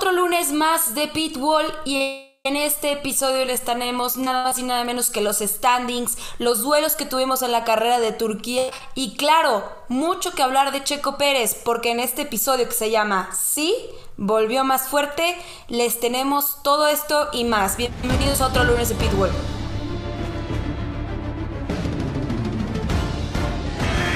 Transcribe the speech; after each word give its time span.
Otro 0.00 0.12
lunes 0.12 0.50
más 0.50 0.94
de 0.94 1.08
Pitbull 1.08 1.66
y 1.84 2.24
en 2.42 2.56
este 2.56 2.92
episodio 2.92 3.44
les 3.44 3.60
tenemos 3.60 4.16
nada 4.16 4.44
más 4.44 4.58
y 4.58 4.62
nada 4.62 4.82
menos 4.82 5.10
que 5.10 5.20
los 5.20 5.40
standings, 5.40 6.16
los 6.38 6.62
duelos 6.62 6.96
que 6.96 7.04
tuvimos 7.04 7.42
en 7.42 7.52
la 7.52 7.64
carrera 7.64 8.00
de 8.00 8.12
Turquía 8.12 8.62
y 8.94 9.14
claro, 9.18 9.62
mucho 9.88 10.32
que 10.32 10.42
hablar 10.42 10.72
de 10.72 10.82
Checo 10.82 11.18
Pérez 11.18 11.54
porque 11.54 11.90
en 11.90 12.00
este 12.00 12.22
episodio 12.22 12.66
que 12.66 12.72
se 12.72 12.90
llama 12.90 13.28
Sí, 13.38 13.76
volvió 14.16 14.64
más 14.64 14.88
fuerte, 14.88 15.36
les 15.68 16.00
tenemos 16.00 16.62
todo 16.62 16.88
esto 16.88 17.28
y 17.34 17.44
más. 17.44 17.76
Bienvenidos 17.76 18.40
a 18.40 18.46
otro 18.46 18.64
lunes 18.64 18.88
de 18.88 18.94
Pitbull. 18.94 19.28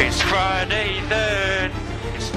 It's. 0.00 1.83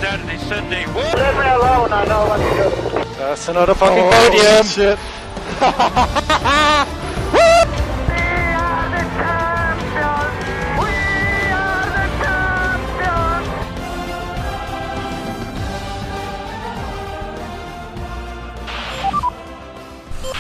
Saturday, 0.01 0.37
Sunday. 0.37 0.85
What? 0.93 1.17
Leave 1.17 1.35
me 1.35 1.47
alone, 1.49 1.91
I 1.91 2.05
know 2.05 2.27
what 2.27 2.37
to 2.37 2.43
do. 2.53 2.69
That's 3.17 3.47
another 3.49 3.73
fucking 3.73 4.05
Oh, 4.05 4.11
podium. 4.29 4.63
shit. 4.65 4.99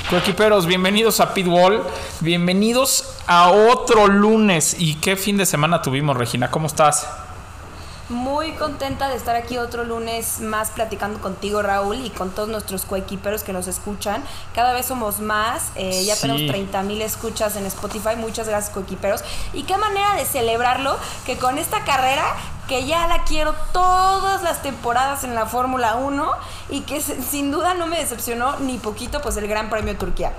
Coequiperos, 0.09 0.65
bienvenidos 0.67 1.19
a 1.19 1.33
Pitbull, 1.33 1.83
bienvenidos 2.21 3.15
a 3.27 3.51
otro 3.51 4.07
lunes. 4.07 4.75
¿Y 4.79 4.95
qué 4.95 5.17
fin 5.17 5.35
de 5.37 5.45
semana 5.45 5.81
tuvimos, 5.81 6.15
Regina? 6.15 6.49
¿Cómo 6.49 6.67
estás? 6.67 7.07
Muy 8.09 8.51
contenta 8.53 9.09
de 9.09 9.15
estar 9.17 9.35
aquí 9.35 9.57
otro 9.57 9.83
lunes 9.83 10.39
más 10.39 10.69
platicando 10.71 11.19
contigo, 11.19 11.61
Raúl, 11.61 11.97
y 12.05 12.09
con 12.09 12.29
todos 12.31 12.47
nuestros 12.47 12.85
coequiperos 12.85 13.43
que 13.43 13.51
nos 13.51 13.67
escuchan. 13.67 14.23
Cada 14.55 14.71
vez 14.71 14.85
somos 14.85 15.19
más, 15.19 15.71
eh, 15.75 16.05
ya 16.05 16.15
Sí. 16.15 16.21
tenemos 16.21 16.47
30 16.47 16.83
mil 16.83 17.01
escuchas 17.01 17.57
en 17.57 17.65
Spotify. 17.65 18.15
Muchas 18.15 18.47
gracias, 18.47 18.73
coequiperos. 18.73 19.25
Y 19.51 19.63
qué 19.63 19.75
manera 19.75 20.15
de 20.15 20.23
celebrarlo 20.25 20.97
que 21.25 21.37
con 21.37 21.57
esta 21.57 21.83
carrera, 21.83 22.23
que 22.67 22.85
ya 22.85 23.07
la 23.07 23.23
quiero 23.23 23.55
todas 23.71 24.43
las 24.43 24.61
temporadas 24.61 25.23
en 25.23 25.35
la 25.35 25.45
Fórmula 25.45 25.95
1 25.95 26.31
y 26.69 26.81
que 26.81 27.01
sin 27.01 27.51
duda 27.51 27.73
no 27.73 27.87
me 27.87 27.97
decepcionó 27.97 28.57
ni 28.59 28.77
poquito, 28.77 29.21
pues 29.21 29.37
el 29.37 29.47
Gran 29.47 29.69
Premio 29.69 29.95
Turquía. 29.97 30.33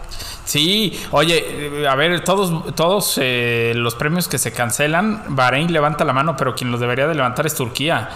Sí, 0.45 0.99
oye, 1.11 1.83
eh, 1.83 1.89
a 1.89 1.95
ver, 1.95 2.25
todos, 2.25 2.75
todos 2.75 3.19
eh, 3.21 3.73
los 3.75 3.95
premios 3.95 4.29
que 4.29 4.39
se 4.39 4.53
cancelan, 4.53 5.23
Bahrein 5.29 5.73
levanta 5.73 6.05
la 6.05 6.13
mano, 6.13 6.37
pero 6.37 6.55
quien 6.55 6.71
los 6.71 6.81
debería 6.81 7.07
de 7.07 7.15
levantar 7.15 7.47
es 7.47 7.55
Turquía. 7.55 8.09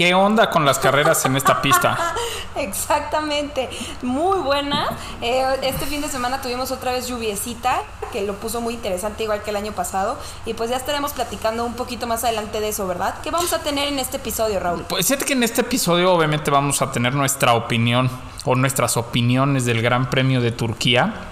¿Qué 0.00 0.14
onda 0.14 0.48
con 0.48 0.64
las 0.64 0.78
carreras 0.78 1.26
en 1.26 1.36
esta 1.36 1.60
pista? 1.60 2.14
Exactamente, 2.56 3.68
muy 4.00 4.38
buena. 4.38 4.88
Eh, 5.20 5.44
este 5.60 5.84
fin 5.84 6.00
de 6.00 6.08
semana 6.08 6.40
tuvimos 6.40 6.70
otra 6.70 6.92
vez 6.92 7.06
lluviecita, 7.06 7.82
que 8.10 8.22
lo 8.22 8.32
puso 8.36 8.62
muy 8.62 8.72
interesante, 8.72 9.24
igual 9.24 9.42
que 9.42 9.50
el 9.50 9.56
año 9.56 9.72
pasado. 9.72 10.16
Y 10.46 10.54
pues 10.54 10.70
ya 10.70 10.78
estaremos 10.78 11.12
platicando 11.12 11.66
un 11.66 11.74
poquito 11.74 12.06
más 12.06 12.24
adelante 12.24 12.62
de 12.62 12.70
eso, 12.70 12.86
¿verdad? 12.86 13.16
¿Qué 13.22 13.30
vamos 13.30 13.52
a 13.52 13.58
tener 13.58 13.88
en 13.88 13.98
este 13.98 14.16
episodio, 14.16 14.58
Raúl? 14.58 14.86
Pues 14.88 15.06
fíjate 15.06 15.26
que 15.26 15.34
en 15.34 15.42
este 15.42 15.60
episodio 15.60 16.14
obviamente 16.14 16.50
vamos 16.50 16.80
a 16.80 16.90
tener 16.90 17.12
nuestra 17.12 17.52
opinión 17.52 18.10
o 18.46 18.54
nuestras 18.54 18.96
opiniones 18.96 19.66
del 19.66 19.82
Gran 19.82 20.08
Premio 20.08 20.40
de 20.40 20.50
Turquía 20.50 21.29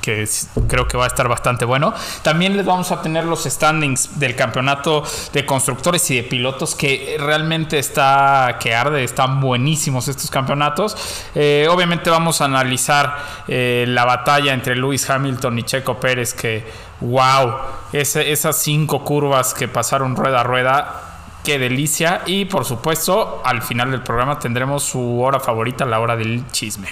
que 0.00 0.28
creo 0.68 0.86
que 0.86 0.96
va 0.96 1.04
a 1.04 1.06
estar 1.06 1.28
bastante 1.28 1.64
bueno. 1.64 1.92
También 2.22 2.56
les 2.56 2.66
vamos 2.66 2.92
a 2.92 3.02
tener 3.02 3.24
los 3.24 3.44
standings 3.44 4.18
del 4.18 4.36
campeonato 4.36 5.02
de 5.32 5.46
constructores 5.46 6.10
y 6.10 6.16
de 6.16 6.22
pilotos 6.22 6.74
que 6.74 7.16
realmente 7.18 7.78
está 7.78 8.58
que 8.60 8.74
arde, 8.74 9.04
están 9.04 9.40
buenísimos 9.40 10.08
estos 10.08 10.30
campeonatos. 10.30 10.96
Eh, 11.34 11.68
obviamente 11.70 12.10
vamos 12.10 12.40
a 12.40 12.46
analizar 12.46 13.16
eh, 13.48 13.84
la 13.88 14.04
batalla 14.04 14.52
entre 14.52 14.76
Lewis 14.76 15.08
Hamilton 15.08 15.58
y 15.58 15.62
Checo 15.62 15.98
Pérez 15.98 16.34
que 16.34 16.64
wow, 17.00 17.52
esas 17.92 18.56
cinco 18.56 19.04
curvas 19.04 19.54
que 19.54 19.68
pasaron 19.68 20.16
rueda 20.16 20.40
a 20.40 20.44
rueda. 20.44 21.02
Qué 21.44 21.58
delicia. 21.58 22.22
Y 22.26 22.44
por 22.44 22.64
supuesto, 22.64 23.40
al 23.44 23.62
final 23.62 23.90
del 23.90 24.02
programa 24.02 24.38
tendremos 24.38 24.82
su 24.82 25.22
hora 25.22 25.40
favorita, 25.40 25.86
la 25.86 26.00
hora 26.00 26.16
del 26.16 26.46
chisme. 26.50 26.88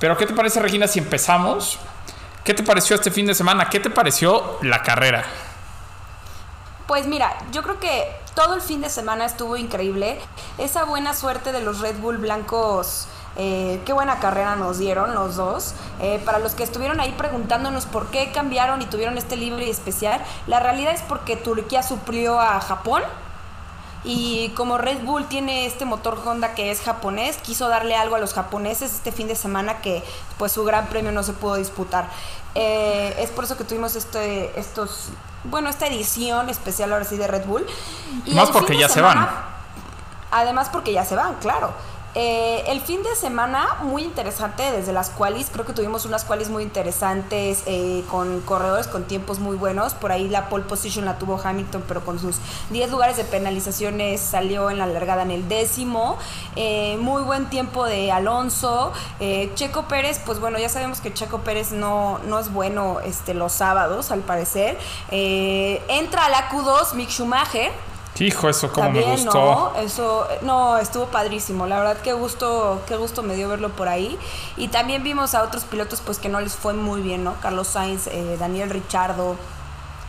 Pero 0.00 0.16
¿qué 0.16 0.26
te 0.26 0.34
parece, 0.34 0.60
Regina, 0.60 0.86
si 0.86 0.98
empezamos? 0.98 1.78
¿Qué 2.44 2.54
te 2.54 2.62
pareció 2.62 2.96
este 2.96 3.10
fin 3.10 3.26
de 3.26 3.34
semana? 3.34 3.68
¿Qué 3.68 3.80
te 3.80 3.90
pareció 3.90 4.58
la 4.62 4.82
carrera? 4.82 5.24
Pues 6.86 7.06
mira, 7.06 7.36
yo 7.52 7.62
creo 7.62 7.78
que 7.80 8.16
todo 8.34 8.54
el 8.54 8.62
fin 8.62 8.80
de 8.80 8.88
semana 8.88 9.26
estuvo 9.26 9.56
increíble. 9.56 10.18
Esa 10.56 10.84
buena 10.84 11.12
suerte 11.12 11.52
de 11.52 11.60
los 11.60 11.80
Red 11.80 11.98
Bull 11.98 12.18
blancos, 12.18 13.08
eh, 13.36 13.80
qué 13.84 13.92
buena 13.92 14.20
carrera 14.20 14.56
nos 14.56 14.78
dieron 14.78 15.14
los 15.14 15.36
dos. 15.36 15.74
Eh, 16.00 16.22
para 16.24 16.38
los 16.38 16.54
que 16.54 16.62
estuvieron 16.62 17.00
ahí 17.00 17.12
preguntándonos 17.18 17.86
por 17.86 18.06
qué 18.06 18.32
cambiaron 18.32 18.80
y 18.80 18.86
tuvieron 18.86 19.18
este 19.18 19.36
libre 19.36 19.68
especial, 19.68 20.22
la 20.46 20.60
realidad 20.60 20.94
es 20.94 21.02
porque 21.02 21.36
Turquía 21.36 21.82
suplió 21.82 22.40
a 22.40 22.60
Japón. 22.60 23.02
Y 24.10 24.48
como 24.56 24.78
Red 24.78 25.02
Bull 25.04 25.26
tiene 25.26 25.66
este 25.66 25.84
motor 25.84 26.18
Honda 26.24 26.54
que 26.54 26.70
es 26.70 26.80
japonés, 26.80 27.36
quiso 27.36 27.68
darle 27.68 27.94
algo 27.94 28.16
a 28.16 28.18
los 28.18 28.32
japoneses 28.32 28.94
este 28.94 29.12
fin 29.12 29.28
de 29.28 29.36
semana 29.36 29.82
que 29.82 30.02
pues 30.38 30.50
su 30.50 30.64
gran 30.64 30.86
premio 30.86 31.12
no 31.12 31.22
se 31.22 31.34
pudo 31.34 31.56
disputar. 31.56 32.08
Eh, 32.54 33.14
es 33.18 33.28
por 33.28 33.44
eso 33.44 33.58
que 33.58 33.64
tuvimos 33.64 33.96
este, 33.96 34.58
estos, 34.58 35.10
bueno, 35.44 35.68
esta 35.68 35.88
edición 35.88 36.48
especial 36.48 36.90
ahora 36.90 37.04
sí 37.04 37.18
de 37.18 37.26
Red 37.26 37.44
Bull. 37.44 37.66
Y 38.24 38.32
Más 38.32 38.48
porque 38.48 38.78
ya 38.78 38.88
se 38.88 39.02
van. 39.02 39.28
Además 40.30 40.70
porque 40.72 40.94
ya 40.94 41.04
se 41.04 41.14
van, 41.14 41.34
claro. 41.34 41.74
Eh, 42.20 42.64
el 42.66 42.80
fin 42.80 43.04
de 43.04 43.14
semana 43.14 43.76
muy 43.82 44.02
interesante 44.02 44.72
desde 44.72 44.92
las 44.92 45.08
qualis, 45.08 45.50
creo 45.52 45.64
que 45.64 45.72
tuvimos 45.72 46.04
unas 46.04 46.24
qualis 46.24 46.48
muy 46.48 46.64
interesantes 46.64 47.62
eh, 47.66 48.02
con 48.10 48.40
corredores 48.40 48.88
con 48.88 49.04
tiempos 49.04 49.38
muy 49.38 49.54
buenos, 49.54 49.94
por 49.94 50.10
ahí 50.10 50.28
la 50.28 50.48
pole 50.48 50.64
position 50.64 51.04
la 51.04 51.16
tuvo 51.16 51.40
Hamilton, 51.40 51.84
pero 51.86 52.04
con 52.04 52.18
sus 52.18 52.38
10 52.70 52.90
lugares 52.90 53.16
de 53.18 53.22
penalizaciones 53.22 54.20
salió 54.20 54.68
en 54.68 54.78
la 54.78 54.86
largada 54.86 55.22
en 55.22 55.30
el 55.30 55.48
décimo, 55.48 56.18
Eh, 56.56 56.96
muy 57.00 57.22
buen 57.22 57.46
tiempo 57.50 57.84
de 57.84 58.10
Alonso, 58.10 58.92
Eh, 59.20 59.52
Checo 59.54 59.82
Pérez, 59.86 60.20
pues 60.26 60.40
bueno, 60.40 60.58
ya 60.58 60.68
sabemos 60.68 61.00
que 61.00 61.14
Checo 61.14 61.38
Pérez 61.42 61.70
no, 61.70 62.18
no 62.26 62.40
es 62.40 62.52
bueno 62.52 62.98
este, 63.04 63.32
los 63.32 63.52
sábados 63.52 64.10
al 64.10 64.22
parecer, 64.22 64.76
Eh, 65.12 65.80
entra 65.86 66.24
a 66.24 66.28
la 66.30 66.48
Q2 66.50 66.94
Mick 66.94 67.10
Schumacher, 67.10 67.70
Hijo, 68.20 68.48
eso 68.48 68.72
como 68.72 68.90
me 68.90 69.02
gustó. 69.02 69.72
¿no? 69.74 69.80
Eso, 69.80 70.26
no, 70.42 70.78
estuvo 70.78 71.06
padrísimo. 71.06 71.66
La 71.66 71.78
verdad, 71.78 71.98
qué 72.02 72.12
gusto, 72.12 72.82
qué 72.86 72.96
gusto 72.96 73.22
me 73.22 73.34
dio 73.34 73.48
verlo 73.48 73.70
por 73.70 73.88
ahí. 73.88 74.18
Y 74.56 74.68
también 74.68 75.02
vimos 75.04 75.34
a 75.34 75.42
otros 75.42 75.64
pilotos, 75.64 76.00
pues 76.00 76.18
que 76.18 76.28
no 76.28 76.40
les 76.40 76.54
fue 76.56 76.74
muy 76.74 77.00
bien, 77.00 77.24
¿no? 77.24 77.34
Carlos 77.40 77.68
Sainz, 77.68 78.06
eh, 78.08 78.36
Daniel 78.38 78.70
Richardo, 78.70 79.36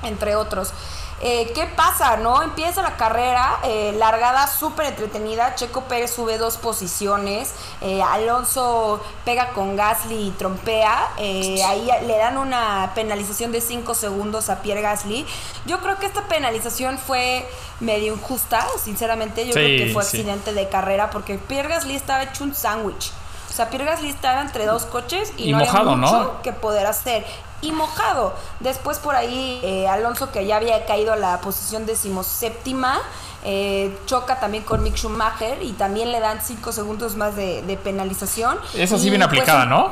entre 0.03 0.35
otros. 0.35 0.73
Eh, 1.21 1.51
¿Qué 1.53 1.65
pasa, 1.65 2.15
no? 2.17 2.41
Empieza 2.41 2.81
la 2.81 2.95
carrera, 2.95 3.59
eh, 3.63 3.93
largada 3.97 4.47
súper 4.47 4.85
entretenida. 4.87 5.53
Checo 5.55 5.81
Pérez 5.83 6.11
sube 6.13 6.37
dos 6.37 6.55
posiciones. 6.57 7.53
eh, 7.81 8.01
Alonso 8.01 9.01
pega 9.25 9.49
con 9.49 9.75
Gasly 9.75 10.27
y 10.27 10.31
trompea. 10.31 11.09
eh, 11.17 11.61
ahí 11.63 11.89
le 12.07 12.17
dan 12.17 12.37
una 12.37 12.91
penalización 12.95 13.51
de 13.51 13.59
5 13.61 13.93
segundos 13.95 14.49
a 14.49 14.61
Pierre 14.61 14.81
Gasly. 14.81 15.25
Yo 15.65 15.79
creo 15.81 15.97
que 15.99 16.05
esta 16.05 16.21
penalización 16.23 16.97
fue 16.97 17.49
medio 17.81 18.13
injusta, 18.13 18.65
sinceramente. 18.81 19.45
Yo 19.45 19.53
Sí, 19.53 19.59
creo 19.59 19.87
que 19.87 19.93
fue 19.93 20.03
sí. 20.03 20.17
accidente 20.17 20.53
de 20.53 20.69
carrera 20.69 21.09
porque 21.09 21.37
Pierre 21.37 21.67
Gasly 21.69 21.95
estaba 21.95 22.23
hecho 22.23 22.43
un 22.45 22.55
sándwich. 22.55 23.11
O 23.49 23.53
sea, 23.53 23.69
Pierre 23.69 23.85
Gasly 23.85 24.09
estaba 24.09 24.41
entre 24.41 24.65
dos 24.65 24.85
coches 24.85 25.33
y, 25.35 25.49
Y 25.49 25.51
no 25.51 25.59
mojado, 25.59 25.91
había 25.91 25.95
¿no? 26.05 26.07
mucho 26.19 26.41
que 26.43 26.53
poder 26.53 26.85
hacer. 26.85 27.25
Y 27.61 27.71
mojado. 27.71 28.33
Después 28.61 28.99
por 28.99 29.15
ahí 29.15 29.59
eh, 29.63 29.87
Alonso, 29.87 30.31
que 30.31 30.45
ya 30.45 30.57
había 30.57 30.85
caído 30.85 31.11
a 31.13 31.17
la 31.17 31.41
posición 31.41 31.85
decimoséptima, 31.85 32.99
eh, 33.43 33.97
choca 34.05 34.39
también 34.39 34.63
con 34.63 34.81
Mick 34.83 34.95
Schumacher 34.95 35.61
y 35.61 35.73
también 35.73 36.11
le 36.11 36.19
dan 36.19 36.41
cinco 36.41 36.71
segundos 36.71 37.15
más 37.15 37.35
de, 37.35 37.61
de 37.63 37.77
penalización. 37.77 38.57
Esa 38.73 38.97
sí 38.97 39.07
Y, 39.07 39.09
bien 39.09 39.21
pues, 39.21 39.27
aplicada, 39.27 39.65
¿no? 39.65 39.89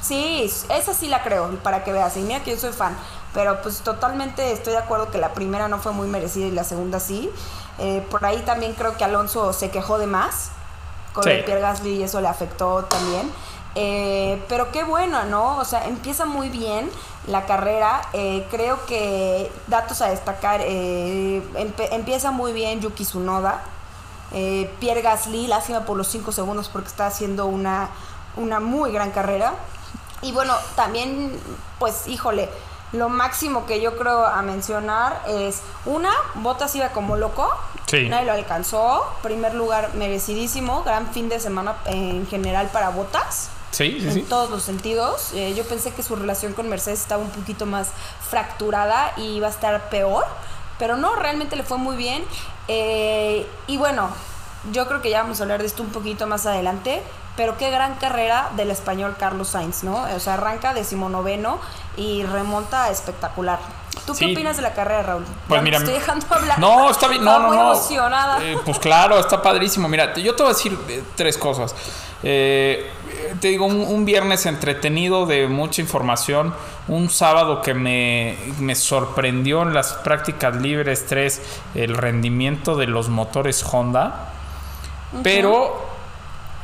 Sí, 0.00 0.50
esa 0.68 0.94
sí 0.94 1.08
la 1.08 1.22
creo, 1.24 1.50
para 1.62 1.82
que 1.82 1.92
veas. 1.92 2.16
Y 2.16 2.20
mira 2.20 2.42
que 2.44 2.52
yo 2.52 2.58
soy 2.58 2.72
fan. 2.72 2.96
Pero 3.34 3.60
pues 3.62 3.80
totalmente 3.80 4.52
estoy 4.52 4.72
de 4.72 4.78
acuerdo 4.78 5.10
que 5.10 5.18
la 5.18 5.32
primera 5.34 5.68
no 5.68 5.78
fue 5.78 5.92
muy 5.92 6.06
merecida 6.08 6.46
y 6.46 6.50
la 6.52 6.64
segunda 6.64 7.00
sí. 7.00 7.30
Eh, 7.78 8.06
por 8.10 8.24
ahí 8.24 8.38
también 8.46 8.72
creo 8.74 8.96
que 8.96 9.04
Alonso 9.04 9.52
se 9.52 9.70
quejó 9.70 9.98
de 9.98 10.06
más 10.06 10.50
con 11.12 11.24
Sí. 11.24 11.30
el 11.30 11.44
Pierre 11.44 11.60
Gasly 11.60 11.96
y 11.96 12.02
eso 12.04 12.20
le 12.20 12.28
afectó 12.28 12.84
también. 12.84 13.30
Eh, 13.78 14.42
pero 14.48 14.72
qué 14.72 14.84
bueno, 14.84 15.24
¿no? 15.24 15.58
O 15.58 15.64
sea, 15.66 15.86
empieza 15.86 16.24
muy 16.24 16.48
bien 16.48 16.90
la 17.26 17.44
carrera. 17.44 18.00
Eh, 18.14 18.46
creo 18.50 18.84
que 18.86 19.52
datos 19.66 20.00
a 20.00 20.08
destacar, 20.08 20.60
eh, 20.62 21.42
empieza 21.90 22.30
muy 22.30 22.52
bien 22.52 22.80
Yuki 22.80 23.04
Tsunoda. 23.04 23.60
Eh, 24.32 24.70
Pierre 24.80 25.02
Gasly, 25.02 25.46
lástima 25.46 25.82
por 25.84 25.96
los 25.96 26.08
5 26.08 26.32
segundos 26.32 26.68
porque 26.68 26.88
está 26.88 27.06
haciendo 27.06 27.46
una, 27.46 27.90
una 28.36 28.60
muy 28.60 28.92
gran 28.92 29.10
carrera. 29.10 29.52
Y 30.22 30.32
bueno, 30.32 30.54
también, 30.74 31.38
pues, 31.78 32.08
híjole, 32.08 32.48
lo 32.92 33.10
máximo 33.10 33.66
que 33.66 33.80
yo 33.82 33.96
creo 33.98 34.24
a 34.24 34.40
mencionar 34.40 35.22
es 35.28 35.60
una, 35.84 36.10
Botas 36.36 36.74
iba 36.74 36.88
como 36.88 37.16
loco, 37.16 37.48
Sí. 37.86 38.08
nadie 38.08 38.24
lo 38.24 38.32
alcanzó, 38.32 39.04
primer 39.22 39.54
lugar 39.54 39.94
merecidísimo, 39.94 40.82
gran 40.82 41.12
fin 41.12 41.28
de 41.28 41.38
semana 41.38 41.76
en 41.84 42.26
general 42.26 42.68
para 42.72 42.88
Botas. 42.88 43.50
Sí, 43.76 43.98
sí, 44.00 44.08
en 44.08 44.14
sí. 44.14 44.22
todos 44.22 44.48
los 44.48 44.62
sentidos. 44.62 45.32
Eh, 45.34 45.54
yo 45.54 45.64
pensé 45.64 45.92
que 45.92 46.02
su 46.02 46.16
relación 46.16 46.54
con 46.54 46.66
Mercedes 46.70 47.00
estaba 47.00 47.22
un 47.22 47.28
poquito 47.28 47.66
más 47.66 47.90
fracturada 48.30 49.12
y 49.18 49.36
iba 49.36 49.48
a 49.48 49.50
estar 49.50 49.90
peor, 49.90 50.24
pero 50.78 50.96
no, 50.96 51.14
realmente 51.16 51.56
le 51.56 51.62
fue 51.62 51.76
muy 51.76 51.94
bien. 51.94 52.24
Eh, 52.68 53.46
y 53.66 53.76
bueno, 53.76 54.08
yo 54.72 54.88
creo 54.88 55.02
que 55.02 55.10
ya 55.10 55.22
vamos 55.22 55.40
a 55.40 55.42
hablar 55.42 55.60
de 55.60 55.66
esto 55.66 55.82
un 55.82 55.90
poquito 55.90 56.26
más 56.26 56.46
adelante, 56.46 57.02
pero 57.36 57.58
qué 57.58 57.70
gran 57.70 57.96
carrera 57.96 58.50
del 58.56 58.70
español 58.70 59.14
Carlos 59.18 59.48
Sainz, 59.48 59.84
¿no? 59.84 60.06
O 60.14 60.20
sea, 60.20 60.34
arranca 60.34 60.72
decimonoveno 60.72 61.58
y 61.98 62.22
remonta 62.22 62.88
espectacular. 62.88 63.58
¿Tú 64.04 64.14
qué 64.14 64.32
opinas 64.32 64.56
de 64.56 64.62
la 64.62 64.72
carrera, 64.74 65.02
Raúl? 65.02 65.24
Pues 65.48 65.58
Ya 65.58 65.62
mira, 65.62 65.78
estoy 65.78 65.94
dejando 65.94 66.26
hablar. 66.30 66.58
No, 66.58 66.90
está 66.90 67.08
bien, 67.08 67.24
no, 67.24 67.38
no, 67.38 67.48
muy 67.48 67.56
no. 67.56 67.72
emocionada. 67.72 68.42
Eh, 68.44 68.56
pues 68.64 68.78
claro, 68.78 69.18
está 69.18 69.40
padrísimo. 69.40 69.88
Mira, 69.88 70.14
yo 70.14 70.34
te 70.34 70.42
voy 70.42 70.50
a 70.52 70.54
decir 70.54 70.78
eh, 70.88 71.02
tres 71.16 71.38
cosas. 71.38 71.74
Eh, 72.22 72.90
te 73.40 73.48
digo, 73.48 73.66
un, 73.66 73.80
un 73.80 74.04
viernes 74.04 74.46
entretenido 74.46 75.26
de 75.26 75.48
mucha 75.48 75.80
información, 75.80 76.54
un 76.88 77.10
sábado 77.10 77.62
que 77.62 77.74
me, 77.74 78.36
me 78.58 78.74
sorprendió 78.74 79.62
en 79.62 79.74
las 79.74 79.92
prácticas 79.94 80.56
libres 80.56 81.06
3 81.06 81.42
el 81.74 81.96
rendimiento 81.96 82.76
de 82.76 82.86
los 82.86 83.08
motores 83.08 83.64
Honda, 83.70 84.32
pero 85.22 85.84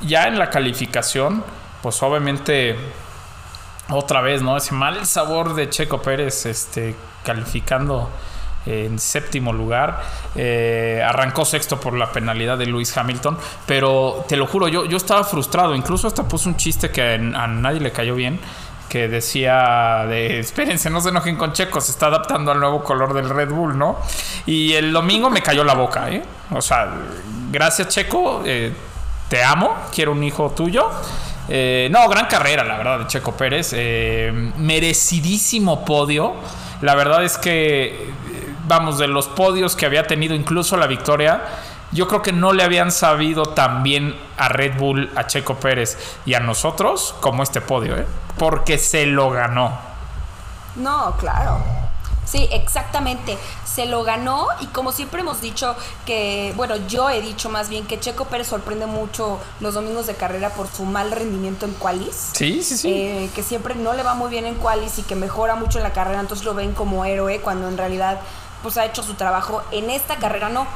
ya 0.00 0.24
en 0.24 0.38
la 0.38 0.50
calificación, 0.50 1.44
pues 1.82 2.02
obviamente 2.02 2.76
otra 3.90 4.20
vez, 4.20 4.42
¿no? 4.42 4.56
Ese 4.56 4.72
mal 4.74 5.04
sabor 5.06 5.54
de 5.54 5.68
Checo 5.68 6.00
Pérez, 6.02 6.46
este, 6.46 6.94
calificando 7.24 8.10
en 8.66 8.98
séptimo 8.98 9.52
lugar. 9.52 10.02
Eh, 10.34 11.02
arrancó 11.04 11.44
sexto 11.44 11.80
por 11.80 11.94
la 11.94 12.12
penalidad 12.12 12.58
de 12.58 12.66
Lewis 12.66 12.96
Hamilton. 12.96 13.38
Pero 13.66 14.24
te 14.28 14.36
lo 14.36 14.46
juro, 14.46 14.68
yo, 14.68 14.84
yo 14.84 14.96
estaba 14.96 15.24
frustrado. 15.24 15.74
Incluso 15.74 16.06
hasta 16.06 16.24
puse 16.24 16.48
un 16.48 16.56
chiste 16.56 16.90
que 16.90 17.14
a, 17.14 17.46
nadie 17.46 17.80
le 17.80 17.92
cayó 17.92 18.14
bien. 18.14 18.38
Que 18.88 19.08
decía 19.08 20.04
de 20.06 20.38
espérense, 20.38 20.90
no 20.90 21.00
se 21.00 21.08
enojen 21.08 21.36
con 21.36 21.54
Checo, 21.54 21.80
se 21.80 21.92
está 21.92 22.08
adaptando 22.08 22.52
al 22.52 22.60
nuevo 22.60 22.84
color 22.84 23.14
del 23.14 23.30
Red 23.30 23.48
Bull, 23.48 23.78
¿no? 23.78 23.96
Y 24.44 24.74
el 24.74 24.92
domingo 24.92 25.30
me 25.30 25.40
cayó 25.40 25.64
la 25.64 25.72
boca, 25.72 26.10
¿eh? 26.10 26.22
O 26.50 26.60
sea, 26.60 26.92
gracias 27.50 27.88
Checo, 27.88 28.42
eh, 28.44 28.70
te 29.30 29.42
amo, 29.42 29.74
quiero 29.94 30.12
un 30.12 30.22
hijo 30.22 30.50
tuyo. 30.50 30.90
Eh, 31.48 31.88
no, 31.90 32.06
gran 32.06 32.26
carrera, 32.26 32.64
la 32.64 32.76
verdad, 32.76 32.98
de 32.98 33.06
Checo 33.06 33.32
Pérez. 33.32 33.72
Merecidísimo 34.58 35.86
podio. 35.86 36.34
La 36.82 36.94
verdad 36.94 37.24
es 37.24 37.38
que, 37.38 38.12
vamos, 38.66 38.98
de 38.98 39.08
los 39.08 39.28
podios 39.28 39.74
que 39.74 39.86
había 39.86 40.06
tenido, 40.06 40.34
incluso 40.34 40.76
la 40.76 40.86
victoria, 40.86 41.42
yo 41.92 42.08
creo 42.08 42.22
que 42.22 42.32
no 42.32 42.52
le 42.52 42.62
habían 42.62 42.90
sabido 42.90 43.44
tan 43.44 43.82
bien 43.82 44.16
a 44.36 44.48
Red 44.48 44.78
Bull, 44.78 45.10
a 45.14 45.26
Checo 45.26 45.56
Pérez 45.56 45.96
y 46.26 46.34
a 46.34 46.40
nosotros 46.40 47.14
como 47.20 47.42
este 47.42 47.60
podio, 47.60 47.96
¿eh? 47.96 48.06
Porque 48.38 48.78
se 48.78 49.06
lo 49.06 49.30
ganó. 49.30 49.78
No, 50.76 51.14
claro. 51.18 51.81
Sí, 52.24 52.48
exactamente. 52.52 53.36
Se 53.64 53.86
lo 53.86 54.04
ganó 54.04 54.46
y 54.60 54.66
como 54.66 54.92
siempre 54.92 55.20
hemos 55.20 55.40
dicho 55.40 55.74
que, 56.06 56.52
bueno, 56.56 56.76
yo 56.88 57.10
he 57.10 57.20
dicho 57.20 57.48
más 57.50 57.68
bien 57.68 57.86
que 57.86 57.98
Checo 57.98 58.26
Pérez 58.26 58.46
sorprende 58.46 58.86
mucho 58.86 59.40
los 59.60 59.74
domingos 59.74 60.06
de 60.06 60.14
carrera 60.14 60.50
por 60.50 60.68
su 60.68 60.84
mal 60.84 61.10
rendimiento 61.10 61.66
en 61.66 61.72
qualis. 61.72 62.30
Sí, 62.32 62.62
sí, 62.62 62.76
sí. 62.76 62.92
Eh, 62.92 63.30
que 63.34 63.42
siempre 63.42 63.74
no 63.74 63.92
le 63.92 64.02
va 64.02 64.14
muy 64.14 64.30
bien 64.30 64.46
en 64.46 64.54
qualis 64.54 64.98
y 64.98 65.02
que 65.02 65.16
mejora 65.16 65.56
mucho 65.56 65.78
en 65.78 65.84
la 65.84 65.92
carrera, 65.92 66.20
entonces 66.20 66.44
lo 66.44 66.54
ven 66.54 66.72
como 66.74 67.04
héroe 67.04 67.40
cuando 67.40 67.68
en 67.68 67.76
realidad 67.76 68.20
pues 68.62 68.76
ha 68.78 68.84
hecho 68.84 69.02
su 69.02 69.14
trabajo. 69.14 69.62
En 69.72 69.90
esta 69.90 70.16
carrera 70.16 70.48
no. 70.48 70.66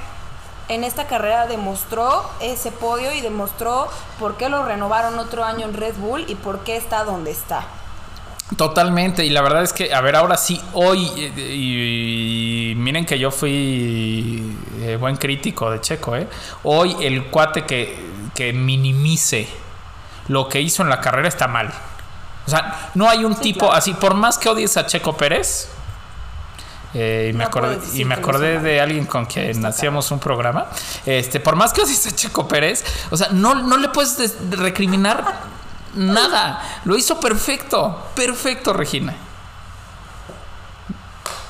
En 0.69 0.83
esta 0.83 1.07
carrera 1.07 1.47
demostró 1.47 2.29
ese 2.41 2.73
podio 2.73 3.13
y 3.13 3.21
demostró 3.21 3.89
por 4.19 4.37
qué 4.37 4.49
lo 4.49 4.65
renovaron 4.65 5.17
otro 5.21 5.45
año 5.45 5.65
en 5.65 5.75
Red 5.75 5.95
Bull 5.95 6.25
y 6.29 6.35
por 6.35 6.65
qué 6.65 6.77
está 6.77 7.05
donde 7.05 7.31
está. 7.31 7.65
Totalmente, 8.57 9.25
y 9.25 9.31
la 9.31 9.43
verdad 9.43 9.65
es 9.65 9.73
que, 9.73 9.93
a 9.93 10.01
ver, 10.01 10.15
ahora 10.15 10.37
sí, 10.37 10.61
hoy, 10.73 11.11
eh, 11.17 11.33
y, 11.37 12.71
y 12.71 12.75
miren 12.77 13.05
que 13.05 13.19
yo 13.19 13.33
fui 13.33 14.57
eh, 14.83 14.97
buen 15.01 15.17
crítico 15.17 15.69
de 15.69 15.81
Checo, 15.81 16.15
¿eh? 16.15 16.29
Hoy 16.63 16.95
el 17.01 17.25
cuate 17.25 17.65
que, 17.65 17.99
que 18.37 18.53
minimice 18.53 19.49
lo 20.29 20.49
que 20.49 20.61
hizo 20.61 20.85
en 20.85 20.91
la 20.91 21.01
carrera 21.01 21.27
está 21.27 21.49
mal. 21.49 21.73
O 22.47 22.51
sea, 22.51 22.91
no 22.95 23.09
hay 23.09 23.25
un 23.25 23.35
Sí, 23.35 23.41
tipo 23.43 23.67
claro. 23.67 23.75
así, 23.75 23.95
por 23.95 24.15
más 24.15 24.39
que 24.39 24.49
odies 24.49 24.77
a 24.77 24.87
Checo 24.87 25.17
Pérez, 25.17 25.69
eh, 26.95 27.31
y 27.35 27.37
me 27.37 27.43
acordé, 27.43 27.79
y 27.95 28.05
me 28.05 28.15
acordé 28.15 28.61
de 28.61 28.81
alguien 28.81 29.07
con 29.07 29.27
quien 29.27 29.67
hacíamos 29.67 30.13
un 30.13 30.21
programa. 30.21 30.67
Este, 31.05 31.41
por 31.41 31.57
más 31.57 31.73
que 31.73 31.81
odies 31.83 32.07
a 32.07 32.15
Checo 32.15 32.47
Pérez, 32.47 32.85
o 33.11 33.17
sea, 33.17 33.31
no, 33.33 33.57
no 33.57 33.77
le 33.77 33.89
puedes 33.89 34.17
des- 34.17 34.37
recriminar 34.53 35.56
nada. 35.97 36.63
Lo 36.85 36.97
hizo 36.97 37.19
perfecto. 37.21 38.03
Perfecto, 38.15 38.73
Regina. 38.73 39.15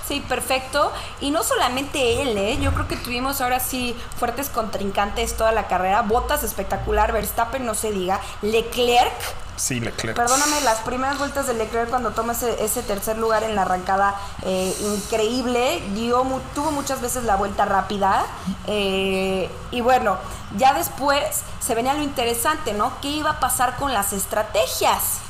Sí, 0.07 0.25
perfecto. 0.29 0.93
Y 1.21 1.31
no 1.33 1.43
solamente 1.43 2.23
él, 2.23 2.39
¿eh? 2.39 2.59
Yo 2.61 2.73
creo 2.73 2.87
que 2.87 2.97
tuvimos 2.97 3.41
ahora 3.41 3.59
sí 3.59 3.97
fuertes 4.19 4.49
contrincantes 4.49 5.37
toda 5.37 5.51
la 5.51 5.67
carrera. 5.67 6.03
Botas 6.03 6.45
espectacular, 6.45 7.13
Verstappen 7.13 7.67
no 7.67 7.75
se 7.75 7.91
diga. 7.91 8.21
Leclerc, 8.41 9.13
Sí, 9.57 9.81
Leclerc. 9.81 10.15
perdóname, 10.17 10.61
las 10.63 10.79
primeras 10.81 11.19
vueltas 11.19 11.47
de 11.47 11.55
Leclerc 11.55 11.89
cuando 11.91 12.11
toma 12.11 12.33
ese, 12.33 12.63
ese 12.63 12.83
tercer 12.83 13.17
lugar 13.19 13.43
en 13.43 13.55
la 13.57 13.63
arrancada, 13.63 14.15
eh, 14.43 14.77
increíble. 14.95 15.83
Dio, 15.95 16.25
mu- 16.25 16.41
tuvo 16.55 16.71
muchas 16.73 17.01
veces 17.01 17.25
la 17.25 17.37
vuelta 17.37 17.65
rápida. 17.65 18.27
eh, 18.67 19.51
y 19.71 19.81
bueno, 19.81 20.17
ya 20.57 20.75
después 20.75 21.43
se 21.61 21.75
venía 21.75 21.95
lo 21.95 22.03
interesante, 22.03 22.73
¿no? 22.75 22.93
¿Qué 23.01 23.09
iba 23.09 23.31
a 23.31 23.41
pasar 23.41 23.77
con 23.77 23.93
las 23.95 24.13
estrategias? 24.13 25.21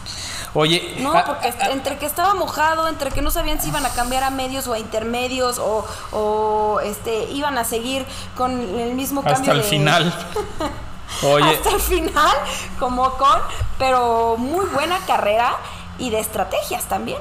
Oye, 0.55 0.97
No, 1.01 1.13
ah, 1.15 1.25
porque 1.27 1.49
ah, 1.61 1.69
entre 1.71 1.99
que 1.99 2.07
estaba 2.07 2.35
mojado, 2.35 2.89
entre 2.89 3.11
que 3.11 3.21
no 3.21 3.31
sabían 3.31 3.61
si 3.61 3.69
iban 3.69 3.85
a 3.85 3.91
cambiar 3.91 4.25
a 4.25 4.31
medios 4.31 4.67
o 4.67 4.73
a 4.73 4.79
intermedios 4.79 5.59
o, 5.59 5.85
o, 6.13 6.81
este 6.81 7.25
iban 7.33 7.59
a 7.59 7.65
seguir 7.65 8.07
con 8.37 8.53
el 8.79 8.95
mismo 8.95 9.23
cambio 9.23 9.39
hasta 9.41 9.53
el 9.53 9.59
de- 9.63 9.69
final. 9.69 10.15
Oye, 11.23 11.51
hasta 11.57 11.71
el 11.71 11.81
final, 11.81 12.37
como 12.79 13.11
con, 13.17 13.41
pero 13.79 14.37
muy 14.39 14.67
buena 14.67 14.99
carrera 15.07 15.57
y 15.99 16.11
de 16.11 16.21
estrategias 16.21 16.85
también. 16.85 17.19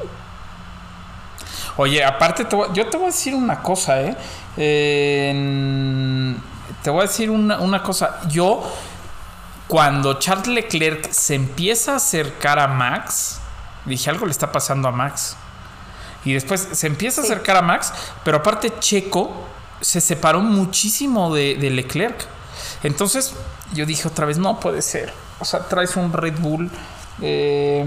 oye, 1.77 2.03
aparte 2.03 2.45
te 2.45 2.55
voy- 2.55 2.69
yo 2.73 2.87
te 2.89 2.97
voy 2.97 3.07
a 3.07 3.09
decir 3.09 3.35
una 3.35 3.61
cosa, 3.61 4.01
¿eh? 4.01 4.15
Eh, 4.57 6.35
te 6.83 6.89
voy 6.89 6.99
a 6.99 7.03
decir 7.03 7.29
una, 7.29 7.59
una 7.59 7.81
cosa. 7.83 8.19
Yo, 8.29 8.63
cuando 9.67 10.13
Charles 10.19 10.47
Leclerc 10.47 11.11
se 11.11 11.35
empieza 11.35 11.93
a 11.93 11.95
acercar 11.97 12.59
a 12.59 12.67
Max, 12.67 13.39
dije, 13.85 14.09
algo 14.09 14.25
le 14.25 14.31
está 14.31 14.51
pasando 14.51 14.87
a 14.87 14.91
Max. 14.91 15.35
Y 16.23 16.33
después 16.33 16.67
se 16.71 16.87
empieza 16.87 17.21
a 17.21 17.23
acercar 17.23 17.57
a 17.57 17.61
Max, 17.61 17.93
pero 18.23 18.37
aparte 18.37 18.73
Checo 18.79 19.31
se 19.81 20.01
separó 20.01 20.39
muchísimo 20.39 21.33
de, 21.33 21.55
de 21.55 21.69
Leclerc. 21.69 22.25
Entonces 22.83 23.33
yo 23.73 23.85
dije 23.85 24.07
otra 24.07 24.25
vez, 24.25 24.37
no 24.37 24.59
puede 24.59 24.81
ser. 24.81 25.13
O 25.39 25.45
sea, 25.45 25.67
traes 25.67 25.95
un 25.95 26.13
Red 26.13 26.39
Bull. 26.39 26.69
eh, 27.21 27.85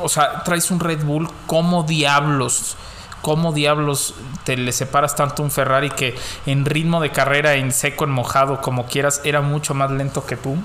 o 0.00 0.08
sea, 0.08 0.42
traes 0.42 0.70
un 0.70 0.80
Red 0.80 1.04
Bull. 1.04 1.28
¿Cómo 1.46 1.82
diablos? 1.84 2.76
¿Cómo 3.22 3.52
diablos 3.52 4.14
te 4.44 4.56
le 4.56 4.70
separas 4.72 5.16
tanto 5.16 5.42
un 5.42 5.50
Ferrari 5.50 5.90
que 5.90 6.16
en 6.44 6.64
ritmo 6.64 7.00
de 7.00 7.10
carrera, 7.10 7.54
en 7.54 7.72
seco, 7.72 8.04
en 8.04 8.10
mojado, 8.10 8.60
como 8.60 8.86
quieras, 8.86 9.20
era 9.24 9.40
mucho 9.40 9.74
más 9.74 9.90
lento 9.90 10.24
que 10.26 10.36
tú? 10.36 10.56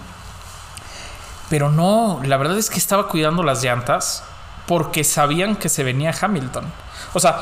Pero 1.50 1.70
no, 1.72 2.20
la 2.24 2.38
verdad 2.38 2.58
es 2.58 2.70
que 2.70 2.78
estaba 2.80 3.08
cuidando 3.08 3.44
las 3.44 3.64
llantas 3.64 4.24
porque 4.68 5.04
sabían 5.04 5.56
que 5.56 5.70
se 5.70 5.84
venía 5.84 6.14
Hamilton. 6.20 6.66
O 7.14 7.20
sea, 7.20 7.38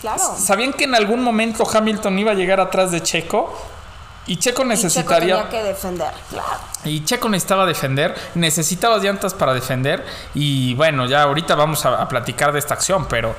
Claro. 0.00 0.22
sabían 0.38 0.72
que 0.74 0.84
en 0.84 0.94
algún 0.94 1.22
momento 1.22 1.64
Hamilton 1.72 2.18
iba 2.18 2.32
a 2.32 2.34
llegar 2.34 2.60
atrás 2.60 2.90
de 2.92 3.02
Checo 3.02 3.56
y 4.26 4.36
Checo 4.36 4.36
Y 4.36 4.38
Checo 4.38 4.64
necesitaría 4.64 5.36
tenía 5.36 5.48
que 5.50 5.62
defender, 5.62 6.12
claro. 6.30 6.60
y 6.84 7.04
Checo 7.04 7.28
necesitaba 7.28 7.66
defender, 7.66 8.14
necesitaba 8.34 8.98
llantas 8.98 9.34
para 9.34 9.52
defender 9.54 10.04
y 10.34 10.74
bueno, 10.74 11.06
ya 11.06 11.22
ahorita 11.22 11.54
vamos 11.54 11.84
a, 11.84 12.00
a 12.00 12.08
platicar 12.08 12.52
de 12.52 12.58
esta 12.58 12.74
acción, 12.74 13.06
pero 13.08 13.34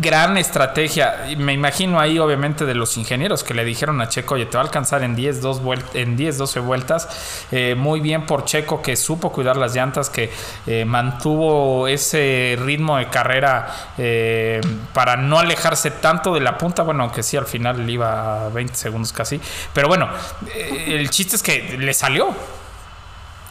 gran 0.00 0.36
estrategia. 0.36 1.26
Me 1.38 1.52
imagino 1.52 1.98
ahí 2.00 2.18
obviamente 2.18 2.64
de 2.64 2.74
los 2.74 2.96
ingenieros 2.96 3.42
que 3.44 3.54
le 3.54 3.64
dijeron 3.64 4.00
a 4.00 4.08
Checo, 4.08 4.34
oye, 4.34 4.46
te 4.46 4.56
va 4.56 4.62
a 4.62 4.66
alcanzar 4.66 5.02
en 5.02 5.14
10, 5.14 5.40
2 5.40 5.62
vuel- 5.62 5.82
en 5.94 6.16
10 6.16 6.38
12 6.38 6.60
vueltas. 6.60 7.08
Eh, 7.50 7.74
muy 7.76 8.00
bien 8.00 8.26
por 8.26 8.44
Checo 8.44 8.80
que 8.82 8.96
supo 8.96 9.32
cuidar 9.32 9.56
las 9.56 9.74
llantas, 9.74 10.10
que 10.10 10.30
eh, 10.66 10.84
mantuvo 10.84 11.88
ese 11.88 12.56
ritmo 12.60 12.96
de 12.98 13.08
carrera 13.08 13.92
eh, 13.98 14.60
para 14.92 15.16
no 15.16 15.38
alejarse 15.38 15.90
tanto 15.90 16.32
de 16.34 16.40
la 16.40 16.56
punta. 16.58 16.82
Bueno, 16.82 17.02
aunque 17.04 17.22
sí 17.22 17.36
al 17.36 17.46
final 17.46 17.84
le 17.86 17.92
iba 17.92 18.46
a 18.46 18.48
20 18.50 18.74
segundos 18.74 19.12
casi. 19.12 19.40
Pero 19.72 19.88
bueno, 19.88 20.08
eh, 20.54 20.96
el 20.98 21.10
chiste 21.10 21.36
es 21.36 21.42
que 21.42 21.76
le 21.78 21.92
salió. 21.94 22.28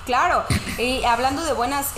Claro, 0.06 0.46
y 0.78 1.04
hablando 1.04 1.44
de 1.44 1.52
buenas 1.52 1.92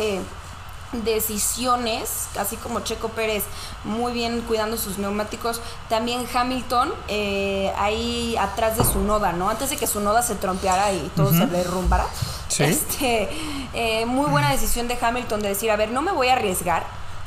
decisiones, 0.91 2.27
así 2.39 2.55
como 2.57 2.79
Checo 2.81 3.09
Pérez 3.09 3.43
muy 3.83 4.11
bien 4.11 4.41
cuidando 4.41 4.77
sus 4.77 4.97
neumáticos, 4.97 5.61
también 5.87 6.25
Hamilton 6.33 6.93
eh, 7.07 7.71
ahí 7.77 8.35
atrás 8.37 8.77
de 8.77 8.83
su 8.83 8.99
noda, 8.99 9.31
¿no? 9.33 9.49
Antes 9.49 9.69
de 9.69 9.77
que 9.77 9.87
su 9.87 9.99
noda 9.99 10.21
se 10.23 10.35
trompeara 10.35 10.91
y 10.91 11.11
todo 11.15 11.31
se 11.31 11.45
derrumbara. 11.47 12.05
Sí. 12.47 12.63
Este, 12.63 13.29
eh, 13.73 14.05
muy 14.07 14.27
buena 14.29 14.49
decisión 14.51 14.87
de 14.87 14.97
Hamilton 14.99 15.41
de 15.41 15.49
decir, 15.49 15.69
a 15.71 15.75
ver, 15.75 15.91
no 15.91 16.01
me 16.01 16.11
voy 16.11 16.29
a 16.29 16.33
arriesgar, 16.33 16.83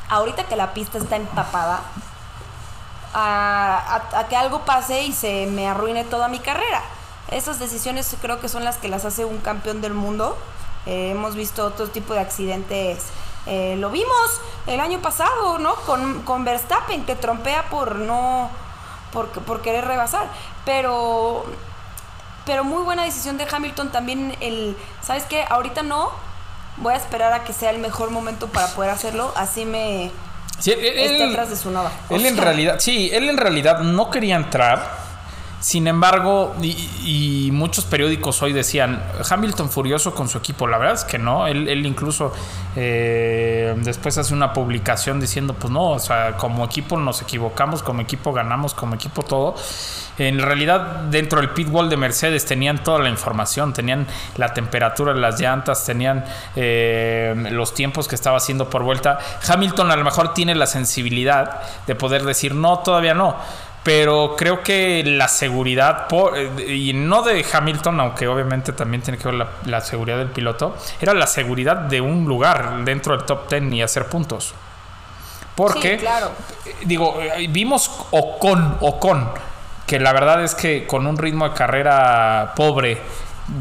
ahorita 0.09 0.43
que 0.45 0.55
la 0.57 0.73
pista 0.73 0.97
está 0.97 1.15
empapada, 1.15 1.81
a, 3.13 4.01
a- 4.13 4.19
a 4.19 4.27
que 4.27 4.35
algo 4.35 4.65
pase 4.65 5.03
y 5.03 5.13
se 5.13 5.45
me 5.47 5.67
arruine 5.67 6.03
toda 6.03 6.27
mi 6.27 6.39
carrera. 6.39 6.81
Esas 7.31 7.59
decisiones 7.59 8.15
creo 8.21 8.39
que 8.41 8.49
son 8.49 8.63
las 8.63 8.77
que 8.77 8.89
las 8.89 9.05
hace 9.05 9.23
un 9.25 9.37
campeón 9.37 9.81
del 9.81 9.93
mundo. 9.93 10.37
Eh, 10.85 11.11
hemos 11.11 11.35
visto 11.35 11.65
otro 11.65 11.87
tipo 11.89 12.13
de 12.13 12.19
accidentes. 12.19 13.03
Eh, 13.45 13.75
lo 13.77 13.89
vimos 13.89 14.41
el 14.67 14.79
año 14.79 15.01
pasado, 15.01 15.57
¿no? 15.59 15.75
Con, 15.75 16.21
con 16.23 16.45
Verstappen, 16.45 17.05
que 17.05 17.15
trompea 17.15 17.69
por 17.69 17.95
no. 17.97 18.49
Por, 19.11 19.27
por 19.29 19.61
querer 19.61 19.85
rebasar. 19.85 20.27
Pero. 20.65 21.45
Pero 22.45 22.63
muy 22.63 22.83
buena 22.83 23.03
decisión 23.05 23.37
de 23.37 23.47
Hamilton 23.49 23.91
también 23.91 24.35
el. 24.41 24.75
¿Sabes 25.01 25.23
qué? 25.23 25.45
Ahorita 25.49 25.83
no. 25.83 26.09
Voy 26.77 26.93
a 26.93 26.97
esperar 26.97 27.31
a 27.33 27.43
que 27.43 27.53
sea 27.53 27.69
el 27.69 27.77
mejor 27.79 28.09
momento 28.09 28.47
para 28.47 28.67
poder 28.67 28.89
hacerlo. 28.89 29.31
Así 29.35 29.65
me. 29.65 30.11
Sí, 30.59 30.71
él, 30.71 30.79
esté 30.85 31.23
él- 31.23 31.31
atrás 31.31 31.49
de 31.49 31.55
su 31.55 31.69
nova. 31.71 31.91
Él 32.09 32.25
en 32.25 32.37
realidad, 32.37 32.79
sí, 32.79 33.09
él 33.13 33.29
en 33.29 33.37
realidad 33.37 33.79
no 33.79 34.09
quería 34.09 34.35
entrar. 34.35 35.03
Sin 35.63 35.87
embargo, 35.87 36.53
y, 36.61 37.49
muchos 37.53 37.85
periódicos 37.85 38.41
hoy 38.41 38.51
decían, 38.51 39.01
Hamilton 39.29 39.69
furioso 39.69 40.13
con 40.13 40.27
su 40.27 40.37
equipo. 40.37 40.67
La 40.67 40.77
verdad 40.77 40.95
es 40.95 41.05
que 41.05 41.17
no. 41.17 41.47
Él, 41.47 41.69
él 41.69 41.85
incluso 41.85 42.33
eh, 42.75 43.73
después 43.77 44.17
hace 44.17 44.33
una 44.33 44.51
publicación 44.51 45.21
diciendo, 45.21 45.53
pues 45.53 45.71
no, 45.71 45.91
o 45.91 45.99
sea, 45.99 46.35
como 46.35 46.65
equipo 46.65 46.97
nos 46.97 47.21
equivocamos, 47.21 47.81
como 47.81 48.01
equipo 48.01 48.33
ganamos, 48.33 48.73
como 48.73 48.95
equipo 48.95 49.23
todo. 49.23 49.55
En 50.17 50.39
realidad, 50.39 51.03
dentro 51.09 51.39
del 51.39 51.51
pit 51.51 51.69
wall 51.71 51.89
de 51.89 51.95
Mercedes 51.95 52.45
tenían 52.45 52.83
toda 52.83 52.99
la 52.99 53.07
información, 53.07 53.71
tenían 53.71 54.05
la 54.35 54.53
temperatura 54.53 55.13
de 55.13 55.21
las 55.21 55.39
llantas, 55.39 55.85
tenían 55.85 56.25
eh, 56.57 57.33
los 57.51 57.73
tiempos 57.73 58.09
que 58.09 58.15
estaba 58.15 58.35
haciendo 58.35 58.69
por 58.69 58.83
vuelta. 58.83 59.17
Hamilton 59.47 59.91
a 59.91 59.95
lo 59.95 60.03
mejor 60.03 60.33
tiene 60.33 60.55
la 60.55 60.67
sensibilidad 60.67 61.61
de 61.87 61.95
poder 61.95 62.25
decir, 62.25 62.53
no, 62.53 62.79
todavía 62.79 63.13
no. 63.13 63.37
Pero 63.83 64.35
creo 64.37 64.63
que 64.63 65.03
la 65.05 65.27
seguridad, 65.27 66.07
por- 66.07 66.37
eh, 66.37 66.73
y 66.73 66.93
no 66.93 67.21
de 67.21 67.45
Hamilton, 67.51 67.99
aunque 67.99 68.27
obviamente 68.29 68.71
también 68.71 69.03
tiene 69.03 69.17
que 69.17 69.25
ver 69.25 69.33
la, 69.33 69.47
la 69.65 69.81
seguridad 69.81 70.17
del 70.17 70.29
piloto, 70.29 70.75
era 71.01 71.13
la 71.13 71.27
seguridad 71.27 71.75
de 71.75 71.99
un 71.99 72.25
lugar 72.25 72.85
dentro 72.85 73.15
del 73.17 73.25
top 73.25 73.49
10 73.49 73.73
y 73.73 73.81
hacer 73.81 74.07
puntos. 74.07 74.53
Porque, 75.55 75.95
Sí, 75.95 75.97
claro. 76.05 76.31
eh, 76.65 76.75
digo, 76.85 77.19
eh, 77.21 77.47
vimos 77.49 77.91
Ocon, 78.11 78.77
Ocon, 78.79 79.29
que 79.85 79.99
la 79.99 80.13
verdad 80.13 80.43
es 80.43 80.55
que 80.55 80.87
con 80.87 81.05
un 81.05 81.17
ritmo 81.17 81.47
de 81.49 81.53
carrera 81.53 82.53
pobre, 82.55 83.01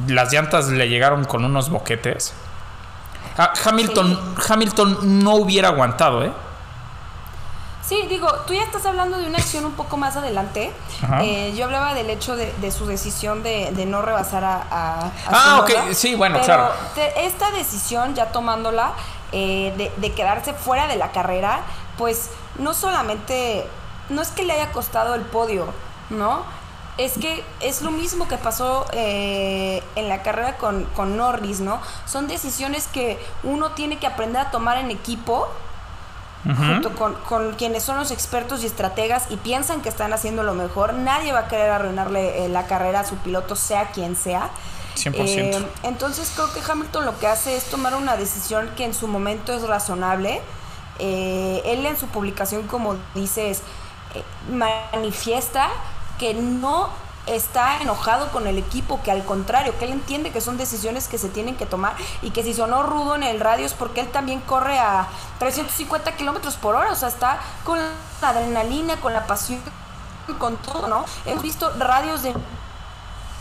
las 0.06 0.32
llantas 0.32 0.68
le 0.68 0.88
llegaron 0.88 1.24
con 1.24 1.44
unos 1.44 1.68
boquetes. 1.68 2.32
Ah, 3.36 3.52
Hamilton, 3.64 4.36
Hamilton 4.48 5.22
no 5.24 5.34
hubiera 5.34 5.68
aguantado, 5.68 6.24
¿eh? 6.24 6.30
Sí, 7.86 8.06
digo, 8.08 8.28
tú 8.46 8.54
ya 8.54 8.62
estás 8.62 8.86
hablando 8.86 9.18
de 9.18 9.26
una 9.26 9.38
acción 9.38 9.64
un 9.64 9.72
poco 9.72 9.96
más 9.96 10.16
adelante. 10.16 10.72
Eh, 11.20 11.52
yo 11.56 11.64
hablaba 11.64 11.94
del 11.94 12.08
hecho 12.10 12.36
de, 12.36 12.52
de 12.60 12.70
su 12.70 12.86
decisión 12.86 13.42
de, 13.42 13.72
de 13.72 13.86
no 13.86 14.02
rebasar 14.02 14.44
a... 14.44 14.62
a- 14.70 15.06
a 15.06 15.10
Ah, 15.26 15.60
ok, 15.62 15.92
sí, 15.92 16.14
bueno, 16.14 16.36
Pero 16.40 16.46
claro. 16.46 16.72
te- 16.94 17.26
esta 17.26 17.50
decisión, 17.50 18.14
ya 18.14 18.26
tomándola, 18.30 18.92
eh, 19.32 19.74
de, 19.76 19.92
de 19.96 20.12
quedarse 20.12 20.52
fuera 20.54 20.86
de 20.86 20.96
la 20.96 21.10
carrera, 21.10 21.60
pues 21.98 22.30
no 22.58 22.72
solamente, 22.72 23.66
no 24.10 24.22
es 24.22 24.28
que 24.30 24.44
le 24.44 24.52
haya 24.52 24.70
costado 24.72 25.14
el 25.14 25.22
podio, 25.22 25.66
¿no? 26.10 26.42
Es 26.98 27.14
que 27.18 27.42
es 27.60 27.82
lo 27.82 27.90
mismo 27.90 28.28
que 28.28 28.36
pasó 28.38 28.86
eh, 28.92 29.82
en 29.96 30.08
la 30.08 30.22
carrera 30.22 30.56
con, 30.58 30.84
con 30.94 31.16
Norris, 31.16 31.60
¿no? 31.60 31.80
Son 32.06 32.28
decisiones 32.28 32.86
que 32.86 33.18
uno 33.42 33.70
tiene 33.72 33.98
que 33.98 34.06
aprender 34.06 34.42
a 34.42 34.50
tomar 34.50 34.76
en 34.78 34.90
equipo 34.90 35.48
junto 36.44 36.94
con, 36.96 37.14
con 37.28 37.54
quienes 37.54 37.84
son 37.84 37.96
los 37.98 38.10
expertos 38.10 38.62
y 38.62 38.66
estrategas 38.66 39.26
y 39.30 39.36
piensan 39.36 39.80
que 39.80 39.88
están 39.88 40.12
haciendo 40.12 40.42
lo 40.42 40.54
mejor. 40.54 40.94
Nadie 40.94 41.32
va 41.32 41.40
a 41.40 41.48
querer 41.48 41.70
arruinarle 41.70 42.44
eh, 42.44 42.48
la 42.48 42.66
carrera 42.66 43.00
a 43.00 43.04
su 43.04 43.16
piloto, 43.16 43.54
sea 43.54 43.92
quien 43.92 44.16
sea. 44.16 44.50
100%. 44.96 45.14
Eh, 45.14 45.66
entonces 45.84 46.32
creo 46.34 46.52
que 46.52 46.60
Hamilton 46.68 47.04
lo 47.04 47.18
que 47.18 47.26
hace 47.26 47.56
es 47.56 47.64
tomar 47.64 47.94
una 47.94 48.16
decisión 48.16 48.70
que 48.76 48.84
en 48.84 48.94
su 48.94 49.08
momento 49.08 49.52
es 49.52 49.62
razonable. 49.62 50.40
Eh, 50.98 51.62
él 51.64 51.86
en 51.86 51.96
su 51.96 52.06
publicación, 52.08 52.66
como 52.66 52.96
dices, 53.14 53.62
eh, 54.14 54.22
manifiesta 54.50 55.68
que 56.18 56.34
no 56.34 56.90
está 57.26 57.80
enojado 57.80 58.30
con 58.30 58.46
el 58.46 58.58
equipo, 58.58 59.00
que 59.02 59.10
al 59.10 59.24
contrario, 59.24 59.76
que 59.78 59.84
él 59.84 59.92
entiende 59.92 60.30
que 60.32 60.40
son 60.40 60.56
decisiones 60.56 61.08
que 61.08 61.18
se 61.18 61.28
tienen 61.28 61.56
que 61.56 61.66
tomar 61.66 61.94
y 62.20 62.30
que 62.30 62.42
si 62.42 62.52
sonó 62.54 62.82
rudo 62.82 63.14
en 63.14 63.22
el 63.22 63.40
radio 63.40 63.64
es 63.64 63.74
porque 63.74 64.00
él 64.00 64.08
también 64.08 64.40
corre 64.40 64.78
a 64.78 65.06
350 65.38 66.16
kilómetros 66.16 66.56
por 66.56 66.74
hora, 66.74 66.90
o 66.92 66.96
sea, 66.96 67.08
está 67.08 67.38
con 67.64 67.78
la 67.78 68.28
adrenalina, 68.28 68.96
con 69.00 69.12
la 69.12 69.26
pasión, 69.26 69.60
con 70.38 70.56
todo, 70.56 70.88
¿no? 70.88 71.04
Hemos 71.26 71.42
visto 71.42 71.70
radios 71.78 72.22
de 72.22 72.34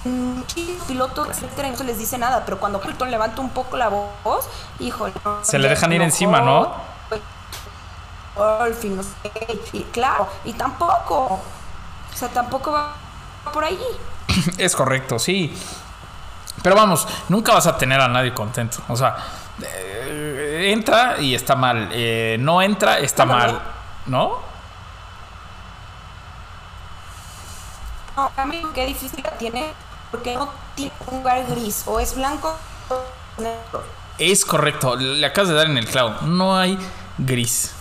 muchísimos 0.04 0.84
pilotos, 0.86 1.28
etcétera, 1.30 1.68
y 1.68 1.72
no 1.72 1.78
se 1.78 1.84
les 1.84 1.98
dice 1.98 2.18
nada, 2.18 2.44
pero 2.46 2.60
cuando 2.60 2.80
Hamilton 2.84 3.12
levanta 3.12 3.42
un 3.42 3.50
poco 3.50 3.78
la 3.78 3.90
voz, 3.90 4.48
híjole, 4.80 5.14
Se 5.42 5.60
le 5.60 5.70
dejan 5.70 5.92
ir 5.94 6.02
encima, 6.02 6.42
¿no? 6.42 6.92
sé, 9.04 9.60
y 9.74 9.84
claro, 9.86 10.28
y 10.46 10.54
tampoco, 10.54 11.26
o 11.26 12.16
sea, 12.16 12.30
tampoco 12.30 12.72
va 12.72 12.96
por 13.54 13.64
ahí. 13.64 13.80
Es 14.58 14.76
correcto, 14.76 15.20
sí. 15.20 15.54
Pero 16.64 16.76
vamos, 16.76 17.08
nunca 17.30 17.54
vas 17.54 17.68
a 17.68 17.78
tener 17.78 18.00
a 18.00 18.08
nadie 18.08 18.34
contento. 18.34 18.78
O 18.88 18.96
sea, 18.96 19.16
eh, 19.64 20.70
entra 20.74 21.20
y 21.20 21.34
está 21.36 21.56
mal. 21.56 21.90
eh, 21.92 22.38
no 22.40 22.62
entra, 22.62 23.00
está 23.00 23.26
No, 23.26 23.34
mal. 23.34 23.62
¿No? 24.06 24.40
No, 28.16 28.32
a 28.36 28.46
mí 28.46 28.62
qué 28.74 28.86
difícil 28.86 29.24
la 29.24 29.32
tiene 29.38 29.74
porque 30.12 30.36
no 30.36 30.50
tiene 30.76 30.92
un 31.08 31.20
lugar 31.20 31.46
gris, 31.48 31.84
o 31.88 32.00
es 32.00 32.16
blanco 32.16 32.54
o 32.90 33.42
negro. 33.42 33.84
Es 34.18 34.46
correcto. 34.46 34.96
Le 34.98 35.26
acabas 35.26 35.50
de 35.50 35.56
dar 35.56 35.68
en 35.68 35.78
el 35.78 35.88
clavo. 35.88 36.16
No 36.28 36.56
hay 36.58 36.78
gris 37.18 37.74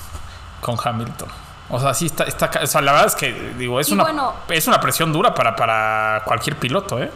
con 0.60 0.76
Hamilton. 0.82 1.28
O 1.70 1.78
sea, 1.78 1.94
sí 1.94 2.06
está, 2.06 2.24
está 2.24 2.50
o 2.62 2.66
sea, 2.66 2.80
la 2.80 2.92
verdad 2.92 3.06
es 3.08 3.14
que 3.14 3.32
digo, 3.56 3.78
es 3.80 3.88
Y 3.88 3.92
una 3.92 4.02
bueno- 4.04 4.34
es 4.48 4.66
una 4.66 4.80
presión 4.80 5.12
dura 5.12 5.34
para, 5.34 5.54
para 5.54 6.22
cualquier 6.24 6.56
piloto, 6.56 6.98
¿eh? 7.00 7.10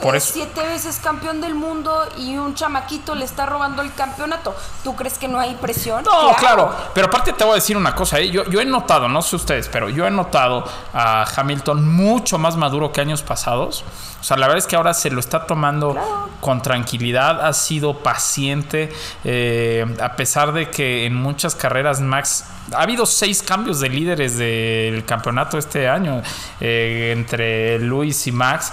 Por 0.00 0.16
eso. 0.16 0.32
siete 0.32 0.62
veces 0.62 0.98
campeón 1.02 1.40
del 1.40 1.54
mundo 1.54 2.08
y 2.18 2.36
un 2.36 2.54
chamaquito 2.54 3.14
le 3.14 3.24
está 3.24 3.46
robando 3.46 3.82
el 3.82 3.92
campeonato. 3.94 4.54
¿Tú 4.82 4.96
crees 4.96 5.18
que 5.18 5.28
no 5.28 5.38
hay 5.38 5.54
presión? 5.56 6.04
No, 6.04 6.34
claro. 6.36 6.74
Pero 6.94 7.08
aparte 7.08 7.32
te 7.32 7.44
voy 7.44 7.52
a 7.52 7.54
decir 7.56 7.76
una 7.76 7.94
cosa, 7.94 8.18
¿eh? 8.18 8.30
yo, 8.30 8.44
yo 8.44 8.60
he 8.60 8.64
notado, 8.64 9.08
no 9.08 9.22
sé 9.22 9.36
ustedes, 9.36 9.68
pero 9.68 9.88
yo 9.88 10.06
he 10.06 10.10
notado 10.10 10.64
a 10.92 11.24
Hamilton 11.36 11.86
mucho 11.86 12.38
más 12.38 12.56
maduro 12.56 12.92
que 12.92 13.00
años 13.00 13.22
pasados. 13.22 13.84
O 14.20 14.24
sea, 14.24 14.36
la 14.36 14.46
verdad 14.46 14.58
es 14.58 14.66
que 14.66 14.76
ahora 14.76 14.92
se 14.92 15.10
lo 15.10 15.18
está 15.18 15.46
tomando 15.46 15.96
con 16.40 16.60
tranquilidad, 16.60 17.46
ha 17.46 17.52
sido 17.54 17.98
paciente, 17.98 18.92
eh, 19.24 19.86
a 20.00 20.14
pesar 20.14 20.52
de 20.52 20.70
que 20.70 21.06
en 21.06 21.14
muchas 21.14 21.54
carreras 21.54 22.00
Max... 22.00 22.44
Ha 22.72 22.82
habido 22.82 23.04
seis 23.04 23.42
cambios 23.42 23.80
de 23.80 23.88
líderes 23.88 24.38
del 24.38 25.04
campeonato 25.04 25.58
este 25.58 25.88
año 25.88 26.22
eh, 26.60 27.12
entre 27.16 27.80
Luis 27.80 28.28
y 28.28 28.32
Max. 28.32 28.72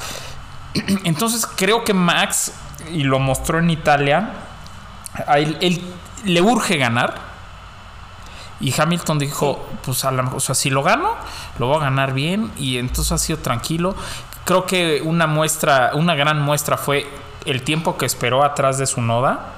Entonces 1.04 1.46
creo 1.46 1.84
que 1.84 1.94
Max, 1.94 2.54
y 2.92 3.04
lo 3.04 3.20
mostró 3.20 3.60
en 3.60 3.70
Italia, 3.70 4.32
a 5.26 5.40
él, 5.40 5.58
él 5.62 5.82
le 6.26 6.42
urge 6.42 6.78
ganar. 6.78 7.28
Y 8.60 8.74
Hamilton 8.80 9.20
dijo, 9.20 9.68
pues 9.86 10.04
a 10.04 10.12
lo 10.12 10.24
mejor, 10.24 10.38
o 10.38 10.40
sea, 10.40 10.56
si 10.56 10.70
lo 10.70 10.82
gano, 10.82 11.12
lo 11.60 11.68
voy 11.68 11.78
a 11.78 11.82
ganar 11.82 12.14
bien. 12.14 12.52
Y 12.58 12.78
entonces 12.78 13.12
ha 13.12 13.18
sido 13.18 13.40
tranquilo. 13.40 13.96
Creo 14.46 14.66
que 14.66 15.02
una 15.04 15.28
muestra, 15.28 15.92
una 15.94 16.16
gran 16.16 16.42
muestra 16.42 16.78
fue 16.78 17.08
el 17.46 17.62
tiempo 17.62 17.98
que 17.98 18.06
esperó 18.06 18.44
atrás 18.44 18.78
de 18.78 18.88
su 18.88 19.02
noda. 19.02 19.54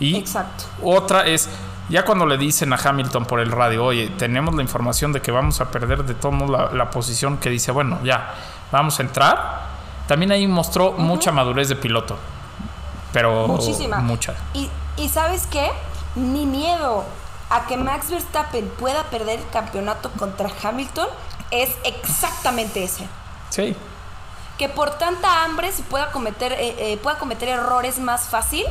Y 0.00 0.16
Exacto. 0.16 0.64
otra 0.82 1.26
es, 1.26 1.48
ya 1.88 2.04
cuando 2.04 2.24
le 2.24 2.38
dicen 2.38 2.72
a 2.72 2.76
Hamilton 2.76 3.26
por 3.26 3.40
el 3.40 3.50
radio, 3.50 3.84
oye, 3.84 4.08
tenemos 4.16 4.54
la 4.54 4.62
información 4.62 5.12
de 5.12 5.20
que 5.20 5.30
vamos 5.30 5.60
a 5.60 5.70
perder 5.70 6.04
de 6.04 6.14
todo 6.14 6.32
modo 6.32 6.52
la, 6.52 6.70
la 6.72 6.90
posición, 6.90 7.36
que 7.36 7.50
dice, 7.50 7.70
bueno, 7.72 7.98
ya, 8.02 8.34
vamos 8.72 8.98
a 8.98 9.02
entrar. 9.02 9.67
También 10.08 10.32
ahí 10.32 10.48
mostró 10.48 10.92
mucha 10.92 11.30
madurez 11.30 11.68
de 11.68 11.76
piloto. 11.76 12.16
Pero 13.12 13.46
Muchísima. 13.46 13.98
mucha. 13.98 14.34
Y, 14.54 14.68
y 14.96 15.08
¿sabes 15.08 15.46
qué? 15.46 15.70
Mi 16.16 16.46
miedo 16.46 17.04
a 17.50 17.66
que 17.66 17.76
Max 17.76 18.10
Verstappen 18.10 18.68
pueda 18.78 19.04
perder 19.04 19.38
el 19.38 19.48
campeonato 19.50 20.10
contra 20.18 20.50
Hamilton 20.62 21.06
es 21.50 21.70
exactamente 21.84 22.82
ese. 22.84 23.06
Sí. 23.50 23.76
Que 24.58 24.68
por 24.68 24.90
tanta 24.98 25.44
hambre 25.44 25.70
se 25.72 25.82
pueda 25.84 26.10
cometer, 26.10 26.52
eh, 26.52 26.74
eh, 26.78 26.96
pueda 27.02 27.18
cometer 27.18 27.48
errores 27.48 27.98
más 27.98 28.28
fácil 28.28 28.64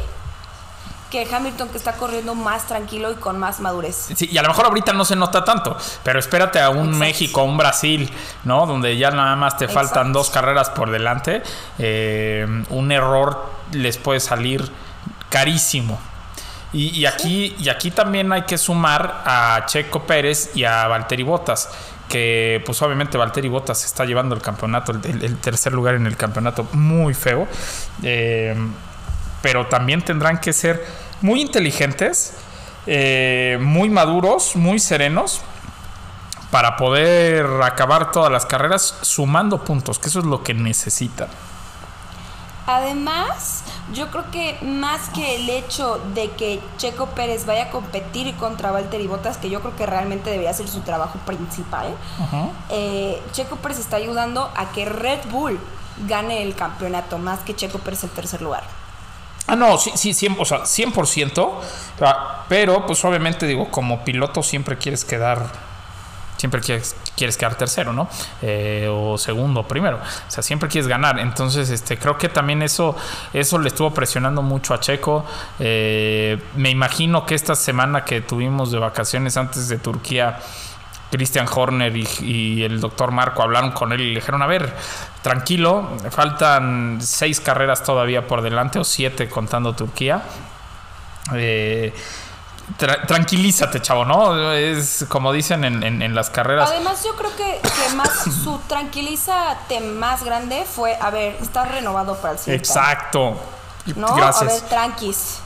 que 1.11 1.27
Hamilton 1.33 1.69
que 1.69 1.77
está 1.77 1.93
corriendo 1.93 2.35
más 2.35 2.67
tranquilo 2.67 3.11
y 3.11 3.15
con 3.15 3.39
más 3.39 3.59
madurez. 3.59 4.09
Sí, 4.15 4.27
y 4.31 4.37
a 4.37 4.41
lo 4.41 4.49
mejor 4.49 4.65
ahorita 4.65 4.91
no 4.93 5.05
se 5.05 5.15
nota 5.15 5.43
tanto, 5.45 5.77
pero 6.03 6.19
espérate 6.19 6.59
a 6.59 6.69
un 6.69 6.77
Exacto. 6.79 6.97
México, 6.97 7.43
un 7.43 7.57
Brasil, 7.57 8.11
¿no? 8.43 8.65
Donde 8.65 8.97
ya 8.97 9.11
nada 9.11 9.35
más 9.35 9.57
te 9.57 9.67
faltan 9.67 10.07
Exacto. 10.07 10.19
dos 10.19 10.29
carreras 10.29 10.69
por 10.71 10.91
delante. 10.91 11.41
eh, 11.79 12.45
un 12.69 12.91
error 12.91 13.45
les 13.71 13.97
puede 13.97 14.19
salir 14.19 14.69
carísimo. 15.29 15.99
Y, 16.73 16.89
y 16.89 17.05
aquí, 17.05 17.55
y 17.59 17.69
aquí 17.69 17.91
también 17.91 18.31
hay 18.33 18.41
que 18.43 18.57
sumar 18.57 19.21
a 19.25 19.63
Checo 19.67 20.03
Pérez 20.03 20.51
y 20.55 20.65
a 20.65 20.87
Valtteri 20.87 21.23
Bottas. 21.23 21.69
Que 22.09 22.61
pues 22.65 22.81
obviamente 22.81 23.17
Valtteri 23.17 23.49
Bottas 23.49 23.83
está 23.83 24.05
llevando 24.05 24.33
el 24.35 24.41
campeonato, 24.41 24.91
el, 24.93 25.05
el- 25.05 25.23
el 25.25 25.37
tercer 25.37 25.73
lugar 25.73 25.95
en 25.95 26.05
el 26.07 26.15
campeonato 26.15 26.65
muy 26.73 27.13
feo. 27.13 27.47
Eh, 28.03 28.55
pero 29.47 29.65
también 29.67 30.01
tendrán 30.01 30.41
que 30.41 30.51
ser 30.51 30.85
muy 31.21 31.39
inteligentes, 31.39 32.33
eh, 32.85 33.57
muy 33.61 33.89
maduros, 33.89 34.57
muy 34.57 34.77
serenos 34.77 35.39
para 36.51 36.75
poder 36.75 37.45
acabar 37.63 38.11
todas 38.11 38.29
las 38.29 38.45
carreras 38.45 38.97
sumando 39.03 39.63
puntos, 39.63 39.99
que 39.99 40.09
eso 40.09 40.19
es 40.19 40.25
lo 40.25 40.43
que 40.43 40.53
necesitan. 40.53 41.29
Además, 42.65 43.63
yo 43.93 44.11
creo 44.11 44.29
que 44.31 44.57
más 44.63 45.07
que 45.11 45.37
el 45.37 45.49
hecho 45.49 46.01
de 46.13 46.29
que 46.31 46.59
Checo 46.75 47.05
Pérez 47.05 47.45
vaya 47.45 47.67
a 47.67 47.69
competir 47.69 48.35
contra 48.35 48.71
Valtteri 48.71 49.07
Bottas, 49.07 49.37
que 49.37 49.49
yo 49.49 49.61
creo 49.61 49.77
que 49.77 49.85
realmente 49.85 50.29
debería 50.29 50.51
ser 50.51 50.67
su 50.67 50.81
trabajo 50.81 51.19
principal, 51.19 51.95
eh, 52.69 53.23
Checo 53.31 53.55
Pérez 53.55 53.79
está 53.79 53.95
ayudando 53.95 54.51
a 54.57 54.73
que 54.73 54.83
Red 54.83 55.19
Bull 55.31 55.57
gane 56.05 56.43
el 56.43 56.53
campeonato, 56.53 57.17
más 57.17 57.39
que 57.39 57.55
Checo 57.55 57.79
Pérez 57.79 58.03
el 58.03 58.09
tercer 58.09 58.41
lugar. 58.41 58.63
Ah, 59.47 59.55
no, 59.55 59.77
sí, 59.77 59.91
sí, 59.95 60.13
100%, 60.13 60.35
o 60.39 60.45
sea, 60.45 60.65
100%, 60.65 61.49
ah, 62.01 62.45
pero 62.49 62.85
pues 62.85 63.03
obviamente 63.05 63.45
digo, 63.45 63.71
como 63.71 64.03
piloto 64.03 64.43
siempre 64.43 64.77
quieres 64.77 65.05
quedar, 65.05 65.45
siempre 66.35 66.59
quieres, 66.59 66.97
quieres 67.15 67.37
quedar 67.37 67.55
tercero, 67.55 67.93
¿no? 67.93 68.09
Eh, 68.41 68.89
o 68.91 69.17
segundo, 69.17 69.63
primero, 69.67 69.97
o 69.97 70.31
sea, 70.31 70.43
siempre 70.43 70.67
quieres 70.67 70.87
ganar, 70.89 71.17
entonces 71.19 71.69
este, 71.69 71.97
creo 71.97 72.17
que 72.17 72.27
también 72.27 72.61
eso, 72.61 72.95
eso 73.31 73.57
le 73.57 73.69
estuvo 73.69 73.93
presionando 73.93 74.41
mucho 74.41 74.73
a 74.73 74.79
Checo, 74.81 75.25
Eh, 75.59 76.37
me 76.55 76.69
imagino 76.69 77.25
que 77.25 77.33
esta 77.33 77.55
semana 77.55 78.03
que 78.03 78.19
tuvimos 78.21 78.71
de 78.71 78.79
vacaciones 78.79 79.37
antes 79.37 79.69
de 79.69 79.77
Turquía, 79.77 80.39
Christian 81.11 81.47
Horner 81.53 81.95
y, 81.95 82.07
y 82.21 82.63
el 82.63 82.79
doctor 82.81 83.11
Marco 83.11 83.41
hablaron 83.41 83.71
con 83.71 83.91
él 83.93 84.01
y 84.01 84.09
le 84.09 84.15
dijeron, 84.19 84.41
a 84.41 84.47
ver, 84.47 84.73
tranquilo, 85.21 85.89
faltan 86.11 86.99
seis 87.01 87.39
carreras 87.39 87.83
todavía 87.83 88.27
por 88.27 88.41
delante, 88.41 88.79
o 88.79 88.83
siete 88.83 89.29
contando 89.29 89.73
Turquía. 89.73 90.21
Eh, 91.33 91.93
tra- 92.77 93.05
tranquilízate, 93.05 93.81
chavo, 93.81 94.05
¿no? 94.05 94.51
Es 94.53 95.05
como 95.09 95.31
dicen 95.33 95.63
en, 95.63 95.83
en- 95.83 96.01
en 96.01 96.15
las 96.15 96.29
carreras. 96.29 96.69
Además, 96.69 97.03
yo 97.03 97.15
creo 97.15 97.35
que, 97.35 97.59
que 97.61 97.95
más 97.95 98.09
su 98.43 98.59
tranquilízate 98.67 99.79
más 99.81 100.23
grande 100.23 100.65
fue, 100.65 100.95
a 100.99 101.09
ver, 101.09 101.37
estás 101.41 101.69
renovado 101.71 102.15
para 102.17 102.33
el 102.33 102.39
siguiente 102.39 102.67
Exacto. 102.67 103.39
¿no? 103.95 104.07
A 104.07 104.43
ver, 104.43 104.61
tranquis. 104.69 105.39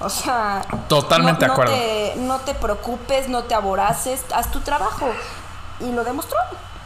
O 0.00 0.08
sea, 0.08 0.64
Totalmente 0.88 1.46
no, 1.46 1.52
acuerdo. 1.52 1.74
Te, 1.74 2.14
no 2.18 2.38
te 2.40 2.54
preocupes, 2.54 3.28
no 3.28 3.44
te 3.44 3.54
aboraces, 3.54 4.24
haz 4.34 4.50
tu 4.50 4.60
trabajo. 4.60 5.10
Y 5.80 5.92
lo 5.92 6.04
demostró. 6.04 6.38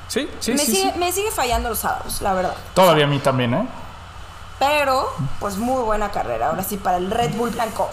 Sí, 0.09 0.29
sí, 0.41 0.53
me, 0.53 0.59
sí, 0.59 0.73
sigue, 0.77 0.93
sí. 0.93 0.99
me 0.99 1.13
sigue 1.13 1.31
fallando 1.31 1.71
los 1.71 1.79
sábados, 1.79 2.21
la 2.21 2.35
verdad. 2.35 2.55
Todavía 2.75 3.05
a 3.05 3.09
mí 3.09 3.19
también, 3.19 3.55
¿eh? 3.55 3.67
Pero, 4.59 5.09
pues 5.41 5.57
muy 5.57 5.83
buena 5.83 6.11
carrera, 6.11 6.51
ahora 6.51 6.63
sí, 6.63 6.77
para 6.77 6.99
el 6.99 7.11
Red 7.11 7.35
Bull 7.35 7.51
Blanco. 7.51 7.91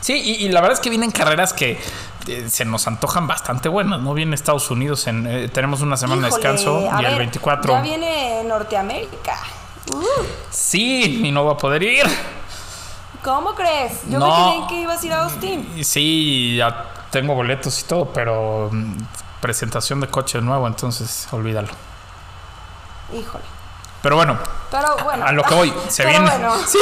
Sí, 0.00 0.14
y, 0.14 0.46
y 0.46 0.48
la 0.48 0.60
verdad 0.60 0.74
es 0.76 0.80
que 0.80 0.90
vienen 0.90 1.10
carreras 1.10 1.52
que 1.52 1.80
eh, 2.28 2.48
se 2.48 2.64
nos 2.64 2.86
antojan 2.86 3.26
bastante 3.26 3.68
buenas, 3.68 4.00
¿no? 4.00 4.14
Viene 4.14 4.34
Estados 4.34 4.70
Unidos, 4.70 5.06
en, 5.06 5.26
eh, 5.26 5.48
tenemos 5.48 5.80
una 5.80 5.96
semana 5.96 6.28
Híjole, 6.28 6.42
de 6.42 6.52
descanso 6.52 6.80
y 6.80 7.04
el 7.04 7.10
ver, 7.10 7.18
24. 7.18 7.72
Ya 7.72 7.80
viene 7.82 8.44
Norteamérica. 8.44 9.38
Uh, 9.92 10.02
Sí, 10.50 11.22
y 11.24 11.30
no 11.30 11.44
va 11.44 11.52
a 11.52 11.56
poder 11.56 11.82
ir. 11.82 12.06
¿Cómo 13.26 13.56
crees? 13.56 14.08
Yo 14.08 14.20
No. 14.20 14.28
me 14.28 14.34
creí 14.56 14.66
que 14.68 14.80
ibas 14.82 15.02
a 15.02 15.06
ir 15.06 15.12
a 15.12 15.24
Austin. 15.24 15.84
Sí, 15.84 16.54
ya 16.56 16.92
tengo 17.10 17.34
boletos 17.34 17.80
y 17.80 17.84
todo, 17.84 18.06
pero 18.12 18.70
mm, 18.72 18.96
presentación 19.40 20.00
de 20.00 20.06
coche 20.06 20.40
nuevo, 20.40 20.64
entonces 20.68 21.26
olvídalo. 21.32 21.68
Híjole. 23.12 23.44
Pero 24.06 24.14
bueno, 24.14 24.38
Pero 24.70 24.96
bueno. 25.02 25.26
a 25.26 25.32
lo 25.32 25.42
que 25.42 25.54
voy, 25.56 25.72
se 25.88 26.04
Pero 26.04 26.10
viene. 26.20 26.30
bueno. 26.30 26.54
Sí. 26.68 26.78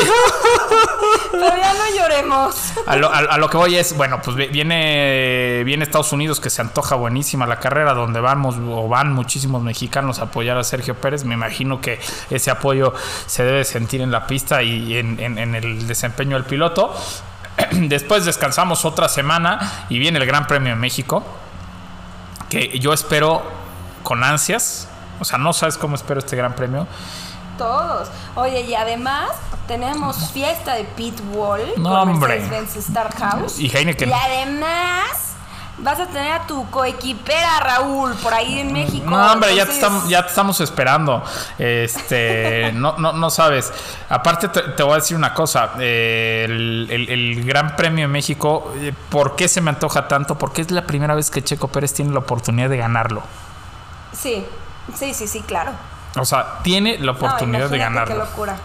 Pero 1.33 1.57
ya 1.57 1.73
no 1.73 1.97
lloremos. 1.97 2.55
A 2.87 2.97
lo, 2.97 3.09
a- 3.11 3.17
a 3.19 3.39
lo 3.39 3.49
que 3.49 3.57
voy 3.57 3.77
es, 3.77 3.97
bueno, 3.97 4.21
pues 4.23 4.37
vi- 4.37 4.49
viene, 4.49 5.63
viene 5.65 5.85
Estados 5.85 6.13
Unidos 6.13 6.39
que 6.39 6.51
se 6.51 6.61
antoja 6.61 6.97
buenísima 6.97 7.47
la 7.47 7.59
carrera, 7.61 7.95
donde 7.95 8.21
vamos 8.21 8.57
o 8.59 8.89
van 8.89 9.13
muchísimos 9.15 9.63
mexicanos 9.63 10.19
a 10.19 10.25
apoyar 10.25 10.59
a 10.59 10.65
Sergio 10.65 10.95
Pérez. 10.97 11.25
Me 11.25 11.33
imagino 11.35 11.81
que 11.81 11.99
ese 12.29 12.51
apoyo 12.51 12.93
se 13.27 13.43
debe 13.43 13.65
sentir 13.65 14.03
en 14.03 14.11
la 14.11 14.27
pista 14.27 14.63
y 14.63 14.99
en, 14.99 15.19
en- 15.19 15.39
en 15.39 15.55
el 15.55 15.87
desempeño 15.87 16.37
del 16.37 16.45
piloto. 16.45 16.95
Después 17.73 18.27
descansamos 18.27 18.85
otra 18.85 19.09
semana 19.09 19.87
y 19.89 19.99
viene 19.99 20.19
el 20.19 20.27
Gran 20.27 20.47
Premio 20.47 20.75
de 20.75 20.77
México, 20.79 21.25
que 22.51 22.79
yo 22.79 22.93
espero 22.93 23.43
con 24.03 24.23
ansias. 24.23 24.89
O 25.21 25.25
sea, 25.25 25.39
no 25.39 25.53
sabes 25.53 25.77
cómo 25.79 25.95
espero 25.97 26.21
este 26.21 26.37
Gran 26.37 26.55
Premio. 26.55 26.87
Todos. 27.59 28.09
Oye, 28.35 28.63
y 28.63 28.75
además 28.75 29.31
tenemos 29.69 30.31
fiesta 30.33 30.75
de 30.75 30.85
Pit 30.85 31.19
Wall 31.33 31.63
No, 31.77 32.03
hombre. 32.03 32.41
Mercedes-Benz 32.41 32.77
Star 32.77 33.15
House. 33.17 33.59
Y 33.59 33.75
Heineken. 33.75 34.09
Y 34.09 34.13
además 34.13 35.07
vas 35.79 35.99
a 35.99 36.07
tener 36.07 36.31
a 36.33 36.47
tu 36.47 36.69
coequipera 36.71 37.59
Raúl 37.61 38.15
por 38.17 38.33
ahí 38.35 38.59
en 38.61 38.73
México. 38.73 39.09
No, 39.09 39.33
hombre, 39.33 39.55
ya 39.57 39.67
te, 39.67 39.73
estamos, 39.73 40.09
ya 40.09 40.23
te 40.23 40.29
estamos 40.29 40.61
esperando. 40.61 41.23
Este, 41.59 42.73
no, 42.75 42.97
no, 42.99 43.13
no 43.13 43.31
sabes. 43.31 43.73
Aparte, 44.09 44.49
te, 44.49 44.61
te 44.61 44.83
voy 44.83 44.93
a 44.93 44.97
decir 44.97 45.17
una 45.17 45.33
cosa. 45.35 45.73
eh, 45.79 46.45
el, 46.49 46.89
el- 46.91 47.09
el 47.09 47.45
Gran 47.45 47.77
Premio 47.77 48.07
de 48.07 48.13
México, 48.13 48.73
eh, 48.77 48.93
¿por 49.11 49.37
qué 49.37 49.47
se 49.49 49.61
me 49.61 49.71
antoja 49.71 50.09
tanto? 50.09 50.37
Porque 50.37 50.63
es 50.63 50.71
la 50.73 50.83
primera 50.87 51.15
vez 51.15 51.31
que 51.31 51.43
Checo 51.43 51.69
Pérez 51.69 51.95
tiene 51.95 52.13
la 52.13 52.19
oportunidad 52.21 52.69
de 52.69 52.77
ganarlo. 52.79 53.23
Sí, 54.13 54.45
sí, 54.95 55.15
sí, 55.15 55.27
sí, 55.27 55.41
claro. 55.41 55.73
O 56.19 56.25
sea, 56.25 56.59
tiene 56.63 56.99
la 56.99 57.07
No, 57.07 57.13
oportunidad 57.13 57.69
de 57.71 57.79
ganarlo. 57.79 58.15
Qué 58.15 58.19
locura. 58.19 58.57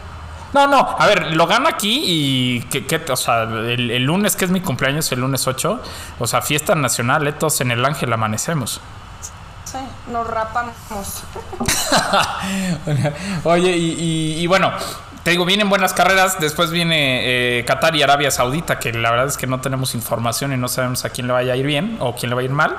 No, 0.53 0.65
no, 0.67 0.95
a 0.97 1.05
ver, 1.05 1.35
lo 1.35 1.45
gana 1.45 1.69
aquí 1.69 2.01
y 2.05 2.61
que, 2.63 2.85
que- 2.87 3.11
o 3.11 3.15
sea, 3.15 3.43
el, 3.43 3.91
el 3.91 4.03
lunes 4.03 4.35
que 4.35 4.45
es 4.45 4.51
mi 4.51 4.61
cumpleaños, 4.61 5.11
el 5.11 5.19
lunes 5.19 5.45
8, 5.47 5.79
o 6.17 6.27
sea, 6.27 6.41
fiesta 6.41 6.73
nacional, 6.75 7.27
eh, 7.27 7.33
todos 7.33 7.61
en 7.61 7.69
el 7.71 7.85
Ángel 7.85 8.11
amanecemos. 8.13 8.81
Sí, 9.63 9.77
nos 10.11 10.25
rapamos. 10.25 10.73
Oye, 13.43 13.77
y, 13.77 13.91
y- 13.91 14.39
y 14.41 14.47
bueno, 14.47 14.71
te 15.23 15.31
digo, 15.31 15.45
vienen 15.45 15.69
buenas 15.69 15.93
carreras. 15.93 16.39
Después 16.39 16.71
viene 16.71 17.59
eh, 17.59 17.65
Qatar 17.65 17.95
y 17.95 18.01
Arabia 18.01 18.31
Saudita, 18.31 18.79
que 18.79 18.91
la 18.93 19.11
verdad 19.11 19.27
es 19.27 19.37
que 19.37 19.47
no 19.47 19.61
tenemos 19.61 19.93
información 19.95 20.53
y 20.53 20.57
no 20.57 20.67
sabemos 20.67 21.05
a 21.05 21.09
quién 21.09 21.27
le 21.27 21.33
vaya 21.33 21.53
a 21.53 21.55
ir 21.55 21.65
bien 21.65 21.97
o 21.99 22.15
quién 22.15 22.29
le 22.29 22.35
va 22.35 22.41
a 22.41 22.45
ir 22.45 22.51
mal. 22.51 22.75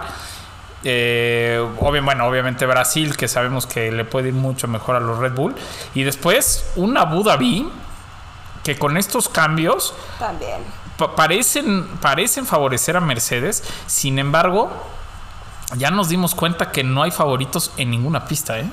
Eh, 0.85 1.63
obvio- 1.79 2.03
bueno, 2.03 2.27
obviamente 2.27 2.65
Brasil, 2.67 3.17
que 3.17 3.29
sabemos 3.29 3.67
que 3.67 3.93
le 3.93 4.05
puede 4.05 4.29
ir 4.29 4.35
mucho 4.35 4.67
mejor 4.69 4.97
a 4.97 5.01
los 5.01 5.19
Red 5.19 5.35
Bull. 5.35 5.55
Y 5.95 6.03
después 6.05 6.71
una 6.77 7.03
Abu 7.03 7.23
Dhabi, 7.23 7.69
que 8.65 8.79
con 8.79 8.97
estos 8.97 9.29
cambios 9.29 9.95
También. 10.19 10.59
pa- 10.97 11.15
parecen, 11.17 11.87
parecen 12.01 12.47
favorecer 12.47 12.97
a 12.97 13.01
Mercedes. 13.01 13.63
Sin 13.87 14.19
embargo, 14.19 14.71
ya 15.77 15.91
nos 15.91 16.09
dimos 16.09 16.35
cuenta 16.35 16.73
que 16.73 16.83
no 16.85 17.03
hay 17.03 17.11
favoritos 17.11 17.73
en 17.77 17.91
ninguna 17.91 18.25
pista, 18.27 18.59
¿eh? 18.59 18.71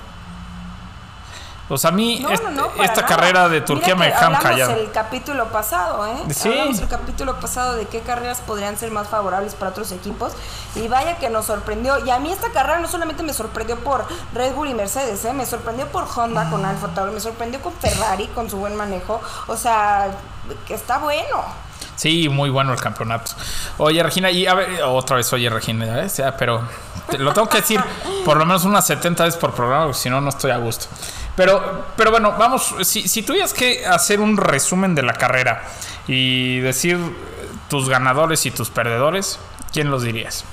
O 1.70 1.78
sea, 1.78 1.90
a 1.90 1.94
mí 1.94 2.20
No, 2.22 2.30
est- 2.30 2.44
no, 2.44 2.52
no, 2.52 2.68
para 2.70 2.86
esta 2.86 3.02
nada. 3.02 3.16
carrera 3.16 3.50
de 3.50 3.60
Turquía 3.62 3.94
Mira 3.96 4.08
me 4.08 4.16
hablamos 4.16 4.40
callado. 4.42 4.72
el 4.74 4.90
capítulo 4.92 5.46
pasado, 5.50 6.08
¿eh? 6.08 6.16
Sí. 6.34 6.48
Hablamos 6.50 6.80
el 6.80 6.88
capítulo 6.88 7.40
pasado 7.42 7.74
de 7.76 7.86
qué 7.88 8.00
carreras 8.00 8.40
podrían 8.40 8.78
ser 8.78 8.90
más 8.92 9.10
favorables 9.10 9.54
para 9.56 9.72
otros 9.72 9.92
equipos. 9.92 10.32
Y 10.76 10.88
vaya 10.88 11.18
que 11.18 11.30
nos 11.30 11.46
sorprendió. 11.48 12.06
Y 12.06 12.10
a 12.10 12.20
mí 12.20 12.32
esta 12.32 12.50
carrera 12.52 12.80
no 12.80 12.88
solamente 12.88 13.22
me 13.24 13.34
sorprendió 13.34 13.78
por 13.80 14.06
Red 14.34 14.54
Bull 14.54 14.70
y 14.70 14.74
Mercedes, 14.74 15.26
¿eh? 15.26 15.34
Me 15.34 15.46
sorprendió 15.46 15.88
por 15.88 16.06
Honda 16.16 16.50
con 16.50 16.64
Alfa 16.66 16.88
Tauri, 16.90 17.12
me 17.12 17.20
sorprendió 17.20 17.62
con 17.62 17.74
Ferrari 17.74 18.28
con 18.28 18.50
su 18.50 18.58
buen 18.58 18.76
manejo. 18.76 19.20
O 19.48 19.58
sea, 19.58 20.08
que 20.68 20.74
está 20.74 21.00
bueno. 21.00 21.44
Sí, 21.98 22.30
muy 22.30 22.50
bueno 22.52 22.74
el 22.74 22.80
campeonato. 22.80 23.32
Oye, 23.80 24.02
Regina, 24.04 24.30
y 24.30 24.46
a 24.46 24.54
ver, 24.54 24.84
otra 24.84 25.16
vez, 25.18 25.34
oye, 25.34 25.50
Regina, 25.50 26.04
¿eh? 26.06 26.08
Pero 26.38 26.62
te- 27.10 27.18
lo 27.18 27.34
tengo 27.34 27.50
que 27.50 27.58
decir 27.58 27.84
por 28.24 28.38
lo 28.38 28.46
menos 28.46 28.66
unas 28.66 28.86
70 28.86 29.24
veces 29.24 29.40
por 29.40 29.54
programa, 29.54 29.86
porque 29.86 29.98
si 29.98 30.10
no, 30.10 30.22
no 30.22 30.30
estoy 30.30 30.52
a 30.52 30.58
gusto. 30.58 30.86
Pero, 31.38 31.86
pero 31.96 32.10
bueno, 32.12 32.34
vamos, 32.38 32.76
si, 32.82 33.08
si 33.08 33.22
tuvieras 33.22 33.54
que 33.54 33.86
hacer 33.86 34.20
un 34.20 34.36
resumen 34.38 34.96
de 34.96 35.04
la 35.04 35.14
carrera 35.14 35.64
y 36.08 36.60
decir 36.62 36.98
tus 37.70 37.88
ganadores 37.88 38.46
y 38.48 38.52
tus 38.52 38.70
perdedores, 38.72 39.40
¿quién 39.72 39.92
los 39.92 40.02
dirías? 40.02 40.44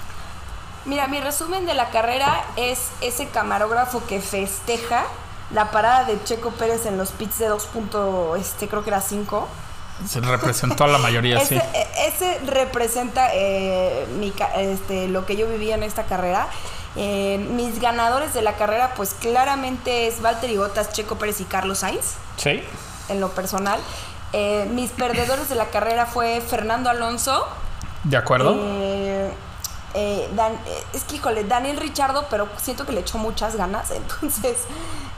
Mira, 0.85 1.09
mi 1.09 1.19
resumen 1.21 1.65
de 1.65 1.73
la 1.73 1.89
carrera 1.89 2.45
es 2.57 2.91
ese 3.01 3.29
camarógrafo 3.29 4.07
que 4.07 4.21
festeja 4.21 5.05
la 5.51 5.71
parada 5.71 6.05
de 6.05 6.23
Checo 6.25 6.51
Pérez 6.51 6.85
en 6.85 6.99
los 6.99 7.13
pits 7.13 7.39
de 7.39 7.47
2. 7.49 7.67
punto, 7.67 8.37
Este, 8.37 8.69
creo 8.69 8.85
que 8.85 8.91
era 8.91 9.01
5. 9.01 9.49
Se 10.07 10.21
representó 10.21 10.85
a 10.85 10.89
la 10.89 10.99
mayoría, 10.99 11.39
ese, 11.41 11.61
sí. 11.61 11.67
e- 11.73 12.09
ese 12.09 12.41
representa 12.47 13.31
eh, 13.33 14.07
mi 14.19 14.35
este, 14.59 15.09
lo 15.09 15.25
que 15.25 15.37
yo 15.37 15.47
vivía 15.49 15.77
en 15.77 15.83
esta 15.83 16.05
carrera. 16.05 16.49
Eh, 16.97 17.39
mis 17.51 17.81
ganadores 17.81 18.35
de 18.35 18.43
la 18.43 18.55
carrera, 18.57 18.95
pues 18.97 19.15
claramente 19.15 20.07
es 20.07 20.21
Valtteri 20.23 20.57
Bottas, 20.57 20.93
Checo 20.93 21.17
Pérez 21.17 21.41
y 21.41 21.45
Carlos 21.45 21.79
Sainz, 21.79 22.15
Sí. 22.37 22.63
en 23.09 23.21
lo 23.21 23.31
personal. 23.31 23.81
Eh, 24.33 24.69
mis 24.73 24.91
perdedores 24.91 25.49
de 25.49 25.55
la 25.57 25.67
carrera 25.67 26.07
fue 26.07 26.41
Fernando 26.41 26.91
Alonso. 26.91 27.47
¿De 28.05 28.17
acuerdo? 28.17 28.55
eh, 28.59 29.31
eh, 29.95 30.29
Dan- 30.35 30.53
eh, 30.67 30.85
es 30.93 31.05
que, 31.05 31.17
híjole, 31.17 31.45
Daniel 31.45 31.77
Richardo, 31.79 32.27
pero 32.31 32.49
siento 32.61 32.85
que 32.87 32.93
le 32.93 33.01
echó 33.01 33.19
muchas 33.19 33.57
ganas, 33.57 33.91
entonces 33.93 34.59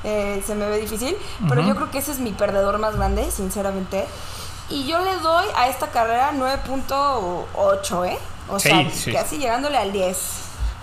eh, 0.04 0.42
se 0.46 0.54
me 0.54 0.66
ve 0.68 0.78
difícil. 0.78 1.16
Pero 1.48 1.62
yo 1.62 1.74
creo 1.74 1.90
que 1.90 1.98
ese 1.98 2.12
es 2.12 2.18
mi 2.20 2.32
perdedor 2.32 2.78
más 2.78 2.96
grande, 2.96 3.30
sinceramente. 3.30 4.06
Y 4.68 4.86
yo 4.86 4.98
le 5.00 5.14
doy 5.16 5.46
a 5.56 5.68
esta 5.68 5.88
carrera 5.88 6.32
9.8, 6.34 8.04
¿eh? 8.06 8.18
O 8.48 8.58
Sí, 8.58 8.68
sea, 8.68 8.90
sí. 8.90 9.12
casi 9.12 9.38
llegándole 9.38 9.76
al 9.78 9.92
10. 9.92 10.18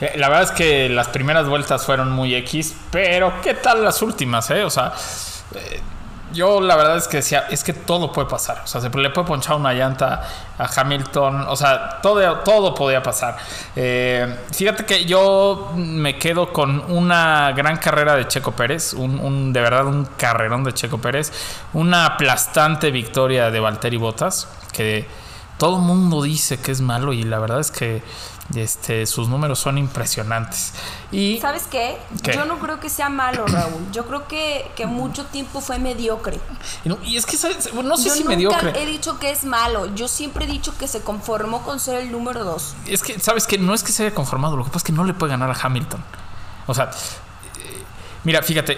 Eh, 0.03 0.17
La 0.17 0.27
verdad 0.27 0.43
es 0.43 0.51
que 0.51 0.89
las 0.89 1.07
primeras 1.07 1.47
vueltas 1.47 1.85
fueron 1.85 2.11
muy 2.11 2.35
X, 2.35 2.75
pero 2.91 3.33
¿qué 3.41 3.53
tal 3.53 3.83
las 3.83 4.01
últimas, 4.01 4.49
eh? 4.51 4.63
O 4.63 4.69
sea, 4.69 4.93
eh, 5.55 5.79
yo 6.33 6.59
la 6.59 6.75
verdad 6.75 6.97
es 6.97 7.07
que 7.07 7.17
decía, 7.17 7.45
es 7.49 7.63
que 7.63 7.73
todo 7.73 8.11
puede 8.11 8.27
pasar. 8.27 8.61
O 8.63 8.67
sea, 8.67 8.81
se 8.81 8.89
le 8.89 9.09
puede 9.11 9.27
ponchar 9.27 9.55
una 9.55 9.71
llanta 9.71 10.27
a 10.57 10.65
Hamilton, 10.65 11.45
o 11.47 11.55
sea, 11.55 12.01
todo, 12.01 12.39
todo 12.39 12.73
podía 12.73 13.01
pasar. 13.01 13.37
Eh, 13.75 14.39
fíjate 14.51 14.85
que 14.85 15.05
yo 15.05 15.71
me 15.75 16.17
quedo 16.17 16.51
con 16.51 16.91
una 16.91 17.53
gran 17.53 17.77
carrera 17.77 18.15
de 18.15 18.27
Checo 18.27 18.51
Pérez, 18.51 18.93
un, 18.93 19.53
de 19.53 19.61
verdad 19.61 19.85
un 19.85 20.05
carrerón 20.17 20.63
de 20.63 20.73
Checo 20.73 20.97
Pérez, 20.97 21.31
una 21.73 22.05
aplastante 22.07 22.91
victoria 22.91 23.51
de 23.51 23.59
Valtteri 23.59 23.97
Bottas, 23.97 24.47
que 24.73 25.22
todo 25.63 25.78
el 25.78 25.84
mundo 25.84 26.21
dice 26.21 26.58
que 26.58 26.73
es 26.73 26.82
malo 26.82 27.13
y 27.13 27.23
la 27.23 27.39
verdad 27.39 27.62
es 27.62 27.71
que 27.71 28.04
este, 28.54 29.06
sus 29.06 29.30
números 29.30 29.60
son 29.60 29.78
impresionantes. 29.78 30.73
Y 31.10 31.39
¿Sabes 31.39 31.67
qué? 31.71 31.97
¿Qué? 32.21 32.34
Yo 32.34 32.43
no 32.43 32.60
creo 32.60 32.82
que 32.82 32.89
sea 32.89 33.08
malo, 33.08 33.47
Raúl. 33.47 33.89
Yo 33.93 34.06
creo 34.06 34.28
que, 34.28 34.69
que 34.76 34.88
mucho 34.88 35.23
tiempo 35.28 35.62
fue 35.62 35.80
mediocre. 35.80 36.38
y 36.84 36.89
no, 36.89 36.97
y 37.06 37.15
es 37.15 37.26
que 37.26 37.38
no 37.82 37.95
sé 37.95 38.10
yo 38.10 38.13
si 38.13 38.19
nunca 38.23 38.36
mediocre. 38.36 38.84
he 38.84 38.86
dicho 38.86 39.19
que 39.19 39.32
es 39.32 39.45
malo. 39.45 39.95
Yo 39.95 40.10
siempre 40.10 40.43
he 40.43 40.47
dicho 40.49 40.78
que 40.78 40.89
se 40.89 40.99
conformó 40.99 41.62
con 41.62 41.80
ser 41.80 42.02
el 42.02 42.12
número 42.12 42.43
2. 42.43 42.76
Es 42.88 43.02
que, 43.02 43.17
¿sabes 43.21 43.47
que 43.47 43.58
No 43.58 43.73
es 43.73 43.84
que 43.84 43.93
se 43.93 44.06
haya 44.06 44.13
conformado, 44.13 44.58
lo 44.58 44.65
que 44.65 44.69
pasa 44.69 44.80
es 44.80 44.84
que 44.84 44.91
no 44.91 45.06
le 45.06 45.13
puede 45.13 45.32
ganar 45.32 45.49
a 45.49 45.58
Hamilton. 45.58 46.04
O 46.67 46.73
sea, 46.73 46.91
mira, 48.23 48.41
fíjate, 48.41 48.77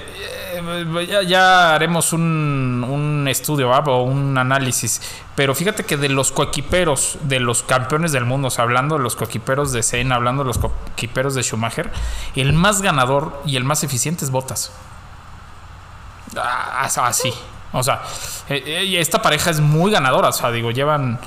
eh, 0.54 1.26
ya, 1.28 1.76
haremos 1.76 2.14
un, 2.14 2.86
un 2.88 3.28
estudio 3.28 3.70
¿va? 3.70 3.80
o 3.80 4.04
un 4.04 4.38
análisis, 4.38 5.02
pero 5.36 5.54
fíjate 5.56 5.84
que 5.84 5.98
de 5.98 6.10
los 6.10 6.32
coequiperos, 6.32 7.18
de 7.24 7.40
los 7.40 7.64
campeones 7.64 8.12
del 8.12 8.26
mundo, 8.26 8.48
o 8.48 8.52
sea, 8.52 8.64
hablando 8.64 8.98
de 8.98 9.04
los 9.04 9.16
coequiperos 9.16 9.72
de 9.72 9.84
Senna, 9.84 10.16
hablando 10.16 10.44
de 10.44 10.48
los 10.48 10.58
coequiperos 10.58 11.36
de 11.36 11.44
Schumacher, 11.44 11.92
el 12.36 12.54
más 12.54 12.82
ganador 12.82 13.42
y 13.46 13.56
el 13.56 13.64
más 13.64 13.84
eficiente 13.84 14.26
es 14.26 14.32
Bottas. 14.32 14.72
Ah, 16.38 16.90
Así. 17.04 17.34
O 17.76 17.84
sea, 17.84 18.02
eh, 18.50 18.64
eh, 18.66 19.00
esta 19.00 19.22
pareja 19.22 19.50
es 19.52 19.60
muy 19.60 19.92
ganadora. 19.92 20.30
O 20.30 20.34
sea, 20.34 20.52
digo, 20.52 20.72
llevan 20.72 21.20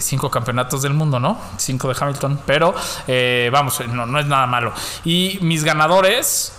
cinco 0.00 0.30
campeonatos 0.30 0.82
del 0.82 0.92
mundo, 0.92 1.18
¿no? 1.18 1.40
Cinco 1.56 1.88
de 1.88 1.96
Hamilton. 1.98 2.40
Pero, 2.44 2.74
eh, 3.08 3.48
vamos, 3.50 3.80
no, 3.88 4.04
no 4.06 4.18
es 4.20 4.26
nada 4.26 4.46
malo. 4.46 4.72
Y 5.04 5.38
mis 5.42 5.64
ganadores. 5.64 6.56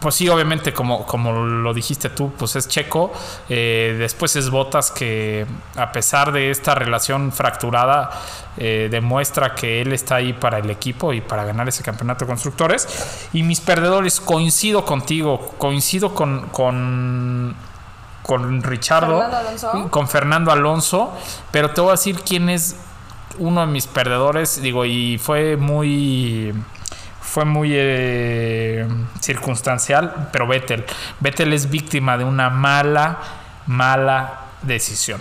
Pues 0.00 0.14
sí, 0.14 0.28
obviamente, 0.28 0.72
como, 0.72 1.06
como 1.06 1.32
lo 1.32 1.72
dijiste 1.72 2.10
tú, 2.10 2.32
pues 2.36 2.56
es 2.56 2.68
Checo. 2.68 3.12
eh, 3.48 3.96
después 3.98 4.36
es 4.36 4.50
Botas, 4.50 4.90
que 4.90 5.46
a 5.76 5.92
pesar 5.92 6.32
de 6.32 6.50
esta 6.50 6.74
relación 6.74 7.32
fracturada, 7.32 8.10
eh, 8.58 8.88
demuestra 8.90 9.54
que 9.54 9.80
él 9.82 9.92
está 9.92 10.16
ahí 10.16 10.32
para 10.32 10.58
el 10.58 10.70
equipo 10.70 11.12
y 11.12 11.20
para 11.20 11.44
ganar 11.44 11.68
ese 11.68 11.82
campeonato 11.82 12.24
de 12.24 12.28
constructores. 12.28 13.28
Y 13.32 13.42
mis 13.42 13.60
perdedores, 13.60 14.20
coincido 14.20 14.84
contigo, 14.84 15.54
coincido 15.58 16.14
con, 16.14 16.48
con, 16.48 17.54
con 18.22 18.62
Richardo, 18.62 19.20
Fernando 19.20 19.90
con 19.90 20.08
Fernando 20.08 20.52
Alonso, 20.52 21.12
pero 21.50 21.70
te 21.70 21.80
voy 21.80 21.90
a 21.90 21.92
decir 21.92 22.20
quién 22.20 22.48
es 22.48 22.76
uno 23.38 23.60
de 23.60 23.66
mis 23.66 23.86
perdedores, 23.86 24.60
digo, 24.62 24.84
y 24.84 25.18
fue 25.18 25.56
muy 25.56 26.54
fue 27.36 27.44
muy 27.44 27.68
eh, 27.74 28.88
circunstancial, 29.20 30.30
pero 30.32 30.46
Vettel. 30.46 30.86
Vettel 31.20 31.52
es 31.52 31.68
víctima 31.68 32.16
de 32.16 32.24
una 32.24 32.48
mala, 32.48 33.18
mala 33.66 34.40
decisión. 34.62 35.20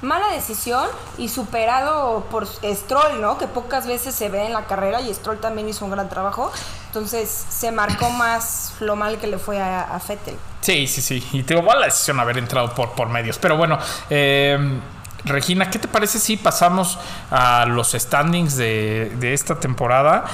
Mala 0.00 0.28
decisión 0.28 0.88
y 1.18 1.28
superado 1.28 2.24
por 2.30 2.46
Stroll, 2.46 3.20
¿no? 3.20 3.36
Que 3.36 3.48
pocas 3.48 3.86
veces 3.86 4.14
se 4.14 4.30
ve 4.30 4.46
en 4.46 4.54
la 4.54 4.64
carrera 4.64 5.02
y 5.02 5.12
Stroll 5.12 5.40
también 5.40 5.68
hizo 5.68 5.84
un 5.84 5.90
gran 5.90 6.08
trabajo. 6.08 6.50
Entonces 6.86 7.28
se 7.28 7.70
marcó 7.70 8.08
más 8.10 8.74
lo 8.80 8.96
mal 8.96 9.18
que 9.18 9.26
le 9.26 9.36
fue 9.36 9.60
a, 9.60 9.82
a 9.82 9.98
Vettel. 9.98 10.38
Sí, 10.62 10.86
sí, 10.86 11.02
sí. 11.02 11.22
Y 11.32 11.42
te 11.42 11.52
digo, 11.52 11.66
mala 11.66 11.84
decisión 11.84 12.18
haber 12.18 12.38
entrado 12.38 12.74
por, 12.74 12.92
por 12.92 13.10
medios. 13.10 13.36
Pero 13.36 13.58
bueno, 13.58 13.78
eh, 14.08 14.80
Regina, 15.26 15.68
¿qué 15.70 15.78
te 15.78 15.86
parece 15.86 16.18
si 16.18 16.38
pasamos 16.38 16.98
a 17.30 17.66
los 17.66 17.92
standings 17.92 18.56
de, 18.56 19.12
de 19.20 19.34
esta 19.34 19.60
temporada? 19.60 20.24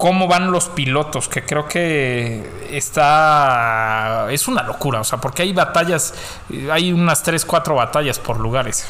¿Cómo 0.00 0.28
van 0.28 0.50
los 0.50 0.70
pilotos? 0.70 1.28
Que 1.28 1.44
creo 1.44 1.68
que 1.68 2.68
está. 2.70 4.28
Es 4.30 4.48
una 4.48 4.62
locura, 4.62 5.00
o 5.00 5.04
sea, 5.04 5.20
porque 5.20 5.42
hay 5.42 5.52
batallas, 5.52 6.14
hay 6.72 6.90
unas 6.90 7.22
3, 7.22 7.44
4 7.44 7.74
batallas 7.74 8.18
por 8.18 8.40
lugares. 8.40 8.86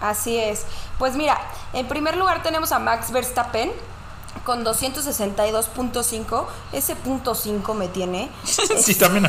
Así 0.00 0.36
es. 0.36 0.66
Pues 0.98 1.14
mira, 1.14 1.38
en 1.72 1.86
primer 1.86 2.16
lugar 2.16 2.42
tenemos 2.42 2.72
a 2.72 2.80
Max 2.80 3.12
Verstappen 3.12 3.70
con 4.44 4.64
262.5. 4.64 6.44
Ese 6.72 6.94
punto 6.96 7.34
5 7.34 7.74
me 7.74 7.88
tiene. 7.88 8.30
sí, 8.44 8.94
también 8.94 9.26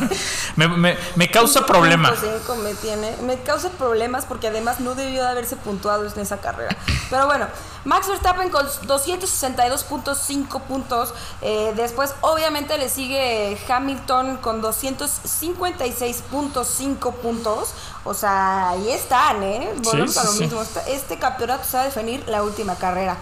me, 0.56 0.68
me- 0.68 0.98
me 1.16 1.32
causa 1.32 1.66
problema. 1.66 2.10
Punto 2.14 2.28
cinco 2.40 2.56
me 2.58 2.74
tiene. 2.76 3.16
Me 3.24 3.38
causa 3.42 3.70
problemas 3.70 4.26
porque 4.26 4.48
además 4.48 4.80
no 4.80 4.94
debió 4.96 5.24
de 5.24 5.30
haberse 5.30 5.56
puntuado 5.56 6.06
en 6.08 6.20
esa 6.20 6.38
carrera. 6.38 6.76
Pero 7.10 7.26
bueno, 7.26 7.48
Max 7.86 8.08
Verstappen 8.08 8.50
con 8.50 8.66
262.5 8.68 10.62
puntos. 10.62 11.14
Eh, 11.42 11.74
después, 11.76 12.14
obviamente, 12.22 12.78
le 12.78 12.90
sigue 12.90 13.58
Hamilton 13.68 14.38
con 14.38 14.62
256.5 14.62 17.14
puntos. 17.16 17.70
O 18.04 18.14
sea, 18.14 18.70
ahí 18.70 18.90
están, 18.92 19.42
¿eh? 19.44 19.74
Volvemos 19.84 20.14
Sí, 20.14 20.20
a 20.20 20.24
lo 20.24 20.32
sí. 20.32 20.40
mismo. 20.44 20.62
Este, 20.62 20.94
este 20.94 21.18
campeonato 21.20 21.64
se 21.66 21.78
va 21.78 21.84
a 21.84 21.86
definir 21.86 22.24
la 22.28 22.44
última 22.44 22.76
carrera. 22.76 23.18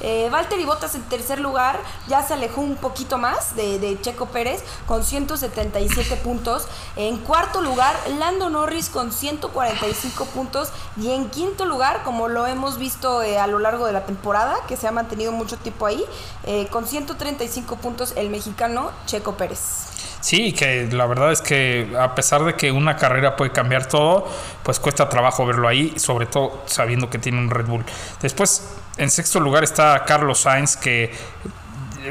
Eh, 0.00 0.28
Valtteri 0.30 0.64
Bottas 0.64 0.94
en 0.94 1.02
tercer 1.02 1.40
lugar 1.40 1.78
ya 2.08 2.22
se 2.22 2.34
alejó 2.34 2.60
un 2.60 2.76
poquito 2.76 3.18
más 3.18 3.56
de, 3.56 3.98
Checo 4.00 4.26
Pérez 4.26 4.62
con 4.86 5.04
177 5.04 6.16
puntos. 6.16 6.66
En 6.96 7.18
cuarto 7.18 7.60
lugar, 7.60 7.94
Lando 8.18 8.50
Norris 8.50 8.88
con 8.88 9.12
145 9.12 10.24
puntos. 10.26 10.70
Y 11.00 11.10
en 11.10 11.28
quinto 11.30 11.64
lugar, 11.64 12.02
como 12.04 12.28
lo 12.28 12.46
hemos 12.46 12.78
visto 12.78 13.22
eh, 13.22 13.38
a 13.38 13.46
lo 13.46 13.58
largo 13.58 13.86
de 13.86 13.92
la 13.92 14.04
temporada, 14.06 14.56
que 14.66 14.76
se 14.76 14.88
ha 14.88 14.92
mantenido 14.92 15.32
mucho 15.32 15.56
tiempo 15.56 15.86
ahí, 15.86 16.04
eh, 16.44 16.66
con 16.70 16.86
135 16.86 17.76
puntos 17.76 18.14
el 18.16 18.30
mexicano 18.30 18.90
Checo 19.06 19.34
Pérez. 19.36 19.90
Sí, 20.20 20.52
que 20.52 20.86
la 20.92 21.06
verdad 21.06 21.32
es 21.32 21.40
que 21.40 21.96
a 21.98 22.14
pesar 22.14 22.44
de 22.44 22.54
que 22.54 22.70
una 22.70 22.96
carrera 22.96 23.36
puede 23.36 23.52
cambiar 23.52 23.86
todo, 23.86 24.28
pues 24.62 24.78
cuesta 24.78 25.08
trabajo 25.08 25.46
verlo 25.46 25.66
ahí, 25.66 25.98
sobre 25.98 26.26
todo 26.26 26.62
sabiendo 26.66 27.08
que 27.08 27.18
tiene 27.18 27.38
un 27.38 27.48
Red 27.48 27.66
Bull. 27.66 27.84
Después, 28.20 28.68
en 29.00 29.10
sexto 29.10 29.40
lugar 29.40 29.64
está 29.64 30.04
Carlos 30.04 30.40
Sainz, 30.40 30.76
que 30.76 31.12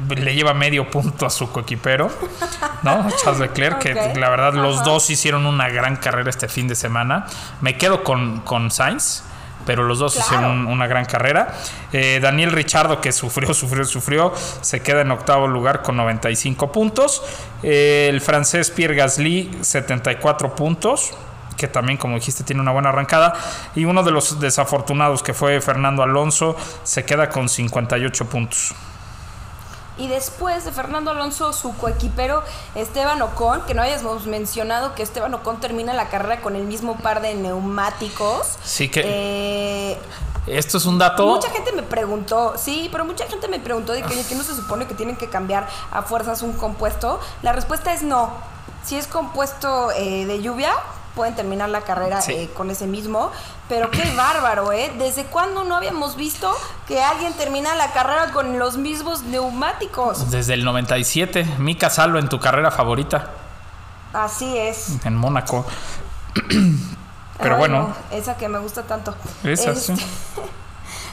le 0.10 0.36
lleva 0.36 0.54
medio 0.54 0.90
punto 0.90 1.26
a 1.26 1.30
su 1.30 1.52
coequipero, 1.52 2.12
¿no? 2.84 3.08
Charles 3.24 3.40
Leclerc, 3.40 3.80
que 3.80 3.94
la 3.94 4.30
verdad 4.30 4.54
los 4.54 4.84
dos 4.84 5.10
hicieron 5.10 5.46
una 5.46 5.70
gran 5.70 5.98
carrera 5.98 6.30
este 6.30 6.48
fin 6.48 6.68
de 6.68 6.76
semana. 6.76 7.28
Me 7.62 7.78
quedo 7.78 8.04
con, 8.04 8.42
con 8.42 8.72
Sainz. 8.72 9.24
Pero 9.66 9.84
los 9.84 10.00
dos 10.00 10.14
Claro. 10.14 10.26
hicieron 10.26 10.68
una 10.68 10.88
gran 10.88 11.06
carrera. 11.06 11.54
Eh, 11.92 12.20
Daniel 12.22 12.54
Richardo, 12.54 13.02
que 13.02 13.12
sufrió, 13.12 13.54
sufrió, 13.54 13.84
sufrió, 13.86 14.34
se 14.62 14.82
queda 14.82 15.02
en 15.02 15.12
octavo 15.12 15.48
lugar 15.48 15.84
con 15.84 15.96
95 15.98 16.72
puntos. 16.72 17.22
Eh, 17.62 18.08
el 18.10 18.20
francés 18.22 18.72
Pierre 18.72 18.96
Gasly, 18.96 19.60
74 19.62 20.56
puntos 20.56 21.14
que 21.60 21.68
también, 21.68 21.98
como 21.98 22.16
dijiste, 22.16 22.44
tiene 22.44 22.62
una 22.62 22.72
buena 22.72 22.90
arrancada. 22.90 23.34
Y 23.76 23.86
uno 23.86 24.02
de 24.02 24.12
los 24.12 24.40
desafortunados, 24.40 25.22
que 25.22 25.34
fue 25.34 25.60
Fernando 25.60 26.02
Alonso, 26.02 26.56
se 26.84 27.04
queda 27.04 27.30
con 27.30 27.50
58 27.50 28.26
puntos. 28.26 28.74
Y 29.98 30.08
después 30.08 30.64
de 30.64 30.72
Fernando 30.72 31.12
Alonso, 31.12 31.52
su 31.52 31.76
coequipero 31.76 32.42
Esteban 32.74 33.22
Ocon, 33.22 33.64
que 33.68 33.74
no 33.74 33.82
hayamos 33.82 34.26
mencionado 34.28 34.96
que 34.96 35.04
Esteban 35.04 35.34
Ocon 35.34 35.60
termina 35.60 35.94
la 35.94 36.08
carrera 36.08 36.40
con 36.40 36.56
el 36.56 36.64
mismo 36.64 36.98
par 36.98 37.22
de 37.22 37.36
neumáticos. 37.36 38.58
Sí 38.64 38.88
que 38.88 39.02
Eh, 39.04 39.98
esto 40.48 40.78
es 40.78 40.86
un 40.86 40.98
dato. 40.98 41.28
Mucha 41.28 41.50
gente 41.50 41.74
me 41.74 41.84
preguntó, 41.84 42.54
sí, 42.58 42.88
pero 42.94 43.04
mucha 43.04 43.28
gente 43.28 43.50
me 43.50 43.60
preguntó 43.60 43.92
de 43.92 44.02
que, 44.02 44.14
oye, 44.14 44.24
que 44.24 44.36
no 44.36 44.44
se 44.44 44.56
supone 44.56 44.88
que 44.88 44.94
tienen 44.94 45.18
que 45.18 45.28
cambiar 45.28 45.68
a 45.92 46.02
fuerzas 46.04 46.42
un 46.42 46.54
compuesto. 46.54 47.20
La 47.42 47.52
respuesta 47.52 47.94
es 47.94 48.02
no. 48.02 48.32
Si 48.86 48.96
es 48.96 49.06
compuesto 49.06 49.92
eh, 49.92 50.26
de 50.26 50.42
lluvia, 50.42 50.72
pueden 51.20 51.36
terminar 51.36 51.68
la 51.68 51.82
carrera 51.82 52.22
Sí. 52.22 52.32
eh, 52.32 52.50
con 52.56 52.72
ese 52.72 52.88
mismo. 52.88 53.30
Pero 53.68 53.92
qué 53.92 54.10
bárbaro, 54.16 54.72
¿eh? 54.72 54.90
¿Desde 54.98 55.26
cuándo 55.26 55.66
no 55.66 55.76
habíamos 55.76 56.16
visto 56.16 56.50
que 56.88 57.04
alguien 57.04 57.34
termina 57.34 57.76
la 57.76 57.92
carrera 57.92 58.32
con 58.32 58.58
los 58.58 58.78
mismos 58.78 59.24
neumáticos? 59.24 60.32
Desde 60.32 60.54
el 60.54 60.64
97, 60.64 61.44
Mika 61.58 61.90
Salo 61.90 62.20
en 62.20 62.30
tu 62.30 62.40
carrera 62.40 62.72
favorita 62.72 63.32
Así 64.14 64.58
es. 64.58 65.06
en 65.06 65.18
Mónaco. 65.18 65.66
Pero 67.38 67.56
Ay, 67.56 67.60
bueno, 67.60 67.80
no, 68.12 68.18
esa 68.18 68.38
que 68.38 68.48
me 68.48 68.60
gusta 68.60 68.84
tanto. 68.84 69.14
Esa, 69.44 69.72
Este, 69.72 69.98
sí. 69.98 70.06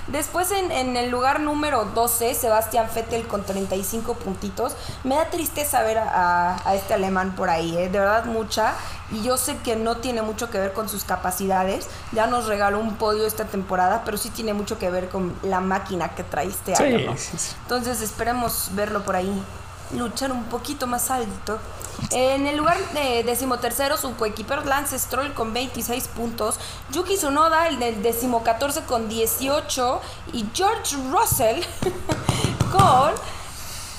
Después 0.09 0.53
en, 0.53 0.71
en 0.71 0.97
el 0.97 1.11
lugar 1.11 1.41
número 1.41 1.85
12, 1.85 2.35
Sebastián 2.35 2.89
Vettel 2.95 3.27
con 3.27 3.45
35 3.45 4.15
puntitos. 4.15 4.77
Me 5.05 5.17
da 5.17 5.31
tristeza 5.31 5.83
ver 5.83 5.99
a, 5.99 6.53
a- 6.55 6.69
a 6.69 6.75
este 6.75 6.95
alemán 6.95 7.35
por 7.35 7.51
ahí, 7.51 7.77
¿eh? 7.77 7.89
de 7.89 7.99
verdad 7.99 8.25
mucha. 8.27 8.73
Y 9.11 9.23
yo 9.23 9.37
sé 9.37 9.57
que 9.59 9.77
no 9.77 9.97
tiene 9.99 10.23
mucho 10.23 10.51
que 10.51 10.59
ver 10.59 10.73
con 10.73 10.89
sus 10.89 11.05
capacidades. 11.05 11.89
Ya 12.13 12.27
nos 12.27 12.47
regaló 12.47 12.79
un 12.79 12.97
podio 12.97 13.27
esta 13.27 13.45
temporada, 13.45 14.03
pero 14.05 14.17
sí 14.17 14.31
tiene 14.31 14.53
mucho 14.55 14.79
que 14.79 14.91
ver 14.91 15.09
con 15.09 15.35
la 15.43 15.61
máquina 15.61 16.09
que 16.11 16.23
trae 16.25 16.47
este 16.49 16.75
Sí. 16.77 17.05
¿no? 17.07 17.17
sí, 17.17 17.37
sí. 17.39 17.55
Entonces 17.63 18.01
esperemos 18.01 18.71
verlo 18.73 19.03
por 19.05 19.17
ahí, 19.17 19.43
luchar 19.93 20.33
un 20.33 20.45
poquito 20.45 20.87
más 20.87 21.11
alto. 21.11 21.59
En 22.11 22.47
el 22.47 22.57
lugar 22.57 22.79
de 22.93 23.23
decimotercero, 23.25 23.97
su 23.97 24.15
coequiper 24.17 24.67
Lance 24.67 24.99
Stroll 24.99 25.33
con 25.33 25.53
26 25.55 26.09
puntos, 26.09 26.59
Yuki 26.93 27.17
Tsunoda, 27.17 27.69
el 27.69 27.79
del 27.79 28.03
decimocatorce 28.03 28.83
con 28.83 29.09
18 29.09 30.01
y 30.35 30.47
George 30.55 30.97
Russell 31.11 31.63
con 32.73 33.13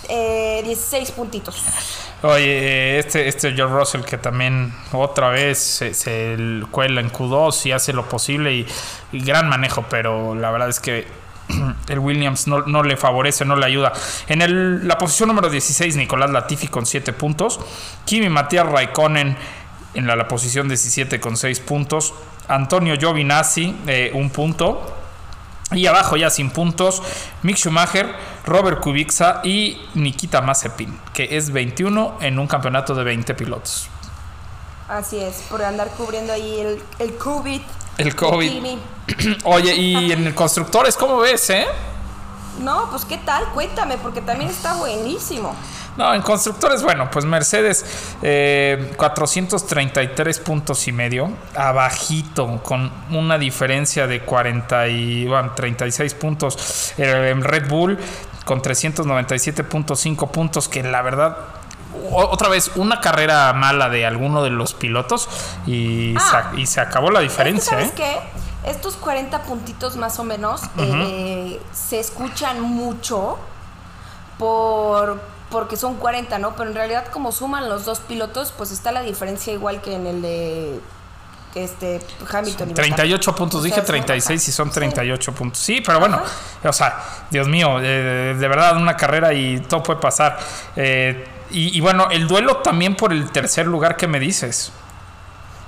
eh, 0.09 0.61
16 0.63 1.11
puntitos. 1.11 1.63
Oye, 2.23 2.99
este, 2.99 3.27
este 3.27 3.53
George 3.53 3.75
Russell 3.75 4.01
que 4.01 4.17
también 4.17 4.73
otra 4.91 5.29
vez 5.29 5.59
se, 5.59 6.37
cuela 6.71 7.01
en 7.01 7.11
Q2 7.11 7.67
y 7.67 7.71
hace 7.71 7.93
lo 7.93 8.07
posible 8.09 8.53
y 8.53 8.67
gran 9.11 9.49
manejo, 9.49 9.85
pero 9.89 10.33
la 10.33 10.49
verdad 10.51 10.69
es 10.69 10.79
que 10.79 11.07
el 11.87 11.99
Williams 11.99 12.47
no, 12.47 12.61
no 12.61 12.83
le 12.83 12.97
favorece, 12.97 13.45
no 13.45 13.55
le 13.55 13.65
ayuda. 13.65 13.93
En 14.27 14.41
el- 14.41 14.87
la 14.87 14.97
posición 14.97 15.29
número 15.29 15.49
16, 15.49 15.95
Nicolás 15.95 16.29
Latifi 16.31 16.67
con 16.67 16.85
7 16.85 17.13
puntos. 17.13 17.59
Kimi 18.05 18.29
Matías 18.29 18.65
Raikkonen 18.65 19.37
en 19.93 20.07
la, 20.07 20.27
posición 20.27 20.67
17 20.67 21.19
con 21.19 21.37
6 21.37 21.59
puntos. 21.61 22.13
Antonio 22.47 22.95
Giovinazzi, 22.97 23.75
eh, 23.87 24.11
un 24.13 24.29
punto. 24.29 24.93
Y 25.71 25.85
abajo 25.85 26.15
ya 26.15 26.29
sin 26.29 26.49
puntos, 26.49 27.01
Mick 27.43 27.57
Schumacher, 27.57 28.07
Robert 28.45 28.79
Kubica 28.79 29.41
y 29.43 29.77
Nikita 29.95 30.41
Mazepin, 30.41 30.97
que 31.13 31.35
es 31.35 31.51
21 31.51 32.19
en 32.21 32.39
un 32.39 32.47
campeonato 32.47 32.95
de 32.95 33.03
20 33.03 33.33
pilotos. 33.33 33.89
Así 34.87 35.19
es, 35.19 35.43
por 35.49 35.61
andar 35.61 35.89
cubriendo 35.97 36.31
ahí 36.31 36.59
el, 36.61 36.81
el 36.99 37.17
COVID. 37.17 37.59
El 37.97 38.15
COVID. 38.15 38.77
Oye, 39.43 39.75
y 39.75 40.11
en 40.11 40.27
el 40.27 40.35
constructores, 40.35 40.95
¿cómo 40.95 41.17
ves, 41.17 41.49
eh? 41.49 41.65
No, 42.59 42.89
pues 42.89 43.05
qué 43.05 43.17
tal, 43.17 43.45
cuéntame, 43.53 43.97
porque 43.97 44.21
también 44.21 44.49
está 44.49 44.75
buenísimo. 44.75 45.55
No, 45.97 46.13
en 46.13 46.21
constructores, 46.21 46.83
bueno, 46.83 47.09
pues 47.09 47.25
Mercedes 47.25 47.83
eh, 48.21 48.93
433 48.97 50.39
puntos 50.39 50.87
y 50.87 50.91
medio, 50.91 51.31
abajito, 51.55 52.61
con 52.61 52.91
una 53.09 53.39
diferencia 53.39 54.05
de 54.05 54.21
40 54.21 54.87
y, 54.89 55.25
bueno, 55.25 55.53
36 55.55 56.13
puntos. 56.13 56.93
Eh, 56.97 57.29
en 57.31 57.43
Red 57.43 57.67
Bull 57.67 57.97
con 58.45 58.61
397.5 58.61 60.29
puntos, 60.29 60.69
que 60.69 60.83
la 60.83 61.01
verdad, 61.01 61.35
otra 62.11 62.49
vez, 62.49 62.71
una 62.75 62.99
carrera 63.01 63.53
mala 63.53 63.89
de 63.89 64.05
alguno 64.05 64.43
de 64.43 64.49
los 64.49 64.73
pilotos 64.73 65.27
y, 65.65 66.15
Ah. 66.17 66.51
se, 66.53 66.59
y 66.61 66.65
se 66.65 66.79
acabó 66.81 67.11
la 67.11 67.19
diferencia, 67.21 67.79
Es 67.79 67.91
que, 67.91 68.03
¿eh? 68.03 68.13
¿Sabes 68.13 68.29
qué? 68.63 68.69
Estos 68.71 68.95
40 68.97 69.43
puntitos 69.43 69.95
más 69.95 70.19
o 70.19 70.23
menos 70.23 70.61
eh, 70.77 71.59
se 71.71 71.99
escuchan 71.99 72.59
mucho 72.61 73.37
por 74.37 75.19
porque 75.49 75.77
son 75.77 75.95
40, 75.95 76.39
¿no? 76.39 76.55
Pero 76.57 76.69
en 76.71 76.75
realidad 76.75 77.05
como 77.07 77.31
suman 77.31 77.69
los 77.69 77.85
dos 77.85 77.99
pilotos, 77.99 78.53
pues 78.57 78.71
está 78.71 78.91
la 78.91 79.01
diferencia 79.01 79.53
igual 79.53 79.81
que 79.81 79.95
en 79.95 80.05
el 80.05 80.21
de 80.21 80.79
este 81.55 82.01
Hamilton 82.19 82.35
y 82.69 82.73
Verstappen. 82.73 82.73
38 82.75 83.33
puntos, 83.35 83.61
O 83.61 83.63
dije 83.63 83.75
sea, 83.75 83.83
son- 83.83 83.87
36 83.93 84.47
y 84.47 84.51
son 84.51 84.67
sí. 84.67 84.73
38 84.75 85.31
puntos. 85.31 85.59
Sí, 85.61 85.81
pero 85.83 85.99
bueno, 86.01 86.17
Ajá. 86.17 86.69
o 86.69 86.73
sea, 86.73 86.99
Dios 87.31 87.47
mío, 87.47 87.79
eh, 87.81 88.35
de 88.37 88.47
verdad 88.49 88.75
una 88.75 88.97
carrera 88.97 89.33
y 89.33 89.61
todo 89.61 89.81
puede 89.81 90.01
pasar. 90.01 90.37
Eh, 90.75 91.25
y, 91.49 91.79
bueno, 91.81 92.07
el 92.11 92.27
duelo 92.27 92.57
también 92.57 92.95
por 92.95 93.13
el 93.13 93.31
tercer 93.31 93.67
lugar 93.67 93.97
que 93.97 94.07
me 94.07 94.19
dices. 94.19 94.71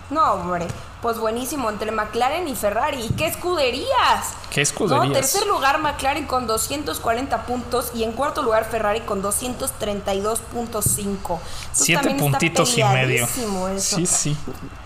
No, 0.10 0.34
hombre, 0.34 0.66
pues 1.04 1.20
buenísimo 1.20 1.70
entre 1.70 1.92
McLaren 1.92 2.48
y 2.48 2.56
Ferrari. 2.56 3.00
¿Y 3.06 3.10
qué 3.14 3.28
escuderías? 3.28 4.34
¿Qué 4.50 4.62
escuderías? 4.62 5.08
No, 5.08 5.14
tercer 5.14 5.46
lugar 5.46 5.80
McLaren 5.80 6.26
con 6.26 6.48
240 6.48 7.44
puntos 7.46 7.92
y 7.94 8.04
en 8.04 8.14
cuarto 8.14 8.42
lugar 8.42 8.66
Ferrari 8.66 9.02
con 9.02 9.22
232.5. 9.22 10.40
Entonces, 10.56 11.40
Siete 11.72 12.16
puntitos 12.16 12.76
y 12.78 12.84
medio. 12.84 13.26
eso. 13.26 13.98
Sí, 13.98 14.06
sí. 14.08 14.36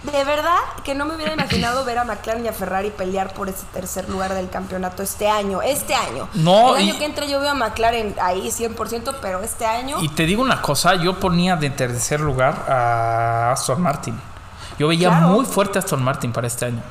De 0.04 0.24
verdad 0.26 0.58
que 0.84 0.94
no 0.94 1.06
me 1.06 1.16
hubiera 1.16 1.34
imaginado 1.34 1.86
ver 1.86 2.00
a 2.00 2.04
McLaren 2.04 2.46
y 2.46 2.50
a 2.50 2.54
Ferrari 2.54 2.92
pelear 2.92 3.34
por 3.34 3.48
ese 3.48 3.66
tercer 3.74 4.10
lugar 4.10 4.34
del 4.34 4.50
campeonato 4.50 5.04
este 5.04 5.30
año. 5.30 5.62
Este 5.62 5.96
año. 5.96 6.28
No, 6.34 6.76
El 6.76 6.90
año 6.90 7.00
que 7.00 7.06
entra 7.06 7.26
yo 7.26 7.40
veo 7.40 7.52
a 7.52 7.56
McLaren 7.56 8.14
ahí 8.22 8.50
100%, 8.50 9.16
pero 9.22 9.42
este 9.42 9.66
año... 9.66 10.02
Y 10.02 10.10
te 10.10 10.26
digo 10.26 10.42
una 10.42 10.62
cosa, 10.62 10.96
yo 10.96 11.18
ponía 11.20 11.56
de 11.56 11.70
tercer 11.70 12.20
lugar 12.20 12.66
a 12.70 13.54
Aston 13.54 13.82
Martin. 13.82 14.33
Yo 14.80 14.88
veía 14.88 15.10
Claro. 15.10 15.28
muy 15.30 15.46
fuerte 15.46 15.78
a 15.78 15.82
Aston 15.82 16.04
Martin 16.04 16.32
para 16.32 16.48
este 16.48 16.66
año. 16.66 16.82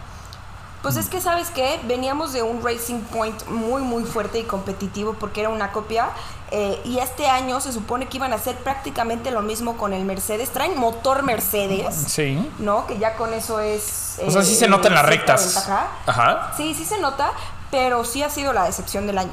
Pues 0.82 0.96
es 0.96 1.08
que, 1.08 1.20
¿sabes 1.20 1.50
qué? 1.50 1.78
Veníamos 1.84 2.32
de 2.32 2.42
un 2.42 2.60
Racing 2.64 3.02
Point 3.02 3.46
muy, 3.46 3.82
muy 3.82 4.02
fuerte 4.04 4.40
y 4.40 4.42
competitivo 4.42 5.14
porque 5.14 5.40
era 5.40 5.48
una 5.48 5.70
copia. 5.72 6.10
eh, 6.54 6.78
y 6.84 6.98
este 6.98 7.26
año 7.28 7.60
se 7.62 7.72
supone 7.72 8.08
que 8.08 8.18
iban 8.18 8.32
a 8.34 8.36
hacer 8.36 8.54
prácticamente 8.56 9.30
lo 9.30 9.40
mismo 9.40 9.78
con 9.78 9.94
el 9.94 10.04
Mercedes. 10.04 10.50
Traen 10.50 10.78
motor 10.78 11.22
Mercedes, 11.22 11.94
Sí. 12.08 12.46
¿no? 12.58 12.86
Que 12.86 12.98
ya 12.98 13.14
con 13.16 13.32
eso 13.32 13.58
es... 13.60 14.20
O 14.26 14.30
sea, 14.30 14.42
sí 14.42 14.54
se 14.54 14.66
eh, 14.66 14.68
nota 14.68 14.88
en 14.88 14.94
las 14.94 15.06
rectas. 15.06 15.66
Ajá. 16.06 16.52
Sí, 16.58 16.74
sí 16.74 16.84
se 16.84 17.00
nota, 17.00 17.32
pero 17.70 18.04
sí 18.04 18.22
ha 18.22 18.28
sido 18.28 18.52
la 18.52 18.64
decepción 18.64 19.06
del 19.06 19.16
año. 19.16 19.32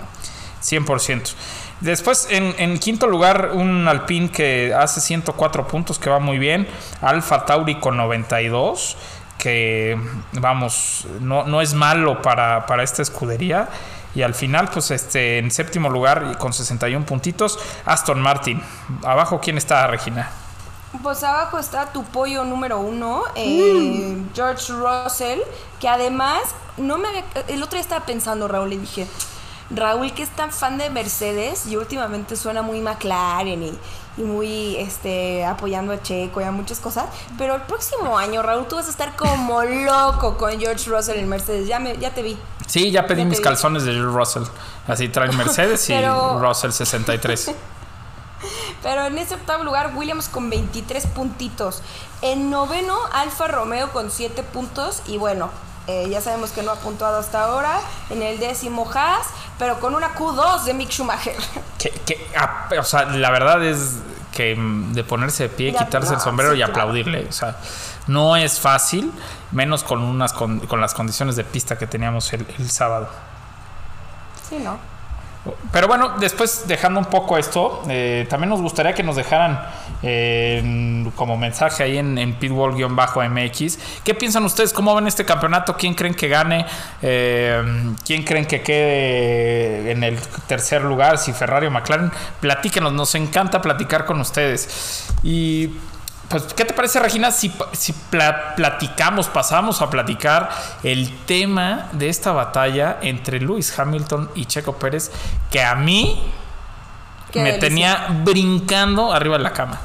100%. 0.63 1.33
Después, 1.81 2.27
en, 2.29 2.53
en 2.57 2.77
quinto 2.77 3.07
lugar, 3.07 3.51
un 3.53 3.87
Alpine 3.87 4.29
que 4.29 4.73
hace 4.73 4.99
104 4.99 5.67
puntos, 5.67 5.97
que 5.97 6.09
va 6.09 6.19
muy 6.19 6.37
bien. 6.37 6.67
Alfa 7.01 7.45
Tauri 7.45 7.79
con 7.79 7.95
92, 7.95 8.97
que 9.37 9.97
vamos, 10.33 11.07
no, 11.21 11.43
no 11.45 11.61
es 11.61 11.73
malo 11.73 12.21
para, 12.21 12.65
para 12.65 12.83
esta 12.83 13.01
escudería. 13.01 13.69
Y 14.15 14.23
al 14.23 14.33
final, 14.33 14.69
pues 14.73 14.91
este, 14.91 15.37
en 15.37 15.51
séptimo 15.51 15.89
lugar, 15.89 16.29
y 16.33 16.35
con 16.35 16.51
61 16.51 17.05
puntitos, 17.05 17.57
Aston 17.85 18.19
Martin. 18.19 18.61
Abajo, 19.05 19.39
¿quién 19.41 19.57
está, 19.57 19.87
Regina? 19.87 20.29
Pues 21.03 21.23
abajo 21.23 21.59
está 21.59 21.93
tu 21.93 22.03
pollo 22.03 22.43
número 22.43 22.79
uno, 22.79 23.21
eh, 23.35 24.17
George 24.33 24.73
Russell, 24.73 25.39
que 25.79 25.87
además, 25.87 26.39
no 26.77 26.97
me 26.97 27.07
había- 27.07 27.23
el 27.47 27.61
otro 27.61 27.73
día 27.77 27.81
estaba 27.81 28.05
pensando, 28.07 28.47
Raúl, 28.47 28.73
y 28.73 28.77
dije, 28.77 29.05
Raúl, 29.71 30.11
que 30.13 30.23
es 30.23 30.29
tan 30.29 30.51
fan 30.51 30.77
de 30.77 30.89
Mercedes 30.89 31.65
y 31.67 31.75
últimamente 31.75 32.35
suena 32.35 32.61
muy 32.61 32.81
McLaren 32.81 33.61
y, 33.61 33.77
y 34.17 34.21
muy 34.23 34.75
este, 34.77 35.45
apoyando 35.45 35.93
a 35.93 36.01
Checo 36.01 36.41
y 36.41 36.43
a 36.43 36.51
muchas 36.51 36.79
cosas, 36.79 37.05
pero 37.37 37.55
el 37.55 37.61
próximo 37.61 38.17
año, 38.17 38.41
Raúl, 38.41 38.67
tú 38.67 38.77
vas 38.77 38.87
a 38.87 38.89
estar 38.89 39.15
como 39.15 39.63
loco 39.63 40.37
con 40.37 40.59
George 40.59 40.89
Russell 40.89 41.17
en 41.19 41.29
Mercedes, 41.29 41.67
ya, 41.67 41.79
me, 41.79 41.97
ya 41.97 42.11
te 42.13 42.23
vi. 42.23 42.37
Sí, 42.65 42.91
ya 42.91 43.05
pedí 43.07 43.21
Ya 43.21 43.25
mis 43.25 43.37
vi. 43.39 43.43
calzones 43.43 43.83
de 43.83 43.93
George 43.93 44.15
Russell. 44.15 44.43
Así 44.87 45.09
traen 45.09 45.35
Mercedes 45.37 45.89
y 45.89 45.93
Russell 46.39 46.71
63. 46.71 47.51
Pero 48.83 49.05
en 49.07 49.17
ese 49.17 49.35
octavo 49.35 49.63
lugar, 49.63 49.93
Williams 49.95 50.29
con 50.29 50.49
23 50.49 51.07
puntitos. 51.07 51.81
En 52.21 52.49
noveno, 52.49 52.95
Alfa 53.11 53.47
Romeo 53.47 53.91
con 53.91 54.09
7 54.11 54.43
puntos. 54.43 55.01
Y 55.07 55.17
bueno, 55.17 55.49
eh, 55.87 56.07
ya 56.09 56.21
sabemos 56.21 56.51
que 56.51 56.63
no 56.63 56.71
ha 56.71 56.75
puntuado 56.75 57.17
hasta 57.17 57.43
ahora. 57.43 57.81
En 58.09 58.21
el 58.21 58.39
décimo, 58.39 58.89
Haas, 58.93 59.27
pero 59.59 59.79
con 59.79 59.93
una 59.93 60.15
Q2 60.15 60.63
de 60.63 60.73
Mick 60.73 60.89
Schumacher. 60.89 61.35
Que, 61.77 61.91
que, 61.91 62.27
ah, 62.35 62.69
o 62.79 62.83
sea, 62.83 63.05
la 63.05 63.29
verdad 63.29 63.63
es 63.63 63.99
que 64.31 64.55
de 64.57 65.03
ponerse 65.03 65.43
de 65.43 65.49
pie, 65.49 65.75
quitarse 65.75 66.13
el 66.13 66.19
sombrero 66.19 66.51
sí, 66.51 66.57
y 66.57 66.59
claro. 66.59 66.71
aplaudirle. 66.73 67.27
O 67.27 67.31
sea, 67.31 67.57
no 68.07 68.35
es 68.35 68.59
fácil, 68.59 69.11
menos 69.51 69.83
con 69.83 70.01
unas 70.01 70.33
con, 70.33 70.61
con 70.61 70.81
las 70.81 70.93
condiciones 70.93 71.35
de 71.35 71.43
pista 71.43 71.77
que 71.77 71.87
teníamos 71.87 72.31
el, 72.33 72.47
el 72.57 72.69
sábado. 72.69 73.09
Sí, 74.49 74.57
¿no? 74.59 74.79
Pero 75.71 75.87
bueno, 75.87 76.17
después 76.19 76.67
dejando 76.67 76.99
un 76.99 77.05
poco 77.05 77.37
esto, 77.37 77.83
eh, 77.87 78.27
también 78.29 78.49
nos 78.49 78.61
gustaría 78.61 78.93
que 78.93 79.03
nos 79.03 79.15
dejaran 79.15 79.61
eh, 80.03 81.09
como 81.15 81.37
mensaje 81.37 81.83
ahí 81.83 81.97
en, 81.97 82.17
en 82.17 82.37
pitbull-mx. 82.37 83.79
¿Qué 84.03 84.13
piensan 84.13 84.43
ustedes? 84.43 84.73
¿Cómo 84.73 84.93
ven 84.95 85.07
este 85.07 85.23
campeonato? 85.23 85.77
¿Quién 85.77 85.93
creen 85.93 86.13
que 86.13 86.27
gane? 86.27 86.65
Eh, 87.01 87.63
¿Quién 88.05 88.23
creen 88.23 88.45
que 88.45 88.61
quede 88.61 89.91
en 89.91 90.03
el 90.03 90.19
tercer 90.47 90.81
lugar? 90.81 91.17
Si 91.17 91.31
Ferrari 91.31 91.67
o 91.67 91.71
McLaren. 91.71 92.11
Platíquenos, 92.41 92.91
nos 92.91 93.15
encanta 93.15 93.61
platicar 93.61 94.05
con 94.05 94.19
ustedes. 94.19 95.07
Y 95.23 95.69
pues, 96.29 96.43
¿qué 96.53 96.63
te 96.65 96.73
parece, 96.73 96.99
Regina, 96.99 97.31
si, 97.31 97.51
si 97.73 97.91
pla- 97.93 98.53
platicamos, 98.55 99.27
pasamos 99.27 99.81
a 99.81 99.89
platicar 99.89 100.49
el 100.83 101.17
tema 101.25 101.87
de 101.91 102.07
esta 102.09 102.31
batalla 102.31 102.97
entre 103.01 103.39
Lewis 103.39 103.77
Hamilton 103.77 104.29
y 104.35 104.45
Checo 104.45 104.73
Pérez, 104.77 105.11
que 105.51 105.63
a 105.63 105.75
mí 105.75 106.23
Qué 107.31 107.39
me 107.39 107.45
delicia. 107.53 107.67
tenía 107.69 108.07
brincando 108.23 109.11
arriba 109.11 109.37
de 109.37 109.43
la 109.43 109.53
cama? 109.53 109.79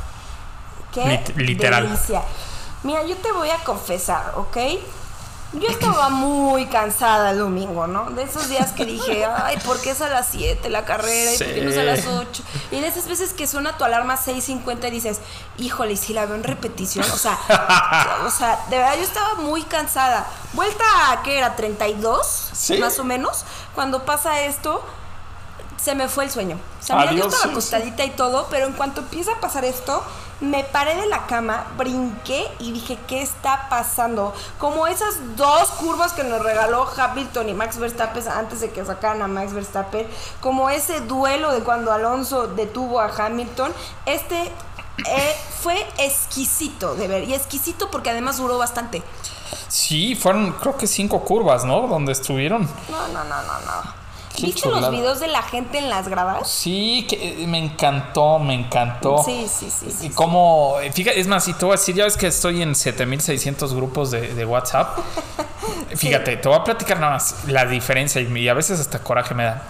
Qué 0.93 1.03
Lit- 1.03 1.35
literal. 1.37 1.85
delicia. 1.89 2.23
Mira, 2.83 3.05
yo 3.07 3.17
te 3.17 3.33
voy 3.33 3.49
a 3.51 3.57
confesar, 3.65 4.35
¿ok? 4.37 4.57
Yo 5.55 5.69
estaba 5.69 6.09
muy 6.09 6.67
cansada 6.67 7.31
el 7.31 7.39
domingo, 7.39 7.87
¿no? 7.87 8.11
De 8.11 8.25
esos 8.25 8.49
días 8.49 8.73
que 8.73 8.85
dije, 8.85 9.25
ay, 9.45 9.57
¿por 9.65 9.81
qué 9.81 9.91
es 9.91 10.01
a 10.01 10.09
las 10.09 10.29
7 10.29 10.69
la 10.69 10.85
carrera? 10.85 11.33
¿Y 11.33 11.39
por 11.39 11.47
qué 11.47 11.63
no 11.63 11.71
es 11.71 11.79
a 11.79 11.83
las 11.85 12.01
Sí. 12.01 12.09
8? 12.09 12.43
Y 12.73 12.81
de 12.81 12.89
esas 12.89 13.07
veces 13.09 13.33
que 13.33 13.47
suena 13.47 13.77
tu 13.79 13.85
alarma 13.85 14.17
6.50 14.17 14.89
y 14.89 14.91
dices, 14.91 15.21
híjole, 15.59 15.93
¿y 15.93 15.97
si 15.97 16.13
la 16.13 16.27
veo 16.27 16.35
en 16.35 16.43
repetición? 16.45 17.05
O 17.11 17.17
sea, 17.17 17.39
o 18.27 18.31
sea, 18.31 18.59
de 18.69 18.79
verdad 18.79 18.97
yo 18.97 19.03
estaba 19.05 19.35
muy 19.37 19.63
cansada. 19.63 20.27
Vuelta 20.55 20.85
a, 21.11 21.23
¿qué 21.23 21.39
era? 21.39 21.57
¿32? 21.57 22.19
Sí. 22.53 22.79
Más 22.79 22.99
o 22.99 23.05
menos. 23.05 23.45
Cuando 23.75 24.05
pasa 24.05 24.41
esto, 24.41 24.85
se 25.81 25.95
me 25.95 26.09
fue 26.09 26.25
el 26.25 26.31
sueño. 26.31 26.59
O 26.81 26.83
sea, 26.85 26.97
mira, 26.97 27.13
yo 27.13 27.27
estaba 27.27 27.53
acostadita 27.53 28.05
y 28.05 28.11
todo, 28.11 28.47
pero 28.51 28.67
en 28.67 28.73
cuanto 28.73 29.03
empieza 29.03 29.33
a 29.33 29.41
pasar 29.41 29.65
esto, 29.65 30.03
me 30.41 30.65
paré 30.65 30.97
de 30.97 31.07
la 31.07 31.27
cama, 31.27 31.67
brinqué 31.77 32.47
y 32.59 32.73
dije, 32.73 32.99
¿qué 33.07 33.23
está 33.23 33.69
pasando? 33.69 34.35
Como 34.59 34.87
esas 34.87 35.37
dos 35.37 35.71
curvas 35.73 36.13
que 36.13 36.25
nos 36.25 36.43
regaló 36.43 36.87
Hamilton 36.97 37.49
y 37.49 37.55
Max 37.55 37.79
Verstappen 37.79 38.27
antes 38.29 38.61
de 38.61 38.71
que 38.71 38.85
sacaran 38.85 39.23
a 39.23 39.29
Max 39.29 39.53
Verstappen, 39.53 40.07
como 40.41 40.71
ese 40.71 41.01
duelo 41.01 41.53
de 41.53 41.61
cuando 41.63 41.93
Alonso 41.93 42.49
detuvo 42.49 43.01
a 43.01 43.07
Hamilton, 43.07 43.73
este 44.07 44.53
eh, 45.07 45.37
fue 45.61 45.87
exquisito 45.99 46.95
de 46.95 47.09
ver, 47.09 47.25
y 47.25 47.35
exquisito 47.35 47.91
porque 47.91 48.11
además 48.11 48.39
duró 48.39 48.59
bastante. 48.59 49.03
Sí, 49.69 50.15
fueron 50.15 50.53
creo 50.53 50.77
que 50.77 50.87
cinco 50.87 51.21
curvas, 51.25 51.65
¿no? 51.65 51.87
Donde 51.89 52.13
estuvieron. 52.13 52.69
No, 52.91 53.09
no, 53.09 53.25
no, 53.25 53.43
no, 53.43 53.61
no. 53.61 54.04
¿Viste 54.41 54.69
los 54.69 54.91
videos 54.91 55.21
de 55.21 55.29
la 55.29 55.43
gente 55.43 55.79
en 55.79 55.89
las 55.89 56.09
gradas? 56.09 56.51
Sí, 56.51 57.07
que 57.09 57.43
eh, 57.43 57.47
me 57.47 57.59
encantó, 57.59 58.39
me 58.39 58.55
encantó. 58.55 59.23
Sí, 59.25 59.47
sí, 59.49 59.69
sí, 59.71 59.91
sí, 59.91 60.11
como, 60.11 60.77
fíjate, 60.93 61.21
es 61.21 61.27
más, 61.27 61.47
y 61.49 61.53
te 61.55 61.65
voy 61.65 61.75
a 61.75 61.79
decir, 61.79 61.95
ya 61.95 62.05
ves 62.05 62.17
que 62.17 62.27
estoy 62.27 62.63
en 62.63 62.75
7600 62.75 63.75
grupos 63.75 64.11
de, 64.11 64.35
de 64.35 64.45
WhatsApp. 64.45 64.99
Fíjate, 65.97 66.37
te 66.37 66.49
voy 66.49 66.59
a 66.59 66.65
platicar 66.65 66.99
nada 66.99 67.15
más 67.15 67.45
la 67.47 67.65
diferencia 67.67 68.21
y, 68.21 68.39
y 68.39 68.49
a 68.49 68.55
veces 68.55 68.81
hasta 68.81 68.99
coraje 69.01 69.35
me 69.35 69.45
da. 69.45 69.63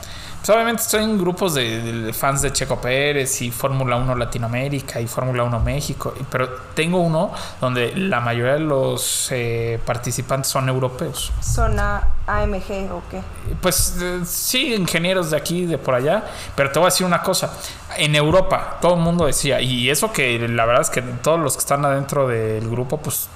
Pues 0.45 0.55
obviamente 0.55 0.83
estoy 0.83 1.05
en 1.05 1.19
grupos 1.19 1.55
de, 1.55 1.81
de 1.81 2.13
fans 2.13 2.43
de 2.43 2.53
Checo 2.53 2.79
Pérez 2.79 3.41
y 3.41 3.51
Fórmula 3.51 3.97
1 3.97 4.15
Latinoamérica 4.15 5.01
y 5.01 5.07
Fórmula 5.07 5.43
1 5.43 5.61
México, 5.61 6.13
pero 6.29 6.51
tengo 6.75 7.01
uno 7.01 7.33
donde 7.63 7.97
la 7.97 8.21
mayoría 8.21 8.53
de 8.53 8.61
los 8.61 9.29
eh, 9.31 9.81
participantes 9.87 10.51
son 10.51 10.69
europeos. 10.69 11.33
¿Zona 11.41 12.09
AMG 12.27 12.93
o 12.93 13.03
qué? 13.11 13.23
Pues 13.63 13.97
eh, 14.03 14.21
sí, 14.27 14.75
ingenieros 14.75 15.31
de 15.31 15.39
aquí, 15.39 15.65
de 15.65 15.79
por 15.79 15.95
allá. 15.95 16.23
Pero 16.55 16.71
te 16.71 16.79
voy 16.79 16.89
a 16.89 16.91
decir 16.91 17.07
una 17.07 17.23
cosa. 17.23 17.51
En 17.97 18.15
Europa, 18.15 18.77
todo 18.83 18.97
el 18.97 19.01
mundo 19.01 19.25
decía, 19.25 19.63
y 19.63 19.89
eso 19.89 20.13
que 20.13 20.39
la 20.47 20.67
verdad 20.67 20.83
es 20.83 20.91
que 20.91 21.01
todos 21.01 21.41
los 21.41 21.55
que 21.55 21.61
están 21.61 21.87
adentro 21.87 22.29
del 22.29 22.69
grupo, 22.69 22.99
pues 22.99 23.31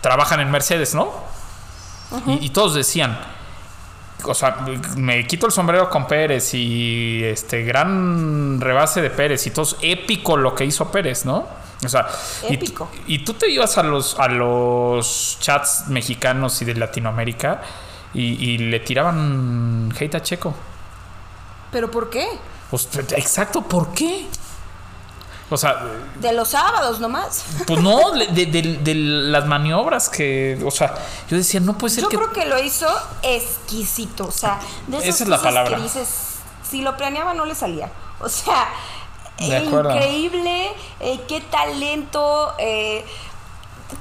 trabajan 0.00 0.40
en 0.40 0.50
Mercedes, 0.50 0.96
¿no? 0.96 1.12
y, 2.26 2.46
y 2.46 2.50
todos 2.50 2.74
decían, 2.74 3.16
o 4.22 4.34
sea, 4.34 4.64
me 4.96 5.26
quito 5.26 5.46
el 5.46 5.52
sombrero 5.52 5.90
con 5.90 6.06
Pérez 6.06 6.54
y 6.54 7.22
este 7.24 7.62
gran 7.62 8.60
rebase 8.60 9.02
de 9.02 9.10
Pérez 9.10 9.46
y 9.46 9.50
todo, 9.50 9.66
épico 9.82 10.36
lo 10.36 10.54
que 10.54 10.64
hizo 10.64 10.90
Pérez, 10.90 11.24
¿no? 11.24 11.46
O 11.84 11.88
sea, 11.88 12.06
y- 12.48 12.54
Épico. 12.54 12.88
Y, 13.06 13.18
tú 13.24 13.34
te 13.34 13.50
ibas 13.50 13.76
a 13.76 13.82
los, 13.82 14.18
a 14.18 14.28
los 14.28 15.36
chats 15.40 15.84
mexicanos 15.88 16.62
y 16.62 16.64
de 16.64 16.74
Latinoamérica 16.74 17.60
y, 18.14 18.22
y 18.52 18.58
le 18.58 18.80
tiraban 18.80 19.92
hate 19.98 20.14
a 20.14 20.22
Checo. 20.22 20.54
¿Pero 21.70 21.90
por 21.90 22.08
qué? 22.08 22.26
Pues, 22.70 22.88
exacto, 23.16 23.62
¿por 23.62 23.92
qué? 23.92 24.26
O 25.50 25.56
sea, 25.58 25.84
De 26.20 26.32
los 26.32 26.48
sábados 26.48 27.00
nomás. 27.00 27.44
pues 27.66 27.80
no, 27.80 28.12
de, 28.12 28.26
de- 28.46 28.78
de 28.82 28.94
las 28.94 29.46
maniobras 29.46 30.08
que, 30.08 30.58
o 30.64 30.70
sea, 30.70 30.94
yo 31.28 31.36
decía, 31.36 31.60
no 31.60 31.76
puede 31.76 31.94
ser 31.94 32.02
Yo 32.04 32.08
que... 32.08 32.16
creo 32.16 32.32
que 32.32 32.46
lo 32.46 32.58
hizo 32.62 32.86
exquisito. 33.22 34.24
O 34.26 34.30
sea, 34.32 34.58
de 34.86 34.96
esas 34.98 35.08
Esa 35.16 35.24
es 35.24 35.30
la 35.30 35.42
palabra. 35.42 35.76
que 35.76 35.82
dices, 35.82 36.08
si 36.68 36.80
lo 36.82 36.96
planeaba 36.96 37.34
no 37.34 37.44
le 37.44 37.54
salía. 37.54 37.90
O 38.20 38.28
sea, 38.28 38.68
increíble, 39.38 40.72
eh, 41.00 41.20
qué 41.28 41.40
talento, 41.42 42.54
eh, 42.58 43.04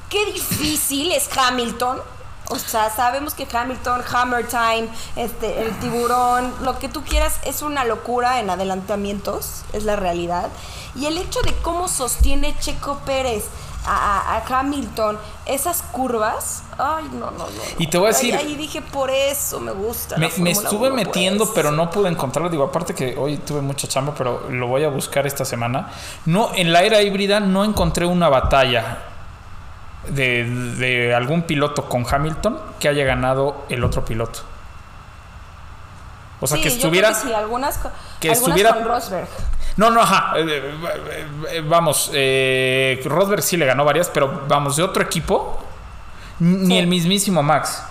qué 0.09 0.25
difícil 0.31 1.11
es 1.11 1.29
Hamilton. 1.37 2.01
O 2.49 2.59
sea, 2.59 2.89
sabemos 2.89 3.33
que 3.33 3.47
Hamilton, 3.51 4.01
Hammer 4.13 4.47
Time, 4.47 4.87
este, 5.15 5.61
el 5.63 5.71
tiburón, 5.79 6.53
lo 6.61 6.77
que 6.77 6.89
tú 6.89 7.03
quieras, 7.03 7.39
es 7.45 7.61
una 7.61 7.85
locura 7.85 8.39
en 8.39 8.49
adelantamientos, 8.49 9.63
es 9.73 9.83
la 9.85 9.95
realidad. 9.95 10.49
Y 10.95 11.05
el 11.05 11.17
hecho 11.17 11.41
de 11.41 11.53
cómo 11.61 11.87
sostiene 11.87 12.55
Checo 12.59 12.99
Pérez 13.05 13.45
a, 13.85 14.41
Hamilton 14.47 15.17
esas 15.45 15.81
curvas, 15.81 16.63
ay, 16.77 17.05
no, 17.13 17.31
no, 17.31 17.39
no. 17.45 17.49
Y 17.79 17.87
te 17.87 17.97
voy 17.97 18.07
a 18.07 18.09
Ahí- 18.09 18.13
decir- 18.31 18.35
Ahí, 18.35 18.55
dije, 18.55 18.81
por 18.81 19.09
eso 19.09 19.59
me 19.59 19.71
gusta. 19.71 20.15
Me, 20.17 20.27
estuve 20.27 20.89
1, 20.89 20.89
por 20.89 20.93
metiendo, 20.93 21.53
pero 21.53 21.71
no 21.71 21.89
pude 21.89 22.09
encontrarlo. 22.09 22.49
Digo, 22.49 22.63
aparte 22.63 22.93
que 22.93 23.17
hoy 23.17 23.37
tuve 23.37 23.61
mucha 23.61 23.87
chamba, 23.87 24.13
pero 24.15 24.49
lo 24.49 24.67
voy 24.67 24.83
a 24.83 24.89
buscar 24.89 25.25
esta 25.27 25.43
semana. 25.45 25.91
No, 26.25 26.51
en 26.55 26.71
la 26.71 26.83
era 26.83 27.01
híbrida 27.01 27.39
no 27.41 27.63
encontré 27.65 28.05
una 28.05 28.29
batalla 28.29 28.99
de, 30.07 30.43
de 30.77 31.15
algún 31.15 31.43
piloto 31.43 31.87
con 31.89 32.05
Hamilton 32.09 32.59
que 32.79 32.87
haya 32.89 33.05
ganado 33.05 33.65
el 33.69 33.83
otro 33.83 34.03
piloto. 34.05 34.39
O 36.39 36.47
sea, 36.47 36.57
Sí, 36.57 36.63
que 36.63 36.69
yo 36.69 36.75
creo 36.75 36.85
estuviera. 36.85 37.09
que 37.09 37.15
sí, 37.15 37.33
algunas, 37.33 37.77
co- 37.77 37.91
que 38.19 38.29
algunas 38.29 38.47
estuviera- 38.49 38.73
con 38.73 38.83
Rosberg. 38.85 39.27
No, 39.77 39.89
no, 39.89 40.01
ajá. 40.01 40.33
eh, 40.37 40.45
eh, 40.47 41.25
eh, 41.51 41.63
vamos, 41.65 42.11
eh, 42.13 43.01
Rosberg 43.05 43.41
sí 43.41 43.57
le 43.57 43.65
ganó 43.65 43.85
varias, 43.85 44.09
pero 44.09 44.43
vamos, 44.47 44.75
de 44.75 44.83
otro 44.83 45.01
equipo, 45.01 45.63
ni 46.39 46.67
Sí. 46.67 46.77
el 46.79 46.87
mismísimo 46.87 47.41
Max. 47.41 47.83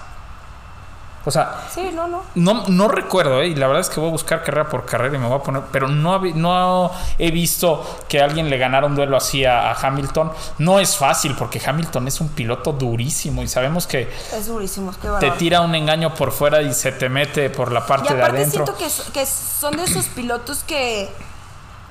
O 1.25 1.31
sea, 1.31 1.67
Sí, 1.73 1.91
no, 1.95 2.09
no. 2.09 2.23
no, 2.35 2.65
no 2.69 2.89
recuerdo, 2.89 3.41
¿eh? 3.43 3.49
y 3.49 3.55
la 3.55 3.67
verdad 3.69 3.81
es 3.81 3.89
que 3.89 4.01
voy 4.01 4.09
a 4.09 4.13
buscar 4.13 4.43
carrera 4.43 4.69
por 4.69 4.85
carrera 4.85 5.15
y 5.17 5.19
me 5.19 5.27
voy 5.29 5.39
a 5.39 5.43
poner, 5.43 5.63
pero 5.71 5.89
no, 5.89 6.19
no 6.35 6.91
he 7.19 7.31
visto 7.31 7.85
que 8.09 8.21
alguien 8.21 8.51
le 8.51 8.59
ganara 8.59 8.87
un 8.87 8.95
duelo 8.97 9.17
así 9.17 9.45
a, 9.45 9.71
a 9.71 9.75
Hamilton. 9.75 10.33
No 10.59 10.81
es 10.81 10.97
fácil 10.97 11.35
porque 11.39 11.61
Hamilton 11.65 12.09
es 12.09 12.21
un 12.21 12.29
piloto 12.31 12.73
durísimo 12.73 13.43
y 13.43 13.49
sabemos 13.49 13.87
que 13.87 14.11
Es 14.33 14.47
durísimo, 14.47 14.93
qué 15.01 15.09
te 15.21 15.31
tira 15.33 15.61
un 15.61 15.75
engaño 15.75 16.15
por 16.15 16.33
fuera 16.33 16.61
y 16.63 16.73
se 16.75 16.93
te 16.93 17.09
mete 17.09 17.51
por 17.51 17.71
la 17.73 17.81
Y 17.81 17.83
parte 17.85 18.15
de 18.15 18.21
aparte 18.21 18.39
adentro. 18.39 18.67
siento 18.67 19.13
que 19.13 19.25
son 19.27 19.77
de 19.77 19.85
esos 19.85 20.07
pilotos 20.07 20.65
que, 20.65 21.09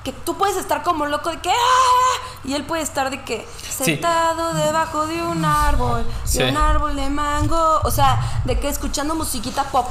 que 0.04 0.12
tú 0.12 0.36
puedes 0.36 0.56
estar 0.56 0.82
como 0.82 1.06
loco 1.06 1.30
de 1.30 1.38
que 1.40 1.50
¡ah! 1.50 2.38
y 2.44 2.54
él 2.54 2.64
puede 2.64 2.82
estar 2.82 3.10
de 3.10 3.22
que 3.22 3.46
sentado 3.70 4.52
debajo 4.54 5.06
de 5.06 5.22
un 5.22 5.44
árbol, 5.44 6.04
Sí. 6.24 6.38
de 6.38 6.50
un 6.50 6.56
árbol 6.56 6.96
de 6.96 7.08
mango, 7.08 7.80
o 7.84 7.90
sea, 7.90 8.40
de 8.44 8.58
que 8.58 8.68
escuchando 8.68 9.14
musiquita 9.14 9.64
pop. 9.64 9.86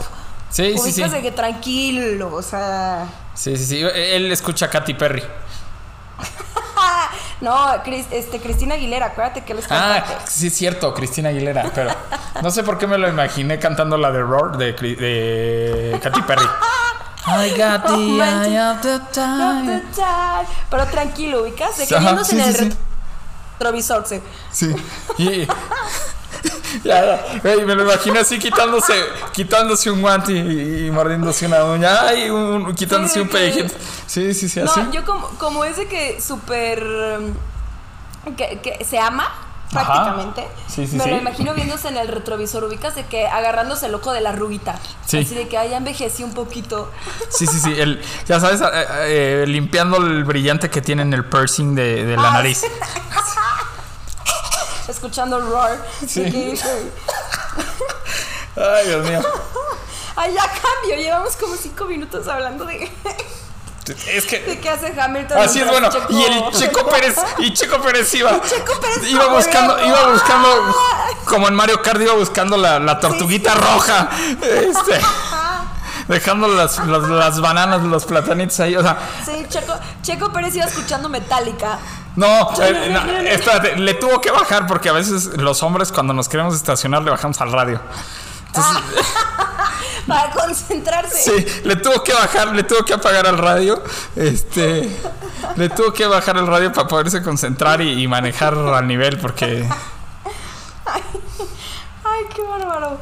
Sí, 0.49 0.77
sí, 0.77 0.91
sí. 0.91 1.03
De 1.07 1.21
que 1.21 1.31
tranquilo, 1.31 2.33
o 2.35 2.41
sea, 2.41 3.05
Sí, 3.33 3.55
sí, 3.55 3.65
sí. 3.65 3.79
Él 3.81 4.29
escucha 4.31 4.65
a 4.65 4.69
Katy 4.69 4.93
Perry. 4.95 5.23
no, 7.41 7.81
Cris- 7.83 8.07
este 8.11 8.39
Cristina 8.41 8.75
Aguilera, 8.75 9.07
acuérdate 9.07 9.43
que 9.45 9.53
él 9.53 9.59
es 9.59 9.65
Ah, 9.69 10.01
cantante. 10.03 10.29
sí, 10.31 10.47
es 10.47 10.53
cierto, 10.55 10.93
Cristina 10.93 11.29
Aguilera, 11.29 11.71
pero 11.73 11.91
no 12.41 12.51
sé 12.51 12.63
por 12.63 12.77
qué 12.77 12.85
me 12.87 12.97
lo 12.97 13.07
imaginé 13.07 13.57
cantando 13.59 13.97
la 13.97 14.11
de 14.11 14.21
Roar 14.21 14.57
de, 14.57 14.73
de 14.73 15.99
Katy 16.03 16.21
Perry. 16.23 16.45
I 17.27 17.49
got 17.57 17.85
the 17.85 18.21
eye 18.21 18.57
of 18.71 18.81
the 18.81 18.99
time. 19.13 19.81
Pero 20.69 20.85
tranquilo, 20.87 21.43
ubicas, 21.43 21.77
de 21.77 21.85
sí, 21.85 21.93
en 21.93 22.07
el 22.07 22.25
sí, 22.25 22.41
sí. 22.53 22.71
retrovisor, 23.59 24.05
sí. 24.51 24.75
Y, 25.17 25.47
ya, 26.83 27.23
me 27.43 27.75
lo 27.75 27.83
imaginé 27.83 28.19
así 28.19 28.39
quitándose, 28.39 28.93
quitándose 29.33 29.91
un 29.91 30.01
guante 30.01 30.31
y, 30.31 30.87
y 30.87 30.91
mordiéndose 30.91 31.45
una 31.45 31.63
uña. 31.65 32.01
Ay, 32.07 32.29
un- 32.29 32.73
quitándose 32.73 33.21
un 33.21 33.27
pellejito. 33.29 33.73
Sí, 34.07 34.33
sí, 34.33 34.49
sí, 34.49 34.61
No, 34.61 34.91
yo 34.91 35.05
como, 35.05 35.27
como 35.37 35.63
ese 35.63 35.87
que 35.87 36.19
súper. 36.21 36.83
Que, 38.37 38.59
que 38.61 38.85
se 38.85 38.97
ama. 38.99 39.27
Prácticamente. 39.71 40.47
Sí, 40.67 40.87
sí, 40.87 40.97
me 40.97 41.03
sí. 41.03 41.09
lo 41.09 41.17
imagino 41.17 41.53
viéndose 41.53 41.87
en 41.87 41.97
el 41.97 42.07
retrovisor, 42.07 42.63
ubicas 42.63 42.95
de 42.95 43.05
que 43.05 43.27
agarrándose 43.27 43.87
el 43.87 43.95
ojo 43.95 44.13
de 44.13 44.21
la 44.21 44.31
rubita. 44.31 44.79
Sí. 45.05 45.19
Así 45.19 45.35
de 45.35 45.47
que 45.47 45.57
ay, 45.57 45.71
ya 45.71 45.77
envejecí 45.77 46.23
un 46.23 46.33
poquito. 46.33 46.91
Sí, 47.29 47.47
sí, 47.47 47.59
sí. 47.59 47.73
El, 47.79 48.01
ya 48.27 48.39
sabes, 48.39 48.61
eh, 48.61 48.65
eh, 48.73 49.45
limpiando 49.47 49.97
el 49.97 50.23
brillante 50.23 50.69
que 50.69 50.81
tiene 50.81 51.01
en 51.01 51.13
el 51.13 51.25
piercing 51.25 51.75
de, 51.75 52.05
de 52.05 52.17
la 52.17 52.31
nariz. 52.31 52.63
Escuchando 54.87 55.39
Roar. 55.39 55.77
Sí. 56.05 56.23
Ay, 58.55 58.87
Dios 58.87 59.07
mío. 59.07 59.21
Ay, 60.15 60.33
ya 60.33 60.41
cambio. 60.41 60.97
Llevamos 60.97 61.35
como 61.37 61.55
cinco 61.55 61.85
minutos 61.85 62.27
hablando 62.27 62.65
de. 62.65 62.91
Es 64.07 64.25
que 64.25 64.39
¿De 64.39 64.59
qué 64.59 64.69
hace 64.69 64.93
Hamilton? 64.99 65.37
Así 65.39 65.59
es 65.59 65.67
bueno. 65.67 65.89
Y 66.09 66.23
el 66.23 66.51
Checo 66.51 66.87
Pérez, 66.87 67.15
y 67.39 67.51
Checo 67.53 67.81
Pérez 67.81 68.13
iba. 68.13 68.39
Checo 68.41 68.79
Pérez 68.79 69.09
iba 69.09 69.27
buscando, 69.27 69.83
iba 69.83 70.07
buscando, 70.11 70.75
como 71.25 71.47
en 71.47 71.55
Mario 71.55 71.81
Kart, 71.81 71.99
iba 72.01 72.13
buscando 72.13 72.57
la, 72.57 72.79
la 72.79 72.99
tortuguita 72.99 73.55
roja. 73.55 74.09
Este, 74.41 74.99
dejando 76.07 76.47
las, 76.47 76.77
las, 76.85 77.03
las 77.03 77.41
bananas, 77.41 77.81
los 77.83 78.05
platanitos 78.05 78.59
ahí. 78.59 78.75
O 78.75 78.81
sea, 78.83 78.97
Sí, 79.25 79.45
Checo, 79.49 79.73
Checo 80.01 80.31
Pérez 80.31 80.55
iba 80.55 80.65
escuchando 80.65 81.09
Metallica. 81.09 81.79
no, 82.15 82.51
eh, 82.61 82.89
no, 82.91 83.17
espérate, 83.21 83.77
le 83.77 83.93
tuvo 83.95 84.21
que 84.21 84.29
bajar 84.31 84.67
porque 84.67 84.89
a 84.89 84.93
veces 84.93 85.25
los 85.37 85.63
hombres 85.63 85.91
cuando 85.91 86.13
nos 86.13 86.29
queremos 86.29 86.55
estacionar 86.55 87.01
le 87.01 87.11
bajamos 87.11 87.39
al 87.41 87.51
radio. 87.51 87.81
Para 90.07 90.31
concentrarse. 90.31 91.17
Sí, 91.21 91.61
le 91.63 91.75
tuvo 91.77 92.03
que 92.03 92.11
bajar, 92.13 92.47
le 92.55 92.63
tuvo 92.63 92.83
que 92.83 92.93
apagar 92.93 93.27
al 93.27 93.37
radio. 93.37 93.81
Este, 94.15 94.89
le 95.55 95.69
tuvo 95.69 95.93
que 95.93 96.05
bajar 96.07 96.37
el 96.37 96.47
radio 96.47 96.71
para 96.73 96.87
poderse 96.87 97.21
concentrar 97.21 97.81
y, 97.81 98.01
y 98.03 98.07
manejar 98.07 98.53
al 98.55 98.87
nivel 98.87 99.19
porque 99.19 99.67
Ay, 102.03 102.25
qué 102.35 102.41
bárbaro. 102.41 102.99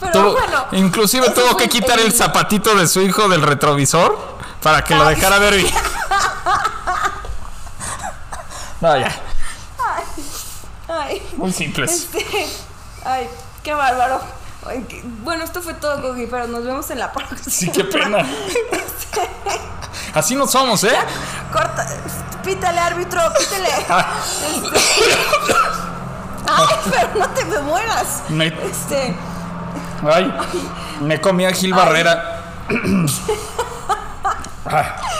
Pero 0.00 0.12
tuvo- 0.12 0.32
bueno. 0.32 0.66
inclusive 0.72 1.30
tuvo 1.30 1.56
que 1.56 1.68
quitar 1.68 1.98
el 2.00 2.12
zapatito 2.12 2.74
de 2.74 2.86
su 2.88 3.00
hijo 3.00 3.28
del 3.28 3.42
retrovisor 3.42 4.18
para 4.62 4.82
que 4.82 4.94
lo 4.94 5.06
Ay. 5.06 5.14
dejara 5.14 5.38
ver 5.38 5.54
bien. 5.56 5.72
No, 8.80 8.96
ya, 8.96 9.14
Ay, 10.88 11.22
muy 11.36 11.52
simples. 11.52 11.90
este. 11.92 12.46
Ay, 13.04 13.28
qué 13.62 13.72
bárbaro. 13.74 14.20
Ay, 14.66 14.86
Bueno, 15.22 15.42
esto 15.44 15.62
fue 15.62 15.74
todo, 15.74 16.00
Coqui, 16.02 16.26
pero 16.26 16.46
nos 16.46 16.64
vemos 16.64 16.90
en 16.90 16.98
la 16.98 17.10
próxima. 17.12 17.40
Sí, 17.48 17.70
qué 17.70 17.84
pena. 17.84 18.18
Así 20.14 20.34
no 20.34 20.46
somos, 20.46 20.84
¿eh? 20.84 20.94
Corta. 21.52 21.86
Pítale, 22.44 22.78
árbitro, 22.80 23.20
pítale. 23.38 23.68
Ah. 26.46 26.66
Ay, 26.68 26.76
pero 26.90 27.08
no 27.20 27.28
te 27.30 27.44
me 27.44 27.60
mueras. 27.60 28.22
Me- 28.28 28.46
Este. 28.48 29.14
Ay, 30.10 30.34
me 31.00 31.20
comí 31.20 31.44
a 31.44 31.52
Gil 31.52 31.72
Barrera. 31.74 32.42
Ay. 34.64 34.86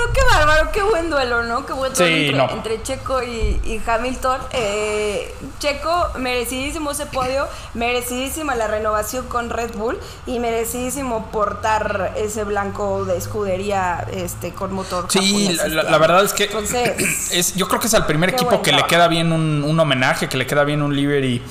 Pero 0.00 0.12
qué 0.12 0.20
bárbaro, 0.36 0.70
qué 0.72 0.82
buen 0.82 1.10
duelo, 1.10 1.42
¿no? 1.42 1.66
Qué 1.66 1.72
buen 1.72 1.92
duelo 1.92 2.06
Sí, 2.16 2.26
entre, 2.26 2.36
no. 2.36 2.50
entre 2.50 2.82
Checo 2.82 3.22
y, 3.22 3.60
y 3.64 3.82
Hamilton. 3.84 4.40
Eh, 4.52 5.34
Checo, 5.58 6.10
merecidísimo 6.18 6.92
ese 6.92 7.06
podio, 7.06 7.48
merecidísima 7.74 8.54
la 8.54 8.68
renovación 8.68 9.26
con 9.26 9.50
Red 9.50 9.74
Bull 9.76 9.98
y 10.26 10.38
merecidísimo 10.38 11.26
portar 11.32 12.12
ese 12.16 12.44
blanco 12.44 13.04
de 13.06 13.16
escudería 13.16 14.06
este 14.12 14.52
con 14.52 14.72
motor. 14.72 15.06
Sí, 15.08 15.56
la, 15.68 15.82
la- 15.82 15.98
verdad 15.98 16.24
es 16.24 16.32
que 16.32 16.44
Entonces, 16.44 17.32
es, 17.32 17.54
yo 17.56 17.66
creo 17.66 17.80
que 17.80 17.88
es 17.88 17.94
al 17.94 18.06
primer 18.06 18.30
equipo 18.30 18.62
que 18.62 18.70
le 18.72 18.84
queda 18.84 19.08
bien 19.08 19.32
un, 19.32 19.64
un 19.64 19.80
homenaje, 19.80 20.28
que 20.28 20.36
le 20.36 20.46
queda 20.46 20.62
bien 20.62 20.80
un 20.82 20.94
livery 20.94 21.42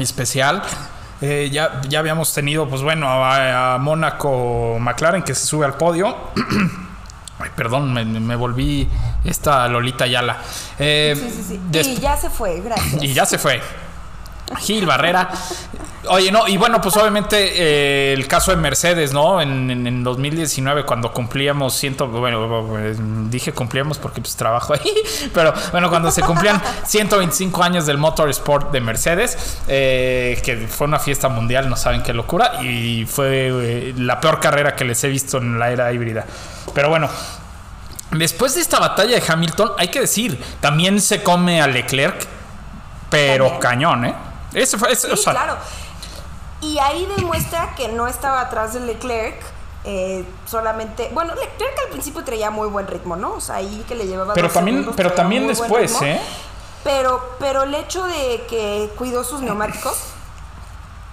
especial. 0.00 0.62
Eh, 1.20 1.50
ya, 1.52 1.80
ya 1.88 2.00
habíamos 2.00 2.34
tenido, 2.34 2.68
pues 2.68 2.82
bueno, 2.82 3.06
a, 3.08 3.74
a 3.74 3.78
Mónaco 3.78 4.78
McLaren 4.80 5.22
que 5.22 5.34
se 5.36 5.46
sube 5.46 5.64
al 5.64 5.74
podio. 5.76 6.16
Ay, 7.38 7.50
perdón, 7.56 7.92
me, 7.92 8.04
me 8.04 8.36
volví 8.36 8.88
esta 9.24 9.66
Lolita 9.68 10.06
Yala. 10.06 10.38
Eh, 10.78 11.14
sí, 11.18 11.30
sí, 11.30 11.42
sí. 11.48 11.60
des- 11.70 11.86
Y 11.88 11.96
ya 11.98 12.16
se 12.16 12.30
fue, 12.30 12.60
gracias. 12.60 13.02
y 13.02 13.12
ya 13.14 13.26
se 13.26 13.38
fue. 13.38 13.60
Gil 14.60 14.86
Barrera. 14.86 15.30
Oye, 16.08 16.32
no, 16.32 16.48
y 16.48 16.56
bueno, 16.56 16.80
pues 16.80 16.96
obviamente 16.96 17.36
eh, 17.54 18.12
el 18.12 18.26
caso 18.26 18.50
de 18.50 18.56
Mercedes, 18.56 19.12
¿no? 19.12 19.40
En, 19.40 19.70
en, 19.70 19.86
en 19.86 20.02
2019, 20.02 20.84
cuando 20.84 21.12
cumplíamos 21.12 21.74
ciento, 21.74 22.08
bueno, 22.08 22.66
dije 23.30 23.52
cumplíamos 23.52 23.98
porque 23.98 24.20
pues 24.20 24.34
trabajo 24.34 24.74
ahí, 24.74 24.92
pero 25.34 25.54
bueno, 25.70 25.88
cuando 25.90 26.10
se 26.10 26.22
cumplían 26.22 26.60
125 26.84 27.62
años 27.62 27.86
del 27.86 27.98
Motorsport 27.98 28.72
de 28.72 28.80
Mercedes, 28.80 29.60
eh, 29.68 30.40
que 30.44 30.66
fue 30.66 30.88
una 30.88 30.98
fiesta 30.98 31.28
mundial, 31.28 31.70
no 31.70 31.76
saben 31.76 32.02
qué 32.02 32.12
locura, 32.12 32.60
y 32.64 33.06
fue 33.06 33.50
eh, 33.52 33.94
la 33.96 34.20
peor 34.20 34.40
carrera 34.40 34.74
que 34.74 34.84
les 34.84 35.04
he 35.04 35.08
visto 35.08 35.38
en 35.38 35.56
la 35.60 35.70
era 35.70 35.92
híbrida. 35.92 36.26
Pero 36.74 36.88
bueno, 36.88 37.08
Después 38.10 38.54
de 38.54 38.60
esta 38.60 38.78
batalla 38.78 39.18
de 39.18 39.22
Hamilton, 39.26 39.72
hay 39.78 39.88
que 39.88 40.00
decir, 40.00 40.38
también 40.60 41.00
se 41.00 41.22
come 41.22 41.62
a 41.62 41.66
Leclerc, 41.66 42.26
pero 43.08 43.58
cañón, 43.58 44.04
¿eh? 44.04 44.14
Ese 44.54 44.78
fue, 44.78 44.92
ese- 44.92 45.08
Sí, 45.08 45.12
o 45.12 45.16
sea, 45.16 45.32
claro. 45.32 45.56
Y 46.60 46.78
ahí 46.78 47.06
demuestra 47.16 47.74
que 47.74 47.88
no 47.88 48.06
estaba 48.06 48.40
atrás 48.40 48.74
de 48.74 48.80
Leclerc. 48.80 49.40
eh, 49.84 50.24
solamente, 50.46 51.10
bueno, 51.12 51.34
Leclerc 51.34 51.76
al 51.84 51.88
principio 51.90 52.22
traía 52.22 52.50
muy 52.52 52.68
buen 52.68 52.86
ritmo, 52.86 53.16
¿no? 53.16 53.32
O 53.32 53.40
sea, 53.40 53.56
ahí 53.56 53.84
que 53.88 53.96
le 53.96 54.06
llevaba 54.06 54.32
Pero 54.32 54.48
también- 54.48 54.76
segundos, 54.76 54.94
pero 54.96 55.12
también 55.12 55.48
después, 55.48 55.90
ritmo. 55.92 56.06
¿eh? 56.06 56.20
Pero, 56.84 57.34
pero 57.40 57.64
el 57.64 57.74
hecho 57.74 58.04
de 58.04 58.44
que 58.48 58.92
cuidó 58.96 59.24
sus 59.24 59.40
neumáticos, 59.40 59.94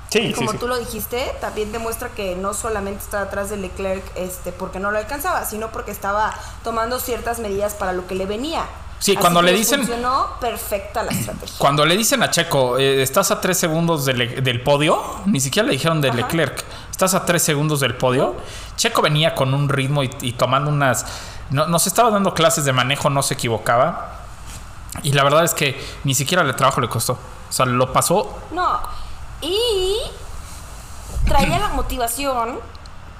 sí, 0.09 0.27
sí, 0.27 0.33
como 0.33 0.51
sí. 0.51 0.57
tú 0.59 0.67
lo 0.67 0.77
dijiste, 0.77 1.35
también 1.41 1.71
demuestra 1.71 2.09
que 2.09 2.35
no 2.35 2.53
solamente 2.53 3.03
estaba 3.03 3.23
atrás 3.23 3.49
de 3.49 3.57
Leclerc 3.57 4.03
este, 4.15 4.51
porque 4.51 4.79
no 4.79 4.91
lo 4.91 4.99
alcanzaba, 4.99 5.45
sino 5.45 5.69
porque 5.71 5.89
estaba 5.89 6.31
tomando 6.63 6.99
ciertas 6.99 7.39
medidas 7.39 7.73
para 7.73 7.93
lo 7.93 8.05
que 8.05 8.13
le 8.13 8.27
venía. 8.27 8.65
Sí, 8.99 9.11
Así 9.11 9.17
cuando 9.21 9.39
que 9.39 9.45
le 9.47 9.53
dicen- 9.53 9.79
Funcionó 9.79 10.27
perfecta 10.41 11.03
la 11.03 11.11
estrategia. 11.11 11.55
Cuando 11.57 11.85
le 11.85 11.95
dicen 11.97 12.21
a 12.21 12.29
Checo, 12.29 12.77
eh, 12.77 13.01
estás 13.01 13.31
a 13.31 13.39
tres 13.39 13.57
segundos 13.57 14.05
de 14.05 14.13
Le- 14.13 14.41
del 14.41 14.61
podio, 14.61 15.01
ni 15.25 15.39
siquiera 15.39 15.65
le 15.67 15.73
dijeron 15.73 16.01
de 16.01 16.11
Leclerc, 16.13 16.63
estás 16.91 17.13
a 17.13 17.25
tres 17.25 17.41
segundos 17.41 17.79
del 17.79 17.95
podio. 17.95 18.35
Checo 18.75 19.01
venía 19.01 19.35
con 19.35 19.53
un 19.53 19.69
ritmo 19.69 20.03
y, 20.03 20.09
y 20.21 20.33
tomando 20.33 20.69
unas. 20.69 21.05
No, 21.49 21.65
nos 21.67 21.87
estaba 21.87 22.09
dando 22.11 22.33
clases 22.33 22.65
de 22.65 22.73
manejo, 22.73 23.09
no 23.09 23.23
se 23.23 23.33
equivocaba. 23.35 24.17
Y 25.03 25.13
la 25.13 25.23
verdad 25.23 25.45
es 25.45 25.53
que 25.53 25.81
ni 26.03 26.13
siquiera 26.13 26.43
el 26.43 26.55
trabajo 26.55 26.81
le 26.81 26.89
costó. 26.89 27.13
O 27.13 27.51
sea, 27.51 27.65
lo 27.65 27.93
pasó. 27.93 28.37
No. 28.51 28.79
Y 29.41 29.95
traía 31.27 31.57
la 31.59 31.69
motivación 31.69 32.59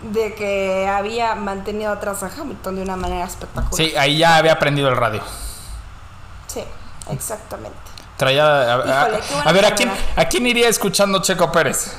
de 0.02 0.34
que 0.36 0.88
había 0.88 1.36
mantenido 1.36 1.92
atrás 1.92 2.22
a 2.24 2.28
Hamilton 2.38 2.76
de 2.78 2.82
una 2.82 2.96
manera 2.96 3.26
espectacular. 3.26 3.74
Sí, 3.74 3.96
ahí 3.98 4.18
ya 4.18 4.36
había 4.38 4.54
aprendido 4.54 4.90
el 4.90 4.98
radio. 4.98 5.22
Exactamente. 7.12 7.78
Traía. 8.18 8.46
A, 8.46 8.76
a- 8.76 9.08
Híjole, 9.08 9.20
qué 9.28 9.34
buena 9.34 9.50
a 9.50 9.54
ver, 9.54 9.66
¿a 9.66 9.76
quién. 9.76 9.92
¿a 10.16 10.26
quién 10.26 10.48
iría 10.48 10.68
escuchando 10.70 11.22
Checo 11.22 11.52
Pérez? 11.52 11.96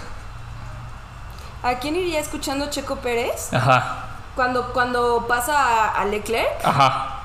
¿A 1.62 1.74
quién 1.78 1.96
iría 1.96 2.20
escuchando 2.20 2.70
Checo 2.70 2.96
Pérez? 2.96 3.52
Ajá, 3.52 4.04
Cuando, 4.34 4.72
cuando 4.72 5.26
pasa 5.28 5.58
a, 5.58 6.00
a 6.00 6.04
Leclerc, 6.06 6.64
ajá. 6.64 7.20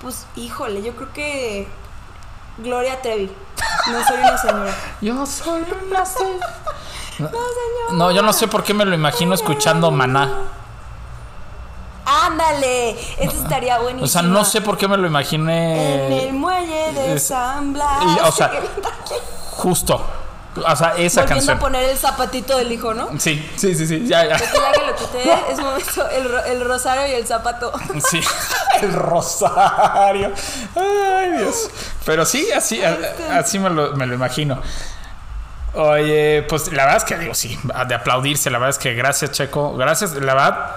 pues 0.00 0.26
híjole, 0.36 0.82
yo 0.82 0.94
creo 0.96 1.12
que 1.12 1.68
Gloria 2.58 3.00
Trevi. 3.00 3.30
No 3.92 4.04
soy 4.06 4.18
una 4.18 4.38
señora. 4.38 4.74
Yo 5.00 5.26
soy 5.26 5.64
una 5.90 6.04
señora. 6.06 6.46
No, 7.18 7.28
señor. 7.28 7.92
No, 7.92 8.10
yo 8.10 8.22
no 8.22 8.32
sé 8.32 8.48
por 8.48 8.62
qué 8.64 8.72
me 8.74 8.84
lo 8.84 8.94
imagino 8.94 9.34
escuchando 9.34 9.90
Maná. 9.90 10.30
Ándale, 12.26 12.90
eso 13.18 13.42
estaría 13.42 13.78
buenísimo. 13.78 14.04
O 14.04 14.08
sea, 14.08 14.22
no 14.22 14.44
sé 14.44 14.60
por 14.60 14.76
qué 14.76 14.88
me 14.88 14.96
lo 14.96 15.02
En 15.02 15.06
el 15.06 15.10
imaginé 15.10 16.28
muelle 16.32 16.92
de 16.92 17.14
es- 17.14 17.26
San 17.28 17.72
Blas. 17.72 18.02
y, 18.02 18.20
o 18.20 18.32
sea, 18.32 18.50
justo. 19.52 20.04
O 20.56 20.76
sea, 20.76 20.94
esa 20.96 21.20
Volviendo 21.22 21.26
canción. 21.26 21.56
a 21.56 21.60
poner 21.60 21.84
el 21.90 21.96
zapatito 21.96 22.56
del 22.58 22.72
hijo, 22.72 22.92
¿no? 22.92 23.08
Sí, 23.20 23.48
sí, 23.56 23.72
sí, 23.76 23.86
sí. 23.86 24.04
Ya, 24.08 24.24
ya. 24.26 24.36
Porque 24.36 24.58
ya 24.58 24.72
que 24.72 24.86
lo 24.86 24.96
quité, 24.96 25.32
es 25.52 25.58
momento 25.60 26.08
el, 26.10 26.56
el 26.56 26.64
rosario 26.66 27.06
y 27.06 27.12
el 27.20 27.24
zapato. 27.26 27.72
Sí, 28.10 28.20
el 28.82 28.92
rosario. 28.92 30.32
Ay, 30.74 31.30
Dios. 31.38 31.70
Pero 32.04 32.24
sí, 32.26 32.50
así, 32.50 32.82
a- 32.82 32.98
así 33.38 33.60
me 33.60 33.70
lo, 33.70 33.94
me 33.94 34.06
lo 34.08 34.14
imagino. 34.14 34.60
Oye, 35.74 36.44
pues 36.48 36.72
la 36.72 36.82
verdad 36.84 36.96
es 36.96 37.04
que 37.04 37.16
digo, 37.16 37.32
sí, 37.34 37.56
de 37.86 37.94
aplaudirse, 37.94 38.50
la 38.50 38.58
verdad 38.58 38.70
es 38.70 38.78
que 38.82 38.94
gracias, 38.94 39.30
Checo. 39.30 39.76
Gracias, 39.76 40.14
la 40.14 40.34
verdad. 40.34 40.70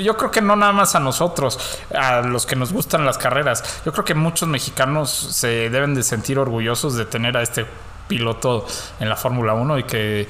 Yo 0.00 0.16
creo 0.16 0.30
que 0.30 0.40
no 0.40 0.56
nada 0.56 0.72
más 0.72 0.94
a 0.94 1.00
nosotros, 1.00 1.58
a 1.94 2.20
los 2.22 2.44
que 2.46 2.56
nos 2.56 2.72
gustan 2.72 3.04
las 3.06 3.18
carreras. 3.18 3.62
Yo 3.84 3.92
creo 3.92 4.04
que 4.04 4.14
muchos 4.14 4.48
mexicanos 4.48 5.10
se 5.10 5.70
deben 5.70 5.94
de 5.94 6.02
sentir 6.02 6.38
orgullosos 6.38 6.94
de 6.94 7.04
tener 7.04 7.36
a 7.36 7.42
este 7.42 7.66
piloto 8.08 8.66
en 9.00 9.08
la 9.08 9.16
Fórmula 9.16 9.54
1 9.54 9.78
y 9.78 9.84
que 9.84 10.28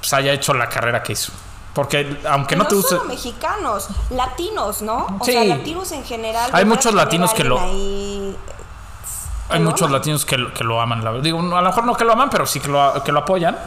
pues, 0.00 0.12
haya 0.12 0.32
hecho 0.32 0.52
la 0.54 0.68
carrera 0.68 1.02
que 1.02 1.12
hizo. 1.12 1.32
Porque 1.74 2.20
aunque 2.28 2.54
no, 2.54 2.64
no 2.64 2.68
te 2.68 2.74
guste... 2.74 2.96
solo 2.96 3.04
mexicanos, 3.08 3.88
latinos, 4.10 4.82
¿no? 4.82 5.06
O 5.20 5.24
Sí. 5.24 5.32
sea, 5.32 5.44
latinos 5.44 5.90
en 5.92 6.04
general. 6.04 6.50
Hay 6.52 6.66
muchos 6.66 6.92
latinos 6.92 7.32
que 7.32 7.44
lo- 7.44 7.58
ahí, 7.58 8.36
Hay 9.48 9.60
muchos 9.60 9.90
latinos 9.90 10.24
que, 10.26 10.36
lo- 10.36 10.52
que 10.52 10.64
lo 10.64 10.80
aman. 10.82 11.22
Digo, 11.22 11.38
a 11.38 11.60
lo 11.62 11.68
mejor 11.68 11.84
no 11.84 11.94
que 11.96 12.04
lo 12.04 12.12
aman, 12.12 12.28
pero 12.30 12.44
sí 12.46 12.60
que 12.60 12.68
lo, 12.68 13.02
que 13.02 13.10
lo 13.12 13.20
apoyan. 13.20 13.58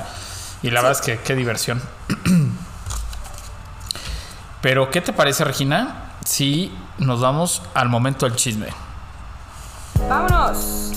Y 0.62 0.70
la 0.70 0.82
verdad 0.82 0.92
es 1.00 1.02
que 1.02 1.20
qué 1.20 1.34
diversión. 1.36 1.82
pero, 4.66 4.90
¿qué 4.90 5.00
te 5.00 5.14
parece, 5.14 5.44
Regina? 5.44 6.14
Si 6.26 6.76
nos 6.98 7.22
vamos 7.22 7.62
al 7.76 7.88
momento 7.88 8.26
del 8.26 8.36
chisme. 8.36 8.66
Vámonos. 10.10 10.92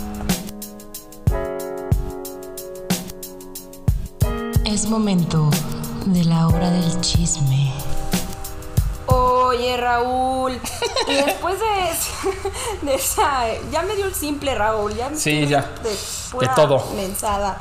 Es 4.64 4.86
momento 4.88 5.50
de 6.06 6.24
la 6.24 6.48
hora 6.48 6.70
del 6.70 6.98
chisme. 7.02 7.70
Oye, 9.04 9.76
Raúl. 9.76 10.58
Y 11.06 11.12
después 11.12 11.56
de, 11.60 11.90
ese- 11.90 12.86
de 12.86 12.94
esa. 12.94 13.42
Ya 13.70 13.82
me 13.82 13.96
dio 13.96 14.06
el 14.06 14.14
simple, 14.14 14.54
Raúl. 14.54 14.94
Ya 14.94 15.10
me 15.10 15.16
Sí, 15.18 15.46
ya. 15.46 15.60
De, 15.82 15.94
pura 16.30 16.54
todo. 16.54 16.86
Mensada. 16.96 17.58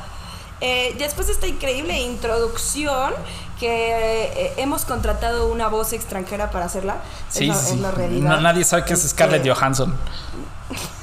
Eh, 0.62 0.96
después 0.98 1.28
de 1.28 1.34
esta 1.34 1.48
increíble 1.48 2.00
introducción, 2.00 3.14
que 3.60 4.24
eh, 4.26 4.54
hemos 4.58 4.86
contratado 4.86 5.48
una 5.48 5.68
voz 5.68 5.94
extranjera 5.94 6.52
para 6.52 6.66
hacerla. 6.66 6.98
Sí, 7.30 7.50
es, 7.50 7.56
la, 7.56 7.62
sí. 7.62 7.74
es 7.76 7.80
la 7.82 7.92
realidad. 7.92 8.30
No, 8.30 8.42
nadie 8.42 8.64
sabe 8.64 8.86
que 8.86 8.94
es 8.94 9.10
Scarlett 9.10 9.46
Este, 9.46 9.54
Johansson. 9.54 9.98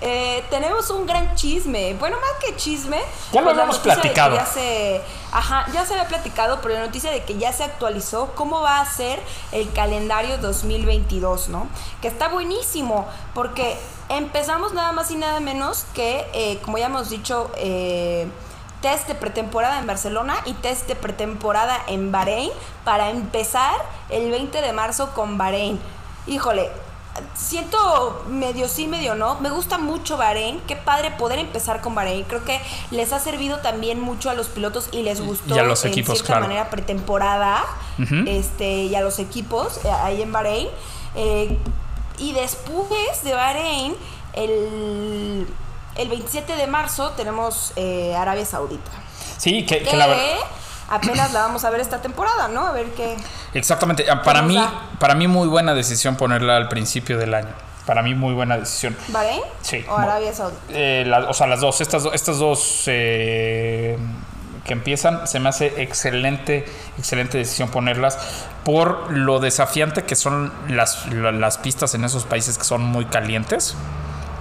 Eh, 0.00 0.44
tenemos 0.50 0.90
un 0.90 1.06
gran 1.06 1.34
chisme. 1.34 1.94
Bueno, 1.94 2.18
más 2.20 2.30
que 2.40 2.54
chisme. 2.54 2.98
Ya 3.32 3.40
lo 3.40 3.46
pues 3.46 3.54
habíamos 3.56 3.78
platicado. 3.78 4.36
Ya 4.36 4.46
se, 4.46 5.00
ajá, 5.32 5.66
ya 5.72 5.86
se 5.86 5.94
había 5.94 6.06
platicado, 6.06 6.60
pero 6.62 6.74
la 6.74 6.80
noticia 6.86 7.10
de 7.10 7.24
que 7.24 7.38
ya 7.38 7.52
se 7.52 7.64
actualizó 7.64 8.32
cómo 8.34 8.60
va 8.60 8.80
a 8.80 8.86
ser 8.86 9.18
el 9.52 9.72
calendario 9.72 10.38
2022, 10.38 11.48
¿no? 11.48 11.66
Que 12.02 12.08
está 12.08 12.28
buenísimo, 12.28 13.08
porque 13.34 13.76
empezamos 14.08 14.74
nada 14.74 14.92
más 14.92 15.10
y 15.10 15.16
nada 15.16 15.40
menos 15.40 15.86
que, 15.94 16.26
eh, 16.34 16.60
como 16.62 16.78
ya 16.78 16.86
hemos 16.86 17.10
dicho, 17.10 17.50
eh, 17.56 18.28
test 18.86 19.08
de 19.08 19.16
pretemporada 19.16 19.80
en 19.80 19.86
Barcelona 19.88 20.36
y 20.44 20.52
test 20.52 20.86
de 20.86 20.94
pretemporada 20.94 21.76
en 21.88 22.12
Bahrein 22.12 22.50
para 22.84 23.10
empezar 23.10 23.74
el 24.10 24.30
20 24.30 24.62
de 24.62 24.72
marzo 24.72 25.12
con 25.12 25.36
Bahrein. 25.36 25.80
Híjole, 26.28 26.70
siento 27.34 28.24
medio 28.28 28.68
sí, 28.68 28.86
medio 28.86 29.16
no. 29.16 29.40
Me 29.40 29.50
gusta 29.50 29.76
mucho 29.78 30.16
Bahrein. 30.16 30.60
Qué 30.68 30.76
padre 30.76 31.10
poder 31.10 31.40
empezar 31.40 31.80
con 31.80 31.96
Bahrein. 31.96 32.22
Creo 32.28 32.44
que 32.44 32.60
les 32.92 33.12
ha 33.12 33.18
servido 33.18 33.58
también 33.58 33.98
mucho 33.98 34.30
a 34.30 34.34
los 34.34 34.46
pilotos 34.46 34.88
y 34.92 35.02
les 35.02 35.20
gustó 35.20 35.56
Y 35.56 35.58
a 35.58 35.64
los 35.64 35.84
en 35.84 35.92
cierta 35.92 36.22
claro. 36.22 36.42
manera 36.42 36.70
pretemporada. 36.70 37.64
Este, 38.28 38.84
y 38.84 38.94
a 38.94 39.00
los 39.00 39.18
equipos 39.18 39.80
eh, 39.84 39.90
ahí 39.90 40.22
en 40.22 40.30
Bahrein. 40.30 40.68
Eh, 41.16 41.58
y 42.18 42.34
después 42.34 43.24
de 43.24 43.34
Bahrein, 43.34 43.96
el, 44.34 45.48
el 45.98 46.08
27 46.08 46.56
de 46.56 46.66
marzo 46.66 47.10
tenemos 47.10 47.72
eh, 47.76 48.14
Arabia 48.16 48.44
Saudita. 48.44 48.90
Sí, 49.38 49.64
que, 49.66 49.78
que 49.82 49.90
Que 49.90 49.96
la 49.96 50.06
verdad. 50.06 50.22
apenas 50.88 51.32
la 51.32 51.40
vamos 51.40 51.64
a 51.64 51.70
ver 51.70 51.80
esta 51.80 52.00
temporada, 52.00 52.48
¿no? 52.48 52.66
A 52.66 52.72
ver 52.72 52.86
qué. 52.94 53.16
Exactamente. 53.54 54.06
Ah, 54.10 54.22
Para 54.22 54.42
mí, 54.42 54.54
da? 54.56 54.72
para 54.98 55.14
mí 55.14 55.26
muy 55.28 55.48
buena 55.48 55.74
decisión 55.74 56.16
ponerla 56.16 56.56
al 56.56 56.68
principio 56.68 57.18
del 57.18 57.34
año. 57.34 57.50
Para 57.86 58.02
mí 58.02 58.14
muy 58.14 58.34
buena 58.34 58.56
decisión. 58.58 58.96
¿Bahrein? 59.08 59.42
Sí. 59.62 59.84
O 59.88 59.96
Arabia 59.96 60.32
Saudita. 60.34 60.60
Eh, 60.70 61.04
la- 61.06 61.28
o 61.30 61.34
sea, 61.34 61.46
las 61.46 61.60
dos, 61.60 61.80
estas, 61.80 62.04
estas 62.12 62.38
dos 62.38 62.82
eh, 62.86 63.96
que 64.64 64.72
empiezan, 64.72 65.26
se 65.28 65.38
me 65.38 65.48
hace 65.48 65.80
excelente, 65.82 66.64
excelente 66.98 67.38
decisión 67.38 67.68
ponerlas 67.68 68.18
por 68.64 69.12
lo 69.12 69.38
desafiante 69.38 70.02
que 70.04 70.16
son 70.16 70.52
las, 70.68 71.06
la- 71.12 71.30
las 71.30 71.58
pistas 71.58 71.94
en 71.94 72.04
esos 72.04 72.24
países 72.24 72.58
que 72.58 72.64
son 72.64 72.82
muy 72.82 73.04
calientes 73.04 73.76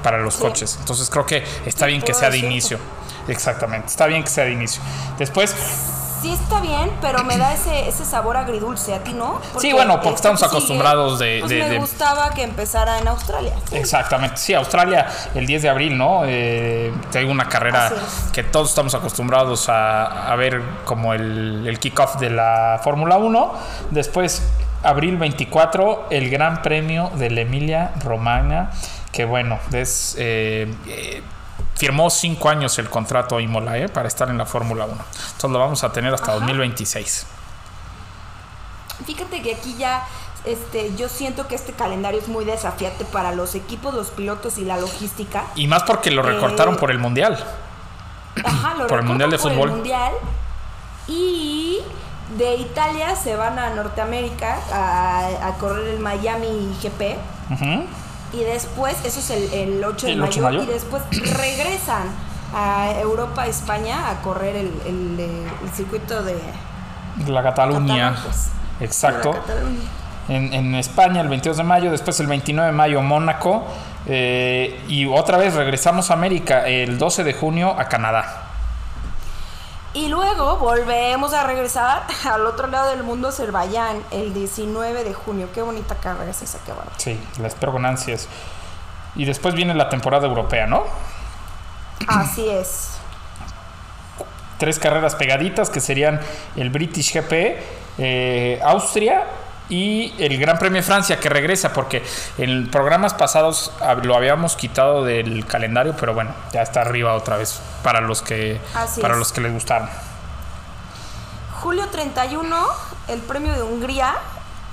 para 0.05 0.19
los 0.19 0.35
Sí. 0.35 0.41
coches. 0.41 0.77
Entonces 0.79 1.09
creo 1.09 1.25
que 1.25 1.43
está 1.65 1.87
bien 1.87 1.99
que 2.03 2.13
sea 2.13 2.29
de 2.29 2.37
inicio. 2.37 2.77
Exactamente, 3.27 3.87
está 3.87 4.05
bien 4.05 4.23
que 4.23 4.29
sea 4.29 4.43
de 4.45 4.51
inicio. 4.51 4.81
Después, 5.17 5.53
Sí 6.21 6.31
está 6.31 6.59
bien, 6.59 6.89
pero 7.01 7.23
me 7.23 7.37
da 7.37 7.53
ese, 7.53 7.87
ese 7.87 8.03
sabor 8.03 8.35
agridulce, 8.37 8.95
¿a 8.95 9.03
ti 9.03 9.13
no? 9.13 9.39
Sí, 9.59 9.73
bueno, 9.73 9.95
porque 9.95 10.15
esta 10.15 10.29
estamos 10.29 10.39
sigue, 10.39 10.49
acostumbrados 10.49 11.19
de- 11.19 11.37
pues 11.41 11.51
de- 11.51 11.59
me 11.59 11.69
de- 11.69 11.77
gustaba 11.77 12.31
que 12.31 12.41
empezara 12.41 12.97
en 12.97 13.07
Australia. 13.07 13.53
Sí. 13.69 13.75
Exactamente, 13.75 14.37
sí, 14.37 14.53
Australia 14.55 15.05
el 15.35 15.45
10 15.45 15.61
de 15.61 15.69
abril, 15.69 15.95
¿no? 15.95 16.21
Eh, 16.25 16.91
tengo 17.11 17.31
una 17.31 17.47
carrera 17.47 17.89
es. 17.89 18.31
que 18.31 18.41
todos 18.43 18.69
estamos 18.69 18.95
acostumbrados 18.95 19.69
a, 19.69 20.31
a 20.31 20.35
ver 20.35 20.61
como 20.85 21.13
el, 21.13 21.67
el 21.67 21.77
kickoff 21.79 22.15
de 22.15 22.31
la 22.31 22.79
Fórmula 22.83 23.17
1. 23.17 23.53
Después, 23.91 24.41
abril 24.83 25.17
24, 25.17 26.07
el 26.09 26.29
Gran 26.29 26.61
Premio 26.61 27.11
de 27.15 27.29
la 27.29 27.41
Emilia 27.41 27.93
Romagna, 28.03 28.71
que 29.11 29.25
bueno, 29.25 29.59
es, 29.71 30.15
eh, 30.17 30.73
eh, 30.87 31.23
firmó 31.75 32.09
cinco 32.09 32.49
años 32.49 32.77
el 32.79 32.89
contrato 32.89 33.39
Imola 33.39 33.77
eh, 33.77 33.89
para 33.89 34.07
estar 34.07 34.29
en 34.29 34.37
la 34.37 34.45
Fórmula 34.45 34.85
1. 34.85 34.93
Entonces 34.93 35.49
lo 35.51 35.59
vamos 35.59 35.83
a 35.83 35.91
tener 35.91 36.13
hasta 36.13 36.33
2026. 36.33 37.27
Fíjate 39.05 39.41
que 39.41 39.55
aquí 39.55 39.75
ya 39.77 40.05
este, 40.45 40.95
yo 40.95 41.09
siento 41.09 41.47
que 41.47 41.55
este 41.55 41.73
calendario 41.73 42.19
es 42.19 42.27
muy 42.27 42.45
desafiante 42.45 43.03
para 43.05 43.31
los 43.31 43.55
equipos, 43.55 43.93
los 43.93 44.09
pilotos 44.09 44.57
y 44.57 44.63
la 44.63 44.77
logística. 44.77 45.45
Y 45.55 45.67
más 45.67 45.83
porque 45.83 46.11
lo 46.11 46.21
recortaron 46.21 46.75
Eh, 46.75 46.77
por 46.77 46.91
el 46.91 46.99
Mundial. 46.99 47.43
Ajá, 48.43 48.75
lo 48.75 48.87
Por 48.87 48.99
el 48.99 49.05
Mundial 49.05 49.31
de 49.31 49.39
por 49.39 49.51
Fútbol. 49.51 49.69
El 49.69 49.75
mundial. 49.75 50.13
Y 51.07 51.79
de 52.37 52.55
Italia 52.55 53.15
se 53.15 53.35
van 53.35 53.59
a 53.59 53.69
Norteamérica 53.71 54.57
a, 54.73 55.47
a 55.47 55.53
correr 55.53 55.87
el 55.87 55.99
Miami 55.99 56.75
GP. 56.81 57.15
Y 58.33 58.43
después, 58.43 58.97
eso 59.05 59.19
es 59.19 59.29
el, 59.29 59.53
el 59.53 59.83
8 59.83 60.07
de 60.07 60.13
¿El 60.13 60.19
mayo, 60.19 60.29
8 60.29 60.35
de 60.35 60.45
mayo? 60.45 60.63
Y 60.63 60.65
después 60.65 61.03
regresan 61.37 62.07
a 62.53 62.91
Europa, 62.99 63.45
España, 63.47 64.09
a 64.09 64.21
correr 64.21 64.55
el, 64.55 64.71
el, 64.85 65.19
eh, 65.19 65.47
circuito 65.73 66.23
de 66.23 66.35
La 67.27 67.43
Cataluña. 67.43 68.11
Cataluña, 68.13 68.15
pues. 68.23 68.49
Exacto. 68.81 69.31
de 69.31 69.37
la 69.37 69.41
Cataluña. 69.45 69.79
En, 70.27 70.53
en 70.53 70.75
España 70.75 71.21
el 71.21 71.29
22 71.29 71.57
de 71.57 71.63
mayo, 71.63 71.91
después 71.91 72.19
el 72.19 72.27
29 72.27 72.71
de 72.71 72.75
mayo 72.75 73.01
Mónaco 73.01 73.67
eh, 74.07 74.83
y 74.87 75.05
otra 75.05 75.37
vez 75.37 75.53
regresamos 75.53 76.11
a 76.11 76.13
América 76.13 76.67
el 76.67 76.97
12 76.97 77.23
de 77.23 77.33
junio 77.33 77.75
a 77.77 77.85
Canadá. 77.85 78.44
Y 79.95 80.09
luego 80.09 80.57
volvemos 80.57 81.33
a 81.33 81.47
regresar 81.47 82.03
al 82.29 82.45
otro 82.45 82.67
lado 82.67 82.89
del 82.89 83.03
mundo, 83.03 83.29
Azerbaiyán, 83.29 84.03
el 84.11 84.33
19 84.33 85.05
de 85.05 85.13
junio. 85.13 85.47
Qué 85.53 85.61
bonita 85.61 85.95
carrera 85.95 86.29
es 86.29 86.41
esa, 86.41 86.59
qué 86.65 86.73
bárbaro. 86.73 86.91
Sí, 86.97 87.17
la 87.39 87.47
espero 87.47 87.71
con 87.71 87.85
ansias. 87.85 88.27
Y 89.15 89.23
después 89.23 89.55
viene 89.55 89.73
la 89.73 89.87
temporada 89.87 90.27
europea, 90.27 90.67
¿no? 90.67 90.83
Así 92.07 92.45
es. 92.49 92.97
Tres 94.57 94.79
carreras 94.79 95.15
pegaditas 95.15 95.69
que 95.69 95.79
serían 95.79 96.19
el 96.57 96.71
British 96.71 97.13
GP, 97.13 97.63
eh, 97.97 98.59
Austria 98.65 99.23
y 99.69 100.13
el 100.19 100.37
Gran 100.37 100.57
Premio 100.59 100.81
de 100.81 100.87
Francia 100.87 101.19
que 101.19 101.27
regresa 101.29 101.73
porque 101.73 102.03
en 102.37 102.69
programas 102.69 103.13
pasados 103.13 103.71
lo 104.03 104.15
habíamos 104.15 104.55
quitado 104.55 105.03
del 105.03 105.45
calendario, 105.47 105.95
pero 105.99 106.13
bueno, 106.13 106.33
ya 106.53 106.61
está 106.61 106.81
arriba 106.81 107.13
otra 107.15 107.37
vez 107.37 107.59
para 107.83 108.01
los 108.01 108.21
que 108.21 108.59
Así 108.75 109.01
para 109.01 109.13
es. 109.15 109.19
los 109.19 109.31
que 109.31 109.41
les 109.41 109.51
gustaron. 109.53 109.89
Julio 111.61 111.87
31, 111.89 112.55
el 113.07 113.19
premio 113.21 113.53
de 113.53 113.63
Hungría. 113.63 114.15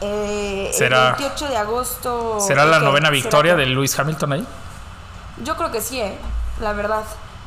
eh, 0.04 0.70
Será- 0.74 1.10
el 1.10 1.14
28 1.14 1.48
de 1.48 1.56
agosto. 1.56 2.40
¿Será 2.40 2.64
la 2.64 2.80
novena 2.80 3.06
¿Será 3.06 3.10
victoria 3.10 3.54
de 3.56 3.66
Lewis 3.66 3.96
Hamilton 3.98 4.32
ahí? 4.32 4.46
Yo 5.44 5.56
creo 5.56 5.70
que 5.70 5.80
sí, 5.80 6.00
eh, 6.00 6.18
la 6.60 6.72
verdad. 6.72 7.04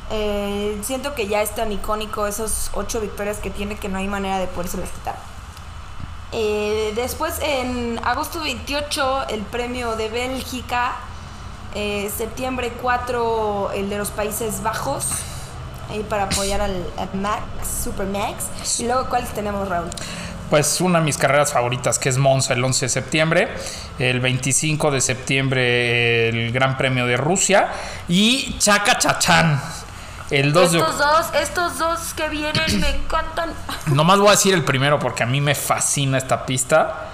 Eh, 0.10 0.80
siento 0.84 1.14
que 1.16 1.28
ya 1.28 1.42
es 1.42 1.54
tan 1.54 1.72
icónico 1.72 2.26
esos 2.28 2.70
ocho 2.74 3.02
victorias 3.02 3.38
que 3.40 3.50
tiene 3.50 3.76
que 3.78 3.90
no 3.90 3.98
hay 3.98 4.08
manera 4.08 4.40
de 4.40 4.48
poderse 4.48 4.78
las 4.78 4.90
quitar. 4.90 5.16
Eh, 6.38 6.92
después, 6.96 7.40
en 7.42 7.98
agosto 8.04 8.42
28, 8.42 9.30
el 9.30 9.42
premio 9.44 9.96
de 9.96 10.10
Bélgica. 10.10 10.96
Eh, 11.74 12.12
septiembre 12.16 12.74
4, 12.82 13.72
el 13.74 13.90
de 13.90 13.98
los 13.98 14.12
Países 14.12 14.62
Bajos. 14.62 15.08
Ahí 15.90 16.04
para 16.04 16.24
apoyar 16.24 16.60
al, 16.60 16.84
Max, 17.14 17.42
Super 17.86 18.08
Max. 18.08 18.80
Y 18.80 18.84
luego, 18.84 19.08
¿cuáles 19.08 19.30
tenemos, 19.30 19.70
Raúl? 19.70 19.90
Pues 20.50 20.82
una 20.82 21.00
de 21.00 21.06
mis 21.06 21.18
carreras 21.18 21.54
favoritas, 21.54 21.98
que 22.00 22.10
es 22.10 22.18
Monza 22.18 22.54
el 22.54 22.64
11 22.64 22.86
de 22.86 22.90
septiembre, 22.90 23.50
el 23.98 24.20
25 24.20 24.92
de 24.92 25.02
septiembre 25.02 26.30
el 26.30 26.52
Gran 26.52 26.78
Premio 26.78 27.08
de 27.08 27.18
Rusia 27.18 27.70
y 28.10 28.58
Chaca 28.60 28.98
Chachán. 28.98 29.62
El 30.32 30.54
2 30.54 30.72
de 30.72 30.80
Estos 30.80 30.98
dos, 30.98 31.26
estos 31.36 31.78
dos 31.78 32.14
que 32.16 32.30
vienen 32.30 32.80
me 32.80 32.90
encantan. 32.90 33.54
Nomás 33.88 34.20
voy 34.20 34.30
a 34.30 34.32
decir 34.32 34.54
el 34.54 34.64
primero 34.64 35.00
porque 35.00 35.24
a 35.24 35.26
mí 35.26 35.42
me 35.42 35.56
fascina 35.56 36.18
esta 36.18 36.46
pista 36.46 37.10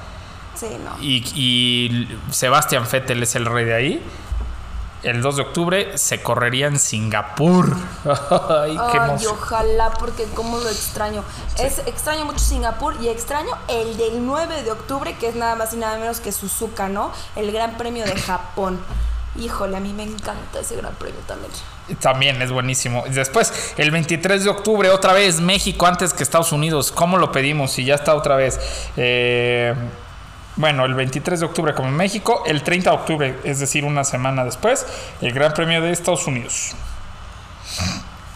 Sí, 0.56 0.68
no. 0.84 1.02
y, 1.02 1.18
y 1.36 2.20
Sebastián 2.32 2.86
Vettel 2.90 3.24
es 3.24 3.36
el 3.36 3.46
rey 3.46 3.66
de 3.66 3.74
ahí. 3.74 4.04
El 5.04 5.24
2 5.24 5.36
de 5.36 5.42
octubre 5.42 5.98
se 5.98 6.22
correría 6.22 6.68
en 6.68 6.78
Singapur. 6.78 7.76
Ay, 8.06 8.78
qué 8.92 9.00
Ay, 9.00 9.26
ojalá, 9.26 9.90
porque 9.98 10.26
como 10.36 10.60
lo 10.60 10.70
extraño. 10.70 11.24
Es 11.58 11.80
extraño 11.88 12.26
mucho 12.26 12.38
Singapur 12.40 12.96
y 13.02 13.10
extraño 13.10 13.50
el 13.68 13.98
del 13.98 14.24
9 14.24 14.62
de 14.62 14.72
octubre, 14.72 15.16
que 15.18 15.28
es 15.28 15.36
nada 15.36 15.56
más 15.56 15.74
y 15.74 15.78
nada 15.78 15.98
menos 15.98 16.20
que 16.20 16.32
Suzuka, 16.32 16.88
¿no? 16.88 17.12
El 17.36 17.52
Gran 17.52 17.78
Premio 17.78 18.06
de 18.06 18.16
Japón. 18.16 18.80
Híjole, 19.40 19.78
a 19.78 19.80
mí 19.80 19.94
me 19.94 20.04
encanta 20.04 20.60
ese 20.60 20.76
Gran 20.76 20.94
Premio 20.96 21.22
también. 21.26 21.52
También 22.00 22.42
es 22.42 22.52
buenísimo. 22.52 23.06
Después, 23.10 23.74
el 23.78 23.90
23 23.90 24.44
de 24.44 24.50
octubre, 24.50 24.90
otra 24.90 25.14
vez 25.14 25.40
México 25.40 25.88
antes 25.88 26.14
que 26.14 26.24
Estados 26.24 26.52
Unidos. 26.52 26.92
¿Cómo 26.92 27.18
lo 27.18 27.32
pedimos? 27.32 27.72
Si 27.72 27.86
ya 27.86 27.96
está 27.96 28.14
otra 28.16 28.36
vez. 28.36 28.60
Eh, 28.98 29.74
bueno, 30.58 30.84
el 30.84 30.94
23 30.94 31.40
de 31.40 31.46
octubre 31.46 31.74
como 31.74 31.88
en 31.88 31.96
México. 31.96 32.44
El 32.46 32.62
30 32.62 32.90
de 32.90 32.96
octubre, 32.96 33.40
es 33.46 33.60
decir, 33.60 33.86
una 33.86 34.04
semana 34.04 34.44
después, 34.44 34.86
el 35.22 35.32
Gran 35.32 35.54
Premio 35.54 35.82
de 35.82 35.92
Estados 35.92 36.28
Unidos. 36.28 36.74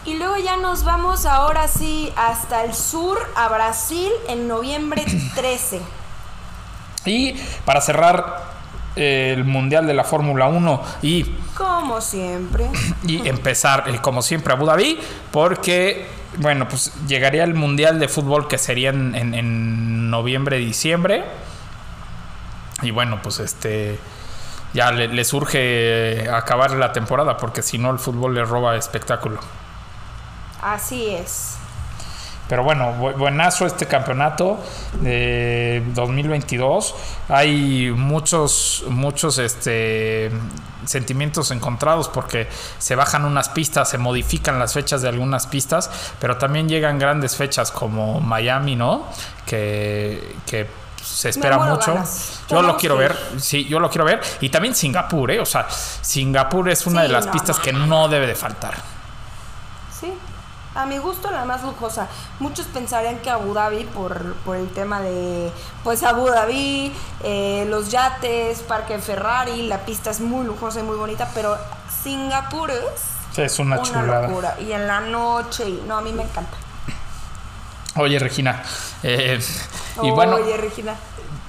Y 0.06 0.14
luego 0.14 0.36
ya 0.38 0.56
nos 0.56 0.84
vamos 0.84 1.26
ahora 1.26 1.68
sí 1.68 2.12
hasta 2.16 2.64
el 2.64 2.72
sur, 2.74 3.18
a 3.34 3.48
Brasil, 3.48 4.10
en 4.28 4.48
noviembre 4.48 5.04
13. 5.34 5.80
Y 7.04 7.34
para 7.64 7.80
cerrar 7.80 8.55
el 8.96 9.44
Mundial 9.44 9.86
de 9.86 9.94
la 9.94 10.04
Fórmula 10.04 10.46
1 10.46 10.82
y, 11.02 11.24
Como 11.56 12.00
siempre. 12.00 12.66
y 13.06 13.26
empezar, 13.28 13.84
eh, 13.88 13.98
como 14.00 14.22
siempre, 14.22 14.52
Abu 14.54 14.64
Dhabi, 14.66 14.98
porque, 15.30 16.06
bueno, 16.38 16.66
pues 16.68 16.92
llegaría 17.06 17.44
el 17.44 17.54
Mundial 17.54 17.98
de 18.00 18.08
Fútbol 18.08 18.48
que 18.48 18.58
sería 18.58 18.90
en, 18.90 19.14
en- 19.14 19.34
en 19.34 20.10
noviembre, 20.10 20.56
diciembre. 20.58 21.24
Y 22.82 22.90
bueno, 22.90 23.20
pues 23.22 23.38
este 23.40 23.98
ya 24.74 24.92
le, 24.92 25.08
le 25.08 25.24
surge 25.24 26.28
acabar 26.30 26.72
la 26.72 26.92
temporada 26.92 27.36
porque 27.38 27.62
si 27.62 27.78
no 27.78 27.90
el 27.90 27.98
fútbol 27.98 28.34
le 28.34 28.44
roba 28.44 28.76
espectáculo. 28.76 29.40
Así 30.60 31.08
es. 31.10 31.56
Pero 32.48 32.62
bueno, 32.62 32.94
bu- 33.00 33.16
buenazo 33.16 33.66
este 33.66 33.86
campeonato 33.86 34.58
de 35.00 35.82
2022. 35.94 36.94
Hay 37.28 37.90
muchos, 37.90 38.84
muchos 38.88 39.38
este, 39.38 40.30
sentimientos 40.84 41.50
encontrados 41.50 42.08
porque 42.08 42.48
se 42.78 42.94
bajan 42.94 43.24
unas 43.24 43.48
pistas, 43.48 43.88
se 43.90 43.98
modifican 43.98 44.58
las 44.60 44.74
fechas 44.74 45.02
de 45.02 45.08
algunas 45.08 45.46
pistas, 45.48 45.90
pero 46.20 46.36
también 46.36 46.68
llegan 46.68 46.98
grandes 46.98 47.34
fechas 47.36 47.72
como 47.72 48.20
Miami, 48.20 48.76
¿no? 48.76 49.04
Que, 49.44 50.36
que 50.46 50.68
se 51.02 51.30
espera 51.30 51.58
mucho. 51.58 51.94
ganas. 51.94 52.42
Yo 52.48 52.62
lo 52.62 52.76
quiero 52.76 52.96
ver, 52.96 53.16
sí, 53.38 53.64
yo 53.64 53.80
lo 53.80 53.90
quiero 53.90 54.04
ver. 54.04 54.20
Y 54.40 54.48
también 54.50 54.74
Singapur, 54.74 55.30
¿eh? 55.32 55.40
O 55.40 55.46
sea, 55.46 55.66
Singapur 55.70 56.68
es 56.68 56.86
una 56.86 57.00
Sí, 57.02 57.06
de 57.08 57.12
las 57.12 57.26
no, 57.26 57.32
pistas 57.32 57.56
no, 57.58 57.62
que 57.64 57.72
no 57.72 58.08
debe 58.08 58.26
de 58.28 58.34
faltar. 58.36 58.74
A 60.76 60.86
mi 60.86 60.98
gusto 60.98 61.30
la 61.30 61.44
más 61.44 61.62
lujosa. 61.62 62.06
Muchos 62.38 62.66
pensarían 62.66 63.18
que 63.18 63.30
Abu 63.30 63.54
Dhabi 63.54 63.84
por, 63.84 64.34
por 64.44 64.56
el 64.56 64.68
tema 64.70 65.00
de 65.00 65.50
pues 65.82 66.02
Abu 66.02 66.26
Dhabi, 66.28 66.92
eh, 67.24 67.66
los 67.68 67.90
yates, 67.90 68.60
Parque 68.62 68.98
Ferrari, 68.98 69.66
la 69.66 69.78
pista 69.86 70.10
es 70.10 70.20
muy 70.20 70.46
lujosa 70.46 70.80
y 70.80 70.82
muy 70.82 70.96
bonita, 70.96 71.28
pero 71.34 71.56
Singapur 72.02 72.70
es 72.70 73.16
es 73.38 73.58
una, 73.58 73.76
una 73.76 73.82
chulada. 73.84 74.28
locura. 74.28 74.56
Y 74.60 74.72
en 74.72 74.86
la 74.86 75.00
noche, 75.00 75.68
y, 75.68 75.82
no, 75.86 75.96
a 75.96 76.00
mí 76.00 76.12
me 76.12 76.22
encanta. 76.22 76.56
Oye, 77.96 78.18
Regina. 78.18 78.62
eh, 79.02 79.40
y 80.02 80.10
bueno, 80.10 80.36
Oye, 80.36 80.56
Regina. 80.56 80.94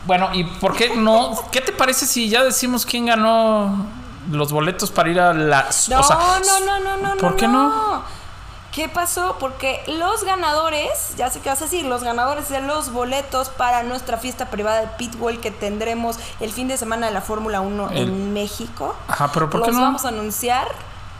bueno, 0.05 0.29
¿y 0.33 0.43
por 0.45 0.75
qué 0.75 0.95
no? 0.95 1.37
¿Qué 1.51 1.61
te 1.61 1.71
parece 1.73 2.05
si 2.05 2.29
ya 2.29 2.43
decimos 2.43 2.85
quién 2.85 3.05
ganó 3.07 3.85
los 4.31 4.51
boletos 4.51 4.91
para 4.91 5.09
ir 5.09 5.19
a 5.19 5.33
la... 5.33 5.63
No, 5.89 5.99
o 5.99 6.03
sea, 6.03 6.17
no, 6.45 6.59
no, 6.65 6.79
no, 6.79 6.97
no, 6.97 7.17
¿Por 7.17 7.31
no, 7.31 7.37
qué 7.37 7.47
no? 7.47 8.03
¿Qué 8.77 8.87
pasó? 8.87 9.37
Porque 9.39 9.81
los 9.87 10.23
ganadores, 10.23 11.15
ya 11.17 11.31
sé 11.31 11.39
qué 11.39 11.49
vas 11.49 11.59
a 11.61 11.63
decir, 11.63 11.83
los 11.83 12.03
ganadores 12.03 12.47
de 12.49 12.61
los 12.61 12.93
boletos 12.93 13.49
para 13.49 13.81
nuestra 13.81 14.17
fiesta 14.17 14.51
privada 14.51 14.81
de 14.81 14.87
Pitbull 14.99 15.39
que 15.39 15.49
tendremos 15.49 16.19
el 16.39 16.51
fin 16.53 16.67
de 16.67 16.77
semana 16.77 17.07
de 17.07 17.11
la 17.11 17.21
Fórmula 17.21 17.59
1 17.61 17.89
El- 17.89 17.97
en 18.09 18.33
México. 18.33 18.93
Ajá, 19.07 19.31
pero 19.33 19.49
¿por 19.49 19.61
qué 19.63 19.69
los 19.69 19.77
no? 19.77 19.81
vamos 19.81 20.05
a 20.05 20.09
anunciar 20.09 20.67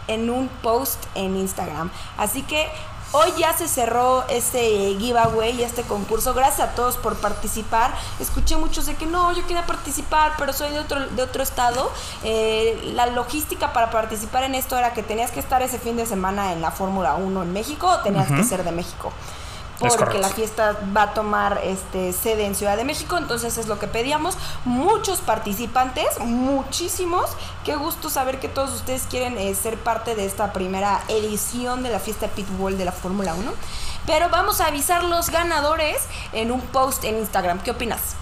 en 0.08 0.30
un 0.30 0.50
post 0.62 1.04
en 1.16 1.36
Instagram. 1.36 1.90
Así 2.16 2.44
que 2.44 2.70
hoy 3.12 3.34
ya 3.38 3.54
se 3.54 3.68
cerró 3.68 4.26
este 4.30 4.96
giveaway, 4.98 5.62
este 5.62 5.84
concurso. 5.84 6.34
Gracias 6.34 6.70
a 6.70 6.76
todos 6.76 6.98
por 6.98 7.16
participar. 7.18 7.94
Escuché 8.20 8.58
muchos 8.58 8.86
de 8.86 8.96
que 8.96 9.06
no, 9.06 9.32
yo 9.34 9.46
quería 9.48 9.66
participar, 9.66 10.34
pero 10.38 10.54
soy 10.54 10.72
de 10.72 10.80
otro, 10.80 11.08
de 11.08 11.22
otro 11.22 11.44
estado. 11.44 11.92
Eh, 12.24 12.92
la 12.96 13.08
logística 13.08 13.74
para 13.74 13.90
participar 13.92 14.44
en 14.44 14.56
esto 14.56 14.78
era 14.78 14.94
que 14.94 15.04
tenías 15.04 15.32
que 15.32 15.40
estar 15.40 15.62
ese 15.62 15.80
fin 15.80 15.98
de 15.98 16.06
semana 16.06 16.54
en 16.54 16.62
la 16.62 16.72
Fórmula 16.72 17.16
1 17.16 17.44
en 17.44 17.54
México 17.54 17.88
o 17.88 18.00
tenías 18.00 18.28
que 18.28 18.44
ser 18.44 18.64
de 18.64 18.72
México. 18.72 19.12
Porque 19.80 20.18
la 20.18 20.30
fiesta 20.30 20.76
va 20.96 21.04
a 21.04 21.14
tomar 21.14 21.62
este 21.64 22.12
sede 22.12 22.46
en 22.46 22.56
Ciudad 22.56 22.78
de 22.78 22.84
México, 22.84 23.18
entonces 23.18 23.58
es 23.58 23.68
lo 23.68 23.78
que 23.78 23.88
pedíamos. 23.88 24.38
Muchos 24.66 25.20
participantes, 25.20 26.20
muchísimos. 26.20 27.30
Qué 27.64 27.76
gusto 27.76 28.10
saber 28.10 28.40
que 28.40 28.50
todos 28.50 28.74
ustedes 28.74 29.04
quieren 29.04 29.38
eh, 29.38 29.54
ser 29.54 29.78
parte 29.78 30.16
de 30.16 30.26
esta 30.26 30.52
primera 30.52 31.02
edición 31.10 31.84
de 31.84 31.90
la 31.90 32.00
fiesta 32.00 32.28
Pitbull 32.28 32.78
de 32.78 32.86
la 32.86 32.92
Fórmula 32.92 33.36
1. 33.36 33.52
Pero 34.08 34.30
vamos 34.30 34.62
a 34.62 34.68
avisar 34.68 35.04
los 35.04 35.30
ganadores 35.30 35.98
en 36.32 36.52
un 36.52 36.62
post 36.62 37.04
en 37.04 37.18
Instagram. 37.18 37.60
¿Qué 37.60 37.72
opinas? 37.72 38.16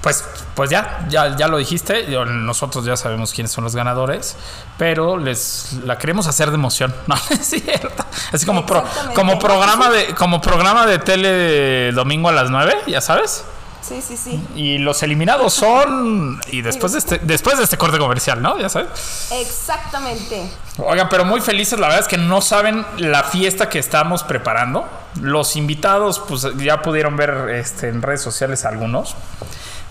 Pues, 0.00 0.24
pues 0.54 0.70
ya, 0.70 1.06
ya, 1.10 1.36
ya 1.36 1.46
lo 1.46 1.58
dijiste. 1.58 2.06
nosotros 2.26 2.84
ya 2.86 2.96
sabemos 2.96 3.32
quiénes 3.34 3.52
son 3.52 3.64
los 3.64 3.76
ganadores. 3.76 4.36
Pero 4.78 5.18
les 5.18 5.74
la 5.84 5.98
queremos 5.98 6.26
hacer 6.26 6.48
de 6.50 6.54
emoción. 6.54 6.94
No, 7.06 7.14
es 7.30 7.46
cierto. 7.46 8.04
Así 8.32 8.46
como, 8.46 8.64
pro- 8.64 8.84
como 9.14 9.38
programa 9.38 9.90
de, 9.90 10.14
como 10.18 10.40
programa 10.40 10.86
de 10.86 10.98
tele 10.98 11.28
de 11.28 11.92
domingo 11.92 12.28
a 12.28 12.32
las 12.32 12.50
9, 12.50 12.74
ya 12.86 13.00
sabes. 13.00 13.44
Sí, 13.82 14.00
sí, 14.02 14.16
sí. 14.16 14.42
Y 14.54 14.78
los 14.78 15.02
eliminados 15.02 15.52
son. 15.54 16.38
Y 16.50 16.62
después 16.62 16.92
de 16.92 16.98
este, 16.98 17.18
después 17.18 17.58
de 17.58 17.64
este 17.64 17.76
corte 17.76 17.98
comercial, 17.98 18.40
¿no? 18.40 18.58
Ya 18.58 18.68
sabes. 18.68 18.88
Exactamente. 19.32 20.50
Oigan, 20.78 21.08
pero 21.08 21.24
muy 21.24 21.40
felices, 21.40 21.78
la 21.78 21.88
verdad 21.88 22.00
es 22.02 22.08
que 22.08 22.18
no 22.18 22.40
saben 22.40 22.86
la 22.98 23.22
fiesta 23.24 23.68
que 23.68 23.78
estamos 23.78 24.22
preparando. 24.22 24.86
Los 25.20 25.56
invitados, 25.56 26.20
pues 26.20 26.46
ya 26.58 26.82
pudieron 26.82 27.16
ver 27.16 27.50
este, 27.50 27.88
en 27.88 28.00
redes 28.00 28.22
sociales 28.22 28.64
algunos. 28.64 29.16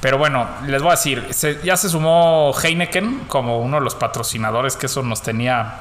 Pero 0.01 0.17
bueno, 0.17 0.47
les 0.65 0.81
voy 0.81 0.89
a 0.89 0.95
decir, 0.95 1.27
ya 1.63 1.75
se 1.75 1.89
sumó 1.89 2.53
Heineken 2.53 3.25
como 3.27 3.59
uno 3.59 3.77
de 3.77 3.83
los 3.83 3.95
patrocinadores 3.95 4.77
que 4.77 4.85
eso 4.85 5.03
nos 5.03 5.21
tenía 5.21 5.73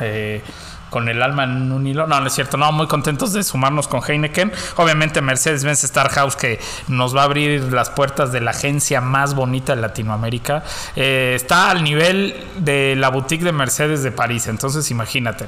eh, 0.00 0.42
con 0.90 1.08
el 1.08 1.22
alma 1.22 1.44
en 1.44 1.70
un 1.70 1.86
hilo. 1.86 2.06
No, 2.08 2.20
no 2.20 2.26
es 2.26 2.34
cierto, 2.34 2.56
no, 2.56 2.70
muy 2.72 2.88
contentos 2.88 3.32
de 3.32 3.44
sumarnos 3.44 3.86
con 3.86 4.02
Heineken. 4.02 4.52
Obviamente 4.76 5.22
Mercedes-Benz 5.22 5.84
Star 5.84 6.10
House 6.10 6.34
que 6.34 6.60
nos 6.88 7.16
va 7.16 7.22
a 7.22 7.24
abrir 7.24 7.72
las 7.72 7.90
puertas 7.90 8.32
de 8.32 8.40
la 8.40 8.50
agencia 8.50 9.00
más 9.00 9.34
bonita 9.34 9.76
de 9.76 9.80
Latinoamérica. 9.80 10.64
Eh, 10.96 11.34
está 11.36 11.70
al 11.70 11.84
nivel 11.84 12.34
de 12.56 12.96
la 12.96 13.10
boutique 13.10 13.44
de 13.44 13.52
Mercedes 13.52 14.02
de 14.02 14.10
París, 14.10 14.48
entonces 14.48 14.90
imagínate. 14.90 15.46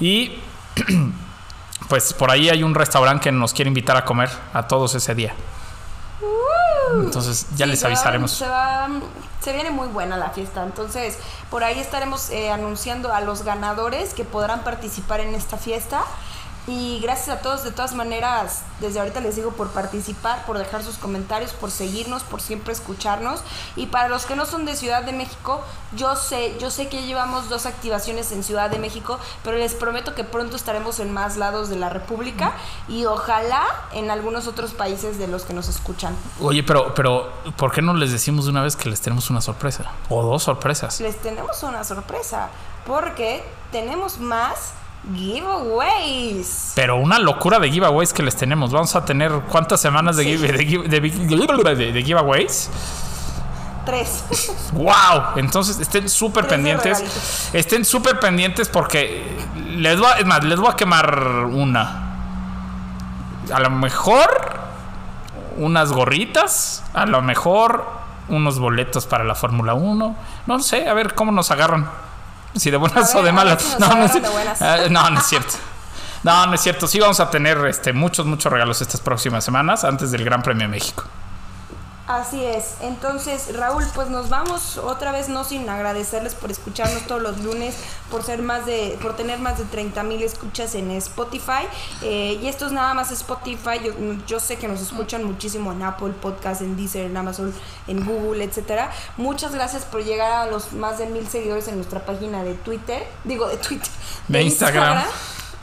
Y 0.00 0.38
pues 1.88 2.14
por 2.14 2.30
ahí 2.30 2.48
hay 2.48 2.62
un 2.62 2.74
restaurante 2.74 3.24
que 3.24 3.32
nos 3.32 3.52
quiere 3.52 3.68
invitar 3.68 3.98
a 3.98 4.04
comer 4.06 4.30
a 4.54 4.66
todos 4.66 4.94
ese 4.94 5.14
día. 5.14 5.34
Entonces 6.94 7.46
ya 7.56 7.66
Sí, 7.66 7.70
les 7.72 7.84
avisaremos. 7.84 8.30
Se, 8.32 8.46
va- 8.48 8.88
se 9.40 9.52
viene 9.52 9.70
muy 9.70 9.88
buena 9.88 10.16
la 10.16 10.30
fiesta. 10.30 10.62
Entonces, 10.64 11.18
por 11.50 11.64
ahí 11.64 11.78
estaremos 11.78 12.30
eh, 12.30 12.50
anunciando 12.50 13.12
a 13.12 13.20
los 13.20 13.42
ganadores 13.42 14.14
que 14.14 14.24
podrán 14.24 14.64
participar 14.64 15.20
en 15.20 15.34
esta 15.34 15.56
fiesta. 15.56 16.02
Y 16.68 17.00
gracias 17.00 17.30
a 17.30 17.40
todos, 17.40 17.64
de 17.64 17.70
todas 17.70 17.94
maneras, 17.94 18.60
desde 18.78 19.00
ahorita 19.00 19.20
les 19.20 19.36
digo 19.36 19.52
por 19.52 19.70
participar, 19.70 20.44
por 20.44 20.58
dejar 20.58 20.82
sus 20.82 20.98
comentarios, 20.98 21.54
por 21.54 21.70
seguirnos, 21.70 22.24
por 22.24 22.42
siempre 22.42 22.74
escucharnos. 22.74 23.40
Y 23.74 23.86
para 23.86 24.10
los 24.10 24.26
que 24.26 24.36
no 24.36 24.44
son 24.44 24.66
de 24.66 24.76
Ciudad 24.76 25.02
de 25.02 25.14
México, 25.14 25.62
yo 25.96 26.14
sé, 26.14 26.58
yo 26.60 26.70
sé 26.70 26.88
que 26.88 27.06
llevamos 27.06 27.48
dos 27.48 27.64
activaciones 27.64 28.32
en 28.32 28.44
Ciudad 28.44 28.68
de 28.68 28.78
México, 28.78 29.18
pero 29.42 29.56
les 29.56 29.72
prometo 29.72 30.14
que 30.14 30.24
pronto 30.24 30.56
estaremos 30.56 31.00
en 31.00 31.10
más 31.10 31.38
lados 31.38 31.70
de 31.70 31.76
la 31.76 31.88
República 31.88 32.52
y 32.86 33.06
ojalá 33.06 33.64
en 33.92 34.10
algunos 34.10 34.46
otros 34.46 34.74
países 34.74 35.18
de 35.18 35.26
los 35.26 35.44
que 35.44 35.54
nos 35.54 35.68
escuchan. 35.68 36.14
Oye, 36.38 36.62
pero, 36.62 36.94
pero, 36.94 37.32
¿por 37.56 37.72
qué 37.72 37.80
no 37.80 37.94
les 37.94 38.12
decimos 38.12 38.44
de 38.44 38.50
una 38.50 38.62
vez 38.62 38.76
que 38.76 38.90
les 38.90 39.00
tenemos 39.00 39.30
una 39.30 39.40
sorpresa? 39.40 39.90
O 40.10 40.22
dos 40.22 40.42
sorpresas. 40.42 41.00
les 41.00 41.16
tenemos 41.16 41.62
una 41.62 41.82
sorpresa 41.82 42.50
porque 42.86 43.42
tenemos 43.72 44.18
más 44.18 44.72
giveaways. 45.14 46.72
Pero 46.74 46.96
una 46.96 47.18
locura 47.18 47.58
de 47.58 47.70
giveaways 47.70 48.12
que 48.12 48.22
les 48.22 48.36
tenemos. 48.36 48.70
Vamos 48.72 48.94
a 48.96 49.04
tener 49.04 49.32
cuántas 49.50 49.80
semanas 49.80 50.16
de, 50.16 50.24
give- 50.24 50.52
de, 50.52 50.66
give- 50.66 50.88
de, 50.88 51.74
de- 51.76 51.92
de 51.92 52.02
giveaways. 52.02 52.70
Tres. 53.86 54.24
¡Wow! 54.72 55.36
Entonces 55.36 55.78
estén 55.80 56.08
súper 56.08 56.46
pendientes. 56.46 57.50
Estén 57.54 57.84
súper 57.84 58.20
pendientes 58.20 58.68
porque 58.68 59.24
les 59.76 59.98
voy 59.98 60.08
a, 60.08 60.18
es 60.18 60.26
más, 60.26 60.44
les 60.44 60.58
voy 60.60 60.68
a 60.70 60.76
quemar 60.76 61.18
una. 61.50 62.04
A 63.52 63.60
lo 63.60 63.70
mejor 63.70 64.28
unas 65.56 65.90
gorritas. 65.92 66.84
A 66.92 67.06
lo 67.06 67.22
mejor 67.22 67.86
unos 68.28 68.58
boletos 68.58 69.06
para 69.06 69.24
la 69.24 69.34
Fórmula 69.34 69.72
1. 69.72 70.16
No 70.46 70.60
sé, 70.60 70.86
a 70.86 70.92
ver 70.92 71.14
cómo 71.14 71.32
nos 71.32 71.50
agarran. 71.50 71.88
Si 72.54 72.70
de 72.70 72.76
buenas 72.76 73.14
o 73.14 73.22
de 73.22 73.32
malas. 73.32 73.76
nos 73.78 73.88
no, 73.88 73.96
no, 73.96 74.04
es, 74.04 74.90
no, 74.90 75.10
no 75.10 75.20
cierto. 75.20 75.54
No, 76.22 76.46
no 76.46 76.54
es 76.54 76.60
cierto. 76.60 76.86
Sí 76.86 76.98
vamos 76.98 77.20
a 77.20 77.30
tener 77.30 77.58
este, 77.66 77.92
muchos, 77.92 78.26
muchos 78.26 78.52
regalos 78.52 78.80
estas 78.80 79.00
próximas 79.00 79.44
semanas 79.44 79.84
antes 79.84 80.10
del 80.10 80.24
Gran 80.24 80.42
Premio 80.42 80.66
de 80.66 80.68
México. 80.68 81.04
Así 82.08 82.42
es. 82.42 82.76
Entonces, 82.80 83.54
Raúl, 83.54 83.84
pues 83.94 84.08
nos 84.08 84.30
vamos 84.30 84.78
otra 84.78 85.12
vez, 85.12 85.28
no 85.28 85.44
sin 85.44 85.68
agradecerles 85.68 86.34
por 86.34 86.50
escucharnos 86.50 87.02
todos 87.02 87.20
los 87.20 87.38
lunes, 87.40 87.76
por 88.10 88.22
ser 88.22 88.40
más 88.40 88.64
de, 88.64 88.98
por 89.02 89.14
tener 89.14 89.38
más 89.40 89.58
de 89.58 89.64
30 89.64 90.02
mil 90.04 90.22
escuchas 90.22 90.74
en 90.74 90.90
Spotify. 90.92 91.68
Eh, 92.00 92.38
y 92.42 92.48
esto 92.48 92.64
es 92.64 92.72
nada 92.72 92.94
más 92.94 93.12
Spotify. 93.12 93.80
Yo, 93.84 93.92
yo 94.26 94.40
sé 94.40 94.56
que 94.56 94.68
nos 94.68 94.80
escuchan 94.80 95.22
muchísimo 95.22 95.70
en 95.70 95.82
Apple 95.82 96.14
Podcast, 96.18 96.62
en 96.62 96.78
Deezer, 96.78 97.04
en 97.04 97.16
Amazon, 97.18 97.52
en 97.86 98.02
Google, 98.06 98.42
etcétera. 98.42 98.90
Muchas 99.18 99.54
gracias 99.54 99.84
por 99.84 100.02
llegar 100.02 100.32
a 100.32 100.46
los 100.46 100.72
más 100.72 100.96
de 100.96 101.06
mil 101.06 101.28
seguidores 101.28 101.68
en 101.68 101.76
nuestra 101.76 102.06
página 102.06 102.42
de 102.42 102.54
Twitter. 102.54 103.06
Digo, 103.24 103.48
de 103.48 103.58
Twitter. 103.58 103.90
De 104.28 104.42
Instagram. 104.42 105.04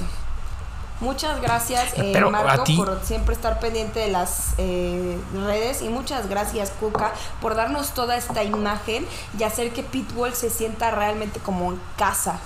Muchas 1.04 1.42
gracias, 1.42 1.94
eh, 1.98 2.14
Marco, 2.32 2.64
por 2.78 3.00
siempre 3.04 3.36
estar 3.36 3.60
pendiente 3.60 4.00
de 4.00 4.08
las 4.10 4.54
eh, 4.58 5.18
redes. 5.46 5.82
Y 5.82 5.90
muchas 5.90 6.30
gracias, 6.30 6.72
Cuca, 6.80 7.12
por 7.42 7.56
darnos 7.56 7.94
toda 7.94 8.16
esta 8.16 8.44
imagen 8.44 9.06
y 9.38 9.44
hacer 9.44 9.74
que 9.74 9.84
Pitbull 9.84 10.34
se 10.34 10.50
sienta 10.50 10.92
realmente 10.92 11.40
como 11.40 11.74
en 11.74 11.80
casa. 11.98 12.40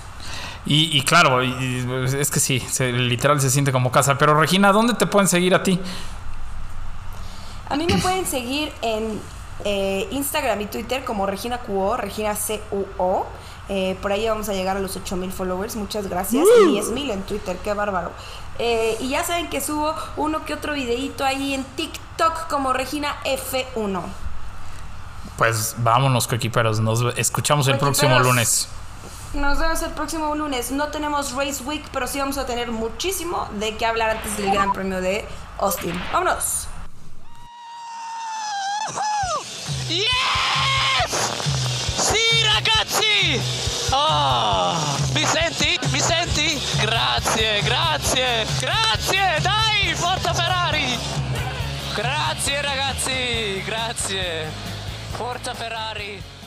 Y, 0.66 0.96
y 0.98 1.02
claro, 1.02 1.42
y- 1.42 1.48
y 1.50 2.16
es 2.18 2.30
que 2.30 2.40
sí, 2.40 2.60
se- 2.60 2.92
literal 2.92 3.40
se 3.40 3.48
siente 3.48 3.70
como 3.72 3.90
casa. 3.92 4.18
Pero 4.18 4.38
Regina, 4.38 4.72
¿dónde 4.72 4.94
te 4.94 5.06
pueden 5.06 5.28
seguir 5.28 5.54
a 5.54 5.62
ti? 5.62 5.80
A 7.70 7.76
mí 7.76 7.86
me 7.86 7.98
pueden 7.98 8.26
seguir 8.26 8.72
en 8.82 9.20
eh, 9.64 10.06
Instagram 10.10 10.60
y 10.62 10.66
Twitter 10.66 11.04
como 11.04 11.26
Regina 11.26 11.58
QO, 11.58 11.96
Regina 11.96 12.34
CUO. 12.34 13.26
Eh, 13.70 13.96
por 14.00 14.12
ahí 14.12 14.26
vamos 14.26 14.48
a 14.48 14.54
llegar 14.54 14.78
a 14.78 14.80
los 14.80 14.96
8000 14.96 15.30
followers, 15.30 15.76
muchas 15.76 16.08
gracias. 16.08 16.46
Y 16.64 16.72
10000 16.72 17.10
en 17.10 17.22
Twitter, 17.22 17.56
qué 17.62 17.74
bárbaro. 17.74 18.12
Eh, 18.58 18.96
y 19.00 19.10
ya 19.10 19.24
saben 19.24 19.48
que 19.48 19.60
subo 19.60 19.94
uno 20.16 20.44
que 20.44 20.54
otro 20.54 20.74
videito 20.74 21.24
ahí 21.24 21.54
en 21.54 21.64
TikTok 21.64 22.48
como 22.48 22.72
Regina 22.72 23.16
F1. 23.24 24.02
Pues 25.36 25.76
vámonos, 25.78 26.26
coquiperos. 26.26 26.80
Nos 26.80 27.16
escuchamos 27.16 27.68
el 27.68 27.78
próximo 27.78 28.18
lunes. 28.18 28.68
Nos 29.34 29.58
vemos 29.58 29.82
el 29.82 29.90
próximo 29.92 30.34
lunes. 30.34 30.70
No 30.72 30.88
tenemos 30.88 31.32
Race 31.32 31.62
Week, 31.62 31.84
pero 31.92 32.06
sí 32.06 32.18
vamos 32.18 32.38
a 32.38 32.46
tener 32.46 32.72
muchísimo 32.72 33.48
de 33.58 33.76
qué 33.76 33.86
hablar 33.86 34.10
antes 34.10 34.36
del 34.36 34.50
Gran 34.50 34.72
Premio 34.72 35.00
de 35.00 35.26
Austin. 35.58 35.94
¡Vámonos! 36.12 36.66
Yes! 39.88 40.06
Sì, 41.96 42.42
ragazzi! 42.44 43.40
Oh, 43.92 44.74
mi 45.14 45.24
senti? 45.24 45.78
Mi 45.92 46.00
senti? 46.00 46.60
Grazie, 46.80 47.62
grazie, 47.62 47.62
grazie! 48.58 49.40
Dai, 49.42 49.94
forza 49.94 50.34
Ferrari! 50.34 50.98
Grazie 51.94 52.60
ragazzi, 52.60 53.62
grazie! 53.64 54.50
Forza 55.12 55.54
Ferrari! 55.54 56.37